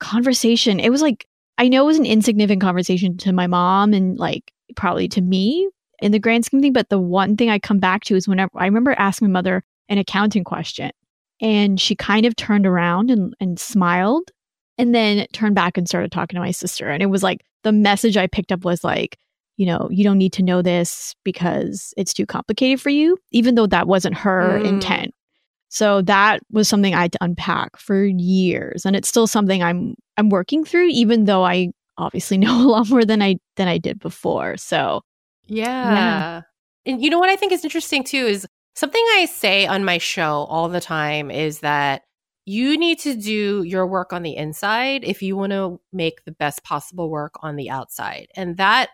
conversation. 0.00 0.78
It 0.80 0.90
was 0.90 1.00
like, 1.00 1.26
I 1.56 1.68
know 1.68 1.84
it 1.84 1.86
was 1.86 1.98
an 1.98 2.06
insignificant 2.06 2.62
conversation 2.62 3.16
to 3.18 3.32
my 3.32 3.46
mom 3.46 3.94
and 3.94 4.18
like 4.18 4.52
probably 4.76 5.08
to 5.08 5.22
me 5.22 5.68
in 6.00 6.12
the 6.12 6.18
grand 6.18 6.44
scheme 6.44 6.60
thing. 6.60 6.72
But 6.72 6.88
the 6.88 6.98
one 6.98 7.36
thing 7.36 7.50
I 7.50 7.58
come 7.58 7.78
back 7.78 8.04
to 8.04 8.16
is 8.16 8.28
whenever 8.28 8.50
I 8.54 8.66
remember 8.66 8.92
asking 8.92 9.28
my 9.28 9.32
mother 9.32 9.62
an 9.88 9.98
accounting 9.98 10.44
question 10.44 10.90
and 11.40 11.80
she 11.80 11.94
kind 11.94 12.26
of 12.26 12.36
turned 12.36 12.66
around 12.66 13.10
and, 13.10 13.34
and 13.40 13.58
smiled 13.58 14.30
and 14.78 14.94
then 14.94 15.26
turned 15.32 15.54
back 15.54 15.76
and 15.76 15.88
started 15.88 16.12
talking 16.12 16.36
to 16.36 16.40
my 16.40 16.50
sister. 16.50 16.88
And 16.88 17.02
it 17.02 17.06
was 17.06 17.22
like 17.22 17.42
the 17.64 17.72
message 17.72 18.16
I 18.16 18.26
picked 18.26 18.52
up 18.52 18.64
was 18.64 18.84
like, 18.84 19.18
you 19.56 19.66
know, 19.66 19.88
you 19.90 20.04
don't 20.04 20.18
need 20.18 20.32
to 20.34 20.42
know 20.42 20.62
this 20.62 21.14
because 21.24 21.92
it's 21.96 22.14
too 22.14 22.24
complicated 22.24 22.80
for 22.80 22.88
you, 22.88 23.18
even 23.30 23.56
though 23.56 23.66
that 23.66 23.86
wasn't 23.86 24.16
her 24.16 24.58
mm. 24.58 24.66
intent. 24.66 25.12
So 25.68 26.02
that 26.02 26.40
was 26.50 26.68
something 26.68 26.94
I 26.94 27.02
had 27.02 27.12
to 27.12 27.24
unpack 27.24 27.76
for 27.76 28.04
years. 28.04 28.86
And 28.86 28.96
it's 28.96 29.08
still 29.08 29.26
something 29.26 29.62
I'm 29.62 29.94
I'm 30.16 30.30
working 30.30 30.64
through, 30.64 30.88
even 30.88 31.24
though 31.24 31.44
I 31.44 31.72
obviously 31.98 32.38
know 32.38 32.66
a 32.66 32.68
lot 32.68 32.88
more 32.88 33.04
than 33.04 33.22
I 33.22 33.36
than 33.56 33.68
I 33.68 33.78
did 33.78 33.98
before. 33.98 34.56
So 34.56 35.02
yeah. 35.50 35.94
yeah. 35.94 36.42
And 36.86 37.02
you 37.02 37.10
know 37.10 37.18
what 37.18 37.28
I 37.28 37.36
think 37.36 37.52
is 37.52 37.64
interesting 37.64 38.04
too 38.04 38.26
is 38.26 38.46
Something 38.74 39.04
I 39.12 39.26
say 39.26 39.66
on 39.66 39.84
my 39.84 39.98
show 39.98 40.46
all 40.48 40.68
the 40.68 40.80
time 40.80 41.30
is 41.30 41.60
that 41.60 42.02
you 42.46 42.78
need 42.78 42.98
to 43.00 43.14
do 43.14 43.62
your 43.62 43.86
work 43.86 44.12
on 44.12 44.22
the 44.22 44.36
inside 44.36 45.04
if 45.04 45.22
you 45.22 45.36
want 45.36 45.52
to 45.52 45.80
make 45.92 46.24
the 46.24 46.32
best 46.32 46.64
possible 46.64 47.10
work 47.10 47.34
on 47.42 47.56
the 47.56 47.68
outside. 47.68 48.28
And 48.36 48.56
that 48.56 48.88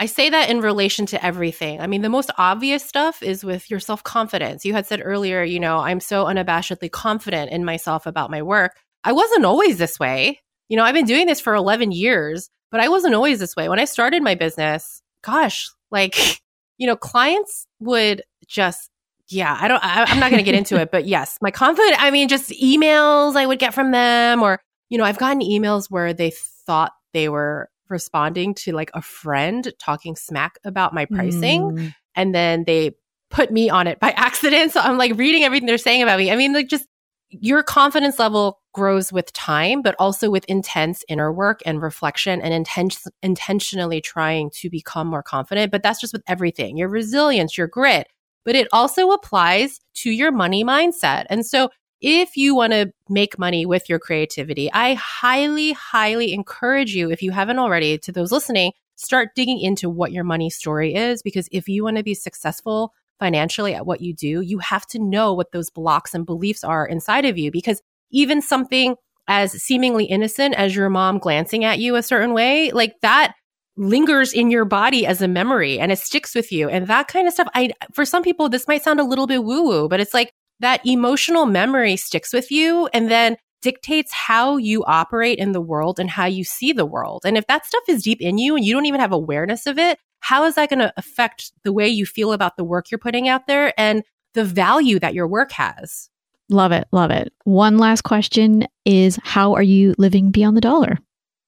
I 0.00 0.06
say 0.06 0.30
that 0.30 0.50
in 0.50 0.60
relation 0.60 1.06
to 1.06 1.24
everything. 1.24 1.80
I 1.80 1.86
mean, 1.86 2.02
the 2.02 2.08
most 2.08 2.30
obvious 2.38 2.84
stuff 2.84 3.22
is 3.22 3.44
with 3.44 3.70
your 3.70 3.80
self 3.80 4.02
confidence. 4.02 4.64
You 4.64 4.72
had 4.72 4.86
said 4.86 5.02
earlier, 5.04 5.42
you 5.42 5.60
know, 5.60 5.78
I'm 5.78 6.00
so 6.00 6.24
unabashedly 6.24 6.90
confident 6.90 7.52
in 7.52 7.64
myself 7.64 8.06
about 8.06 8.30
my 8.30 8.42
work. 8.42 8.72
I 9.04 9.12
wasn't 9.12 9.44
always 9.44 9.78
this 9.78 10.00
way. 10.00 10.40
You 10.68 10.76
know, 10.76 10.84
I've 10.84 10.94
been 10.94 11.04
doing 11.04 11.26
this 11.26 11.40
for 11.40 11.54
11 11.54 11.92
years, 11.92 12.50
but 12.70 12.80
I 12.80 12.88
wasn't 12.88 13.14
always 13.14 13.38
this 13.38 13.56
way. 13.56 13.68
When 13.68 13.78
I 13.78 13.84
started 13.84 14.22
my 14.22 14.34
business, 14.34 15.02
gosh, 15.22 15.68
like, 15.90 16.40
you 16.76 16.86
know, 16.86 16.96
clients 16.96 17.66
would 17.80 18.22
just 18.46 18.90
yeah, 19.30 19.54
I 19.60 19.68
don't, 19.68 19.84
I, 19.84 20.10
am 20.10 20.20
not 20.20 20.30
going 20.30 20.42
to 20.42 20.44
get 20.44 20.54
into 20.54 20.80
it, 20.80 20.90
but 20.92 21.06
yes, 21.06 21.36
my 21.42 21.50
confident, 21.50 22.02
I 22.02 22.10
mean, 22.10 22.28
just 22.28 22.50
emails 22.50 23.36
I 23.36 23.44
would 23.44 23.58
get 23.58 23.74
from 23.74 23.90
them, 23.90 24.42
or, 24.42 24.60
you 24.88 24.96
know, 24.96 25.04
I've 25.04 25.18
gotten 25.18 25.40
emails 25.40 25.90
where 25.90 26.14
they 26.14 26.30
thought 26.30 26.92
they 27.12 27.28
were 27.28 27.68
responding 27.88 28.54
to 28.54 28.72
like 28.72 28.90
a 28.94 29.02
friend 29.02 29.72
talking 29.78 30.16
smack 30.16 30.58
about 30.64 30.94
my 30.94 31.04
pricing. 31.06 31.62
Mm. 31.62 31.94
And 32.14 32.34
then 32.34 32.64
they 32.64 32.92
put 33.30 33.50
me 33.50 33.70
on 33.70 33.86
it 33.86 34.00
by 34.00 34.10
accident. 34.16 34.72
So 34.72 34.80
I'm 34.80 34.98
like 34.98 35.16
reading 35.16 35.44
everything 35.44 35.66
they're 35.66 35.78
saying 35.78 36.02
about 36.02 36.18
me. 36.18 36.30
I 36.30 36.36
mean, 36.36 36.52
like 36.52 36.68
just 36.68 36.86
your 37.30 37.62
confidence 37.62 38.18
level 38.18 38.60
grows 38.72 39.12
with 39.12 39.32
time, 39.32 39.82
but 39.82 39.94
also 39.98 40.30
with 40.30 40.44
intense 40.46 41.04
inner 41.08 41.32
work 41.32 41.60
and 41.66 41.82
reflection 41.82 42.40
and 42.40 42.54
intense, 42.54 43.06
intentionally 43.22 44.00
trying 44.00 44.50
to 44.50 44.70
become 44.70 45.06
more 45.06 45.22
confident. 45.22 45.70
But 45.70 45.82
that's 45.82 46.00
just 46.00 46.12
with 46.12 46.22
everything 46.26 46.76
your 46.76 46.88
resilience, 46.88 47.58
your 47.58 47.66
grit, 47.66 48.08
but 48.44 48.54
it 48.54 48.68
also 48.72 49.10
applies 49.10 49.80
to 49.94 50.10
your 50.10 50.32
money 50.32 50.64
mindset. 50.64 51.26
And 51.28 51.44
so 51.44 51.70
if 52.00 52.36
you 52.36 52.54
want 52.54 52.72
to 52.72 52.92
make 53.08 53.38
money 53.38 53.66
with 53.66 53.88
your 53.88 53.98
creativity, 53.98 54.72
I 54.72 54.94
highly, 54.94 55.72
highly 55.72 56.32
encourage 56.32 56.94
you, 56.94 57.10
if 57.10 57.22
you 57.22 57.32
haven't 57.32 57.58
already, 57.58 57.98
to 57.98 58.12
those 58.12 58.30
listening, 58.30 58.72
start 58.94 59.30
digging 59.34 59.60
into 59.60 59.90
what 59.90 60.12
your 60.12 60.24
money 60.24 60.50
story 60.50 60.94
is. 60.94 61.22
Because 61.22 61.48
if 61.50 61.68
you 61.68 61.84
want 61.84 61.96
to 61.96 62.04
be 62.04 62.14
successful 62.14 62.92
financially 63.18 63.74
at 63.74 63.86
what 63.86 64.00
you 64.00 64.14
do, 64.14 64.40
you 64.40 64.58
have 64.58 64.86
to 64.88 64.98
know 64.98 65.34
what 65.34 65.52
those 65.52 65.70
blocks 65.70 66.14
and 66.14 66.26
beliefs 66.26 66.64
are 66.64 66.86
inside 66.86 67.24
of 67.24 67.38
you. 67.38 67.50
Because 67.50 67.80
even 68.10 68.40
something 68.40 68.96
as 69.26 69.52
seemingly 69.52 70.04
innocent 70.04 70.54
as 70.54 70.74
your 70.74 70.88
mom 70.88 71.18
glancing 71.18 71.64
at 71.64 71.78
you 71.78 71.96
a 71.96 72.02
certain 72.02 72.32
way, 72.32 72.70
like 72.70 72.94
that 73.02 73.34
lingers 73.78 74.32
in 74.32 74.50
your 74.50 74.64
body 74.64 75.06
as 75.06 75.22
a 75.22 75.28
memory 75.28 75.78
and 75.78 75.92
it 75.92 75.98
sticks 75.98 76.34
with 76.34 76.50
you 76.50 76.68
and 76.68 76.88
that 76.88 77.06
kind 77.06 77.28
of 77.28 77.32
stuff 77.32 77.46
i 77.54 77.70
for 77.94 78.04
some 78.04 78.24
people 78.24 78.48
this 78.48 78.66
might 78.66 78.82
sound 78.82 78.98
a 78.98 79.04
little 79.04 79.28
bit 79.28 79.44
woo 79.44 79.62
woo 79.62 79.88
but 79.88 80.00
it's 80.00 80.12
like 80.12 80.32
that 80.58 80.84
emotional 80.84 81.46
memory 81.46 81.96
sticks 81.96 82.32
with 82.32 82.50
you 82.50 82.88
and 82.92 83.08
then 83.08 83.36
dictates 83.62 84.12
how 84.12 84.56
you 84.56 84.84
operate 84.84 85.38
in 85.38 85.52
the 85.52 85.60
world 85.60 86.00
and 86.00 86.10
how 86.10 86.26
you 86.26 86.42
see 86.42 86.72
the 86.72 86.84
world 86.84 87.22
and 87.24 87.38
if 87.38 87.46
that 87.46 87.64
stuff 87.64 87.82
is 87.88 88.02
deep 88.02 88.20
in 88.20 88.36
you 88.36 88.56
and 88.56 88.64
you 88.64 88.74
don't 88.74 88.86
even 88.86 89.00
have 89.00 89.12
awareness 89.12 89.64
of 89.64 89.78
it 89.78 89.96
how 90.20 90.44
is 90.44 90.54
that 90.56 90.70
going 90.70 90.80
to 90.80 90.92
affect 90.96 91.52
the 91.64 91.72
way 91.72 91.88
you 91.88 92.06
feel 92.06 92.32
about 92.32 92.56
the 92.56 92.64
work 92.64 92.90
you're 92.90 92.98
putting 92.98 93.28
out 93.28 93.46
there 93.46 93.72
and 93.78 94.02
the 94.34 94.44
value 94.44 94.98
that 94.98 95.14
your 95.14 95.26
work 95.26 95.52
has? 95.52 96.10
Love 96.50 96.72
it 96.72 96.88
love 96.92 97.10
it. 97.10 97.32
One 97.44 97.78
last 97.78 98.02
question 98.02 98.66
is 98.84 99.18
how 99.22 99.54
are 99.54 99.62
you 99.62 99.94
living 99.98 100.30
beyond 100.30 100.56
the 100.56 100.62
dollar? 100.62 100.98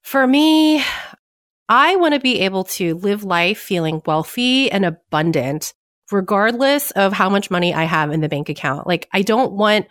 For 0.03 0.27
me 0.27 0.83
I 1.71 1.95
want 1.95 2.15
to 2.15 2.21
be 2.21 2.41
able 2.41 2.65
to 2.65 2.97
live 2.97 3.23
life 3.23 3.59
feeling 3.59 4.03
wealthy 4.05 4.73
and 4.73 4.85
abundant, 4.85 5.73
regardless 6.11 6.91
of 6.91 7.13
how 7.13 7.31
much 7.31 7.49
money 7.49 7.73
I 7.73 7.85
have 7.85 8.11
in 8.11 8.21
the 8.21 8.29
bank 8.29 8.49
account. 8.49 8.89
Like, 8.89 9.09
I 9.13 9.23
don't 9.23 9.53
want 9.53 9.87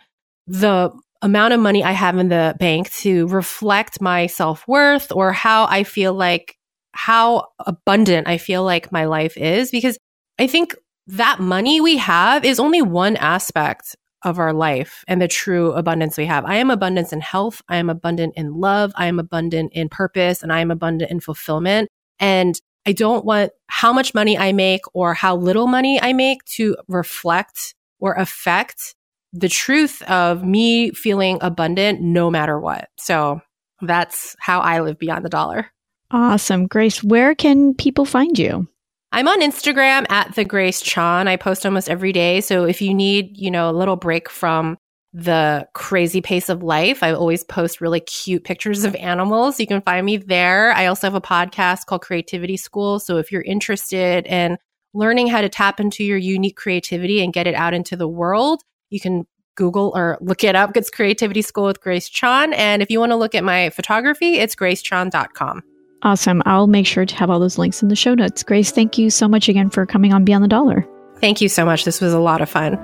the 0.46 0.90
amount 1.22 1.54
of 1.54 1.60
money 1.60 1.82
I 1.82 1.92
have 1.92 2.18
in 2.18 2.28
the 2.28 2.54
bank 2.58 2.92
to 2.96 3.28
reflect 3.28 3.98
my 3.98 4.26
self 4.26 4.68
worth 4.68 5.10
or 5.10 5.32
how 5.32 5.64
I 5.64 5.84
feel 5.84 6.12
like, 6.12 6.58
how 6.92 7.48
abundant 7.58 8.28
I 8.28 8.38
feel 8.38 8.64
like 8.64 8.92
my 8.92 9.04
life 9.04 9.36
is, 9.36 9.70
because 9.70 9.98
I 10.38 10.46
think 10.46 10.74
that 11.06 11.40
money 11.40 11.80
we 11.80 11.96
have 11.98 12.44
is 12.44 12.60
only 12.60 12.82
one 12.82 13.16
aspect 13.16 13.96
of 14.22 14.38
our 14.38 14.52
life 14.52 15.04
and 15.08 15.20
the 15.20 15.28
true 15.28 15.72
abundance 15.72 16.18
we 16.18 16.26
have. 16.26 16.44
I 16.44 16.56
am 16.56 16.70
abundance 16.70 17.12
in 17.12 17.20
health. 17.20 17.62
I 17.68 17.76
am 17.76 17.88
abundant 17.88 18.34
in 18.36 18.54
love. 18.54 18.92
I 18.96 19.06
am 19.06 19.18
abundant 19.18 19.72
in 19.72 19.88
purpose 19.88 20.42
and 20.42 20.52
I 20.52 20.60
am 20.60 20.70
abundant 20.70 21.10
in 21.10 21.20
fulfillment. 21.20 21.88
And 22.18 22.60
I 22.86 22.92
don't 22.92 23.24
want 23.24 23.52
how 23.68 23.92
much 23.92 24.14
money 24.14 24.36
I 24.36 24.52
make 24.52 24.82
or 24.94 25.14
how 25.14 25.36
little 25.36 25.66
money 25.66 26.00
I 26.00 26.12
make 26.12 26.44
to 26.56 26.76
reflect 26.88 27.74
or 27.98 28.14
affect 28.14 28.94
the 29.32 29.48
truth 29.48 30.02
of 30.02 30.44
me 30.44 30.90
feeling 30.90 31.38
abundant 31.40 32.00
no 32.00 32.30
matter 32.30 32.58
what. 32.58 32.88
So 32.98 33.40
that's 33.80 34.36
how 34.38 34.60
I 34.60 34.80
live 34.80 34.98
beyond 34.98 35.24
the 35.24 35.30
dollar. 35.30 35.70
Awesome. 36.10 36.66
Grace, 36.66 37.02
where 37.04 37.34
can 37.34 37.74
people 37.74 38.04
find 38.04 38.38
you? 38.38 38.68
I'm 39.12 39.28
on 39.28 39.40
Instagram 39.40 40.10
at 40.10 40.34
the 40.34 40.44
Grace 40.44 40.80
Chon. 40.80 41.28
I 41.28 41.36
post 41.36 41.66
almost 41.66 41.88
every 41.88 42.12
day. 42.12 42.40
So 42.40 42.64
if 42.64 42.80
you 42.80 42.94
need, 42.94 43.36
you 43.36 43.50
know, 43.50 43.68
a 43.68 43.72
little 43.72 43.96
break 43.96 44.28
from 44.28 44.78
the 45.12 45.66
crazy 45.74 46.20
pace 46.20 46.48
of 46.48 46.62
life, 46.62 47.02
I 47.02 47.12
always 47.12 47.42
post 47.42 47.80
really 47.80 48.00
cute 48.00 48.44
pictures 48.44 48.84
of 48.84 48.94
animals. 48.94 49.58
You 49.58 49.66
can 49.66 49.82
find 49.82 50.06
me 50.06 50.16
there. 50.16 50.72
I 50.72 50.86
also 50.86 51.08
have 51.08 51.16
a 51.16 51.20
podcast 51.20 51.86
called 51.86 52.02
Creativity 52.02 52.56
School. 52.56 53.00
So 53.00 53.16
if 53.16 53.32
you're 53.32 53.42
interested 53.42 54.26
in 54.26 54.58
learning 54.94 55.26
how 55.26 55.40
to 55.40 55.48
tap 55.48 55.80
into 55.80 56.04
your 56.04 56.18
unique 56.18 56.56
creativity 56.56 57.22
and 57.22 57.32
get 57.32 57.48
it 57.48 57.54
out 57.54 57.74
into 57.74 57.96
the 57.96 58.08
world, 58.08 58.62
you 58.90 59.00
can 59.00 59.26
Google 59.56 59.92
or 59.96 60.18
look 60.20 60.44
it 60.44 60.54
up. 60.54 60.76
It's 60.76 60.90
Creativity 60.90 61.42
School 61.42 61.66
with 61.66 61.80
Grace 61.80 62.08
Chon. 62.08 62.52
And 62.52 62.80
if 62.80 62.90
you 62.90 63.00
want 63.00 63.10
to 63.10 63.16
look 63.16 63.34
at 63.34 63.42
my 63.42 63.70
photography, 63.70 64.38
it's 64.38 64.54
gracechon.com. 64.54 65.62
Awesome. 66.02 66.42
I'll 66.46 66.66
make 66.66 66.86
sure 66.86 67.04
to 67.04 67.14
have 67.16 67.28
all 67.28 67.38
those 67.38 67.58
links 67.58 67.82
in 67.82 67.88
the 67.88 67.96
show 67.96 68.14
notes. 68.14 68.42
Grace, 68.42 68.70
thank 68.70 68.96
you 68.96 69.10
so 69.10 69.28
much 69.28 69.48
again 69.48 69.68
for 69.68 69.84
coming 69.84 70.14
on 70.14 70.24
Beyond 70.24 70.44
the 70.44 70.48
Dollar. 70.48 70.86
Thank 71.18 71.40
you 71.42 71.48
so 71.48 71.64
much. 71.64 71.84
This 71.84 72.00
was 72.00 72.14
a 72.14 72.18
lot 72.18 72.40
of 72.40 72.48
fun. 72.48 72.78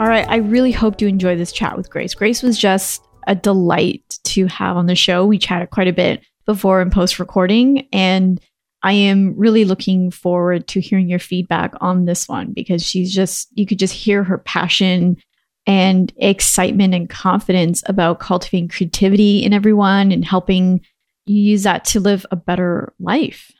All 0.00 0.06
right. 0.06 0.26
I 0.28 0.36
really 0.36 0.70
hope 0.70 1.00
you 1.00 1.08
enjoyed 1.08 1.38
this 1.38 1.50
chat 1.50 1.76
with 1.76 1.90
Grace. 1.90 2.14
Grace 2.14 2.42
was 2.42 2.56
just 2.56 3.04
a 3.26 3.34
delight 3.34 4.20
to 4.24 4.46
have 4.46 4.76
on 4.76 4.86
the 4.86 4.94
show. 4.94 5.26
We 5.26 5.38
chatted 5.38 5.70
quite 5.70 5.88
a 5.88 5.92
bit 5.92 6.22
before 6.46 6.80
and 6.80 6.92
post 6.92 7.18
recording. 7.18 7.88
And 7.92 8.40
I 8.84 8.92
am 8.92 9.34
really 9.36 9.64
looking 9.64 10.12
forward 10.12 10.68
to 10.68 10.80
hearing 10.80 11.08
your 11.08 11.18
feedback 11.18 11.74
on 11.80 12.04
this 12.04 12.28
one 12.28 12.52
because 12.52 12.84
she's 12.84 13.12
just, 13.12 13.48
you 13.58 13.66
could 13.66 13.80
just 13.80 13.92
hear 13.92 14.22
her 14.22 14.38
passion 14.38 15.16
and 15.68 16.14
excitement 16.16 16.94
and 16.94 17.10
confidence 17.10 17.82
about 17.86 18.20
cultivating 18.20 18.68
creativity 18.68 19.44
in 19.44 19.52
everyone 19.52 20.10
and 20.10 20.24
helping 20.24 20.80
you 21.26 21.42
use 21.42 21.62
that 21.64 21.84
to 21.84 22.00
live 22.00 22.24
a 22.30 22.36
better 22.36 22.94
life. 22.98 23.52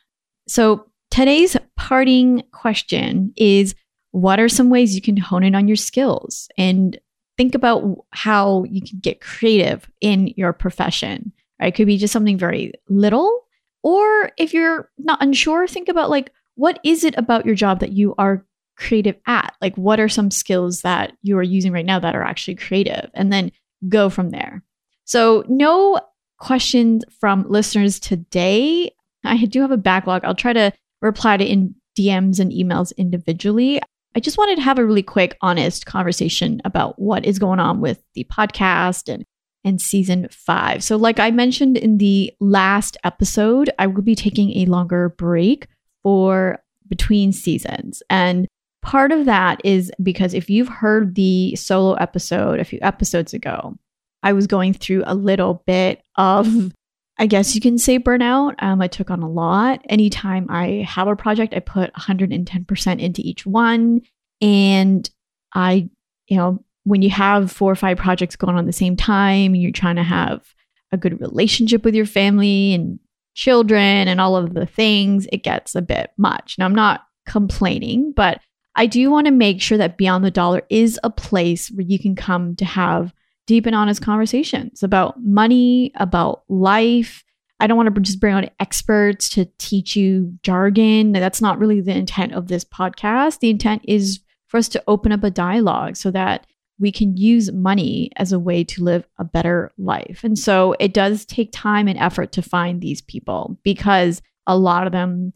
So, 0.48 0.86
today's 1.11 1.56
parting 1.76 2.42
question 2.50 3.34
is 3.36 3.74
what 4.12 4.40
are 4.40 4.48
some 4.48 4.70
ways 4.70 4.94
you 4.94 5.02
can 5.02 5.18
hone 5.18 5.44
in 5.44 5.54
on 5.54 5.68
your 5.68 5.76
skills 5.76 6.48
and 6.56 6.98
think 7.36 7.54
about 7.54 7.84
how 8.12 8.64
you 8.64 8.80
can 8.80 8.98
get 9.00 9.20
creative 9.20 9.88
in 10.00 10.28
your 10.28 10.54
profession? 10.54 11.30
Right? 11.61 11.68
It 11.68 11.76
could 11.76 11.86
be 11.86 11.98
just 11.98 12.12
something 12.14 12.38
very 12.38 12.72
little, 12.88 13.46
or 13.82 14.30
if 14.38 14.54
you're 14.54 14.90
not 14.96 15.22
unsure, 15.22 15.68
think 15.68 15.90
about 15.90 16.09
like 16.09 16.32
what 16.54 16.80
is 16.84 17.04
it 17.04 17.16
about 17.18 17.44
your 17.44 17.54
job 17.54 17.80
that 17.80 17.92
you 17.92 18.14
are 18.16 18.46
creative 18.79 19.16
at? 19.26 19.55
Like, 19.61 19.76
what 19.76 20.01
are 20.01 20.09
some 20.09 20.31
skills 20.31 20.83
that 20.83 21.12
you 21.22 21.37
are 21.37 21.43
using 21.43 21.72
right 21.72 21.85
now 21.85 21.99
that 21.99 22.14
are 22.14 22.22
actually 22.22 22.55
creative? 22.55 23.11
And 23.14 23.33
then 23.33 23.53
go 23.89 24.09
from 24.09 24.31
there. 24.31 24.62
So, 25.05 25.45
no 25.49 26.01
questions 26.39 27.05
from 27.20 27.45
listeners 27.49 27.99
today. 27.99 28.93
I 29.24 29.45
do 29.47 29.61
have 29.61 29.72
a 29.72 29.76
backlog. 29.76 30.24
I'll 30.24 30.35
try 30.35 30.53
to 30.53 30.72
reply 31.03 31.37
to 31.37 31.45
in 31.45 31.74
DMs 31.99 32.39
and 32.39 32.53
emails 32.53 32.97
individually. 32.97 33.81
I 34.14 34.20
just 34.20 34.39
wanted 34.39 34.57
to 34.57 34.62
have 34.62 34.79
a 34.79 34.87
really 34.87 35.03
quick, 35.03 35.37
honest 35.43 35.87
conversation 35.87 36.61
about 36.64 36.99
what 36.99 37.26
is 37.26 37.39
going 37.39 37.61
on 37.61 37.81
with 37.81 38.03
the 38.14 38.24
podcast 38.24 39.12
and 39.12 39.24
and 39.64 39.81
season 39.81 40.29
five. 40.31 40.83
So, 40.83 40.97
like 40.97 41.18
I 41.18 41.31
mentioned 41.31 41.76
in 41.76 41.99
the 41.99 42.33
last 42.41 42.97
episode, 43.05 43.70
I 43.79 43.87
will 43.87 44.03
be 44.03 44.14
taking 44.14 44.57
a 44.57 44.66
longer 44.66 45.11
break 45.11 45.66
for 46.03 46.62
between 46.89 47.33
seasons. 47.33 48.03
And 48.09 48.47
Part 48.83 49.12
of 49.12 49.26
that 49.26 49.61
is 49.64 49.93
because 50.03 50.35
if 50.35 50.49
you've 50.49 50.68
heard 50.68 51.14
the 51.14 51.57
solo 51.57 51.95
episode 51.95 52.61
a 52.61 52.64
few 52.64 52.79
episodes 52.83 53.35
ago, 53.35 53.76
I 54.22 54.33
was 54.33 54.47
going 54.47 54.74
through 54.74 55.03
a 55.07 55.14
little 55.14 55.62
bit 55.66 56.03
of, 56.16 56.72
I 57.18 57.26
guess 57.26 57.55
you 57.55 57.61
can 57.61 57.79
say 57.79 57.99
burnout. 57.99 58.55
Um, 58.61 58.81
I 58.81 58.89
took 58.89 59.11
on 59.11 59.22
a 59.22 59.29
lot. 59.29 59.81
Anytime 59.89 60.47
I 60.49 60.87
have 60.89 61.09
a 61.09 61.16
project, 61.16 61.55
I 61.55 61.61
put 61.61 61.93
110% 61.95 63.01
into 63.01 63.22
each 63.24 63.47
one. 63.47 64.03
And 64.41 65.09
I, 65.55 65.89
you 66.29 66.37
know, 66.37 66.64
when 66.85 67.03
you 67.03 67.11
have 67.11 67.53
four 67.53 67.70
or 67.70 67.76
five 67.76 67.99
projects 67.99 68.37
going 68.37 68.55
on 68.55 68.61
at 68.61 68.66
the 68.66 68.72
same 68.72 68.97
time, 68.97 69.55
you're 69.55 69.72
trying 69.72 69.97
to 69.97 70.03
have 70.03 70.55
a 70.93 70.97
good 70.97 71.20
relationship 71.20 71.85
with 71.85 71.95
your 71.95 72.07
family 72.07 72.72
and 72.74 72.99
children 73.35 74.09
and 74.09 74.20
all 74.20 74.37
of 74.37 74.55
the 74.55 74.66
things, 74.66 75.26
it 75.33 75.45
gets 75.45 75.74
a 75.74 75.83
bit 75.83 76.11
much. 76.16 76.57
Now, 76.59 76.64
I'm 76.64 76.74
not 76.74 77.03
complaining, 77.26 78.12
but 78.16 78.41
I 78.79 78.87
do 78.87 79.11
want 79.11 79.26
to 79.26 79.33
make 79.33 79.61
sure 79.61 79.76
that 79.76 79.99
Beyond 79.99 80.24
the 80.24 80.31
Dollar 80.31 80.62
is 80.70 81.01
a 81.03 81.11
place 81.11 81.68
where 81.68 81.85
you 81.85 81.99
can 81.99 82.14
come 82.14 82.55
to 82.57 82.64
have 82.64 83.12
deep 83.49 83.66
and 83.66 83.74
honest 83.74 84.01
conversations 84.01 84.85
about 84.85 85.20
money, 85.20 85.91
about 85.97 86.45
life. 86.49 87.24
I 87.59 87.66
don't 87.66 87.76
want 87.76 87.93
to 87.93 88.01
just 88.01 88.20
bring 88.20 88.35
on 88.35 88.49
experts 88.61 89.31
to 89.31 89.47
teach 89.59 89.97
you 89.97 90.33
jargon. 90.45 91.11
That's 91.11 91.43
not 91.43 91.59
really 91.59 91.81
the 91.81 91.97
intent 91.97 92.35
of 92.35 92.47
this 92.47 92.64
podcast. 92.64 93.41
The 93.41 93.51
intent 93.51 93.83
is 93.85 94.20
for 94.47 94.59
us 94.59 94.68
to 94.68 94.85
open 94.87 95.11
up 95.11 95.24
a 95.24 95.31
dialogue 95.31 95.97
so 95.97 96.12
that 96.12 96.47
we 96.79 96.93
can 96.93 97.16
use 97.16 97.51
money 97.51 98.12
as 98.14 98.31
a 98.31 98.39
way 98.39 98.62
to 98.62 98.85
live 98.85 99.05
a 99.18 99.24
better 99.24 99.72
life. 99.76 100.20
And 100.22 100.39
so 100.39 100.76
it 100.79 100.95
does 100.95 101.24
take 101.24 101.51
time 101.51 101.89
and 101.89 101.99
effort 101.99 102.31
to 102.31 102.43
find 102.43 102.81
these 102.81 103.03
people 103.03 103.59
because 103.64 104.22
a 104.47 104.57
lot 104.57 104.87
of 104.87 104.93
them 104.93 105.33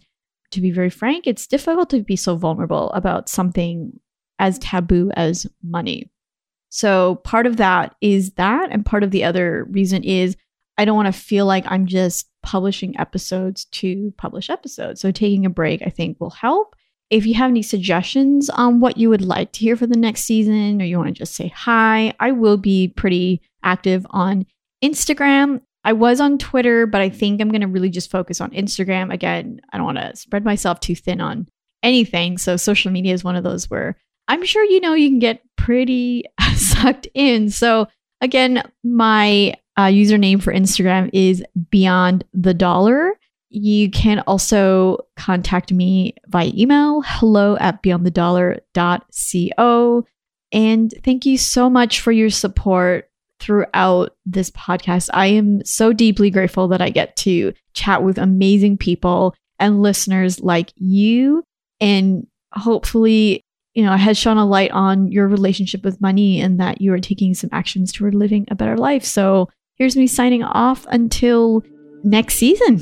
to 0.52 0.60
be 0.60 0.70
very 0.70 0.90
frank, 0.90 1.26
it's 1.26 1.46
difficult 1.46 1.90
to 1.90 2.02
be 2.02 2.16
so 2.16 2.36
vulnerable 2.36 2.90
about 2.92 3.28
something 3.28 3.98
as 4.38 4.58
taboo 4.58 5.10
as 5.14 5.46
money. 5.62 6.10
So 6.68 7.16
part 7.16 7.46
of 7.46 7.58
that 7.58 7.94
is 8.00 8.32
that. 8.32 8.70
And 8.70 8.84
part 8.84 9.02
of 9.02 9.10
the 9.10 9.24
other 9.24 9.64
reason 9.70 10.02
is 10.04 10.36
I 10.78 10.84
don't 10.84 10.96
want 10.96 11.12
to 11.12 11.20
feel 11.20 11.44
like 11.44 11.64
I'm 11.66 11.86
just 11.86 12.28
publishing 12.42 12.98
episodes 12.98 13.66
to 13.66 14.12
publish 14.16 14.48
episodes. 14.48 15.00
So 15.00 15.10
taking 15.10 15.44
a 15.44 15.50
break, 15.50 15.82
I 15.82 15.90
think, 15.90 16.18
will 16.18 16.30
help. 16.30 16.74
If 17.10 17.26
you 17.26 17.34
have 17.34 17.50
any 17.50 17.62
suggestions 17.62 18.48
on 18.48 18.80
what 18.80 18.96
you 18.96 19.10
would 19.10 19.20
like 19.20 19.52
to 19.52 19.60
hear 19.60 19.76
for 19.76 19.86
the 19.86 19.98
next 19.98 20.22
season, 20.22 20.80
or 20.80 20.84
you 20.86 20.96
want 20.96 21.08
to 21.08 21.12
just 21.12 21.34
say 21.34 21.48
hi, 21.48 22.14
I 22.18 22.32
will 22.32 22.56
be 22.56 22.88
pretty 22.88 23.42
active 23.62 24.06
on 24.10 24.46
Instagram 24.82 25.60
I 25.84 25.92
was 25.92 26.20
on 26.20 26.38
Twitter, 26.38 26.86
but 26.86 27.00
I 27.00 27.08
think 27.08 27.40
I'm 27.40 27.48
going 27.48 27.62
to 27.62 27.66
really 27.66 27.90
just 27.90 28.10
focus 28.10 28.40
on 28.40 28.50
Instagram. 28.50 29.12
Again, 29.12 29.60
I 29.72 29.76
don't 29.76 29.86
want 29.86 29.98
to 29.98 30.16
spread 30.16 30.44
myself 30.44 30.80
too 30.80 30.94
thin 30.94 31.20
on 31.20 31.48
anything. 31.82 32.38
So 32.38 32.56
social 32.56 32.92
media 32.92 33.14
is 33.14 33.24
one 33.24 33.36
of 33.36 33.44
those 33.44 33.68
where 33.68 33.96
I'm 34.28 34.44
sure 34.44 34.64
you 34.64 34.80
know 34.80 34.94
you 34.94 35.08
can 35.08 35.18
get 35.18 35.42
pretty 35.56 36.24
sucked 36.54 37.08
in. 37.14 37.50
So 37.50 37.88
again, 38.20 38.62
my 38.84 39.54
uh, 39.76 39.86
username 39.86 40.40
for 40.42 40.52
Instagram 40.52 41.10
is 41.12 41.44
Beyond 41.70 42.24
the 42.32 42.54
Dollar. 42.54 43.18
You 43.48 43.90
can 43.90 44.20
also 44.20 44.98
contact 45.16 45.72
me 45.72 46.14
via 46.28 46.52
email, 46.54 47.02
hello 47.04 47.56
at 47.58 47.82
beyondthedollar.co. 47.82 50.06
And 50.52 50.94
thank 51.04 51.26
you 51.26 51.36
so 51.38 51.68
much 51.68 52.00
for 52.00 52.12
your 52.12 52.30
support 52.30 53.10
throughout 53.42 54.16
this 54.24 54.50
podcast. 54.50 55.10
I 55.12 55.26
am 55.26 55.64
so 55.64 55.92
deeply 55.92 56.30
grateful 56.30 56.68
that 56.68 56.80
I 56.80 56.90
get 56.90 57.16
to 57.16 57.52
chat 57.74 58.04
with 58.04 58.16
amazing 58.16 58.78
people 58.78 59.34
and 59.58 59.82
listeners 59.82 60.40
like 60.40 60.72
you. 60.76 61.42
And 61.80 62.26
hopefully, 62.52 63.44
you 63.74 63.82
know, 63.82 63.92
I 63.92 63.96
has 63.96 64.16
shone 64.16 64.38
a 64.38 64.46
light 64.46 64.70
on 64.70 65.10
your 65.10 65.26
relationship 65.26 65.82
with 65.84 66.00
money 66.00 66.40
and 66.40 66.60
that 66.60 66.80
you 66.80 66.92
are 66.92 67.00
taking 67.00 67.34
some 67.34 67.50
actions 67.52 67.92
toward 67.92 68.14
living 68.14 68.46
a 68.48 68.54
better 68.54 68.76
life. 68.76 69.04
So 69.04 69.48
here's 69.74 69.96
me 69.96 70.06
signing 70.06 70.44
off 70.44 70.86
until 70.90 71.62
next 72.04 72.34
season. 72.36 72.78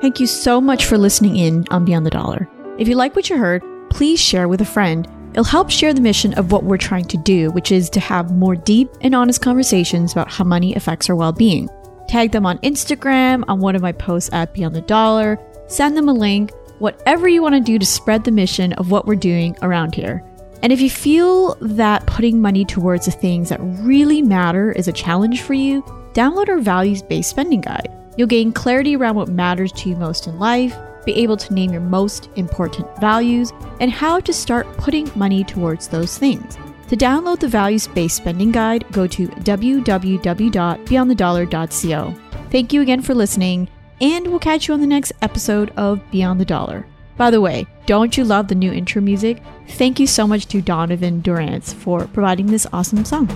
Thank 0.00 0.18
you 0.18 0.26
so 0.26 0.60
much 0.60 0.86
for 0.86 0.96
listening 0.98 1.36
in 1.36 1.66
on 1.70 1.84
Beyond 1.84 2.06
the 2.06 2.10
Dollar. 2.10 2.48
If 2.78 2.88
you 2.88 2.96
like 2.96 3.14
what 3.14 3.28
you 3.28 3.36
heard, 3.36 3.62
please 3.90 4.18
share 4.18 4.48
with 4.48 4.60
a 4.62 4.64
friend 4.64 5.06
It'll 5.32 5.44
help 5.44 5.70
share 5.70 5.94
the 5.94 6.00
mission 6.02 6.34
of 6.34 6.52
what 6.52 6.64
we're 6.64 6.76
trying 6.76 7.06
to 7.06 7.16
do, 7.16 7.50
which 7.52 7.72
is 7.72 7.88
to 7.90 8.00
have 8.00 8.36
more 8.36 8.54
deep 8.54 8.90
and 9.00 9.14
honest 9.14 9.40
conversations 9.40 10.12
about 10.12 10.30
how 10.30 10.44
money 10.44 10.74
affects 10.74 11.08
our 11.08 11.16
well 11.16 11.32
being. 11.32 11.70
Tag 12.06 12.32
them 12.32 12.44
on 12.44 12.58
Instagram, 12.58 13.42
on 13.48 13.58
one 13.58 13.74
of 13.74 13.80
my 13.80 13.92
posts 13.92 14.28
at 14.34 14.52
Beyond 14.52 14.76
the 14.76 14.82
Dollar, 14.82 15.38
send 15.68 15.96
them 15.96 16.10
a 16.10 16.12
link, 16.12 16.52
whatever 16.80 17.28
you 17.28 17.40
want 17.40 17.54
to 17.54 17.60
do 17.60 17.78
to 17.78 17.86
spread 17.86 18.24
the 18.24 18.30
mission 18.30 18.74
of 18.74 18.90
what 18.90 19.06
we're 19.06 19.14
doing 19.14 19.56
around 19.62 19.94
here. 19.94 20.22
And 20.62 20.70
if 20.70 20.82
you 20.82 20.90
feel 20.90 21.54
that 21.62 22.06
putting 22.06 22.42
money 22.42 22.66
towards 22.66 23.06
the 23.06 23.10
things 23.10 23.48
that 23.48 23.60
really 23.60 24.20
matter 24.20 24.72
is 24.72 24.86
a 24.86 24.92
challenge 24.92 25.40
for 25.40 25.54
you, 25.54 25.82
download 26.12 26.50
our 26.50 26.58
values 26.58 27.00
based 27.00 27.30
spending 27.30 27.62
guide. 27.62 27.90
You'll 28.18 28.28
gain 28.28 28.52
clarity 28.52 28.94
around 28.96 29.14
what 29.14 29.28
matters 29.28 29.72
to 29.72 29.88
you 29.88 29.96
most 29.96 30.26
in 30.26 30.38
life 30.38 30.76
be 31.04 31.14
able 31.14 31.36
to 31.36 31.54
name 31.54 31.72
your 31.72 31.80
most 31.80 32.28
important 32.36 32.86
values, 33.00 33.52
and 33.80 33.90
how 33.90 34.20
to 34.20 34.32
start 34.32 34.66
putting 34.76 35.10
money 35.14 35.44
towards 35.44 35.88
those 35.88 36.18
things. 36.18 36.58
To 36.88 36.96
download 36.96 37.40
the 37.40 37.48
values 37.48 37.88
based 37.88 38.16
spending 38.16 38.52
guide, 38.52 38.84
go 38.92 39.06
to 39.06 39.28
www.beyondthedollar.co. 39.28 42.14
Thank 42.50 42.72
you 42.72 42.82
again 42.82 43.00
for 43.00 43.14
listening, 43.14 43.68
and 44.00 44.26
we'll 44.26 44.38
catch 44.38 44.68
you 44.68 44.74
on 44.74 44.80
the 44.80 44.86
next 44.86 45.12
episode 45.22 45.72
of 45.76 46.00
Beyond 46.10 46.38
the 46.38 46.44
Dollar. 46.44 46.86
By 47.16 47.30
the 47.30 47.40
way, 47.40 47.66
don't 47.86 48.16
you 48.16 48.24
love 48.24 48.48
the 48.48 48.54
new 48.54 48.72
intro 48.72 49.00
music? 49.00 49.42
Thank 49.70 50.00
you 50.00 50.06
so 50.06 50.26
much 50.26 50.46
to 50.48 50.60
Donovan 50.60 51.20
Durance 51.20 51.72
for 51.72 52.06
providing 52.08 52.46
this 52.46 52.66
awesome 52.72 53.04
song. 53.04 53.28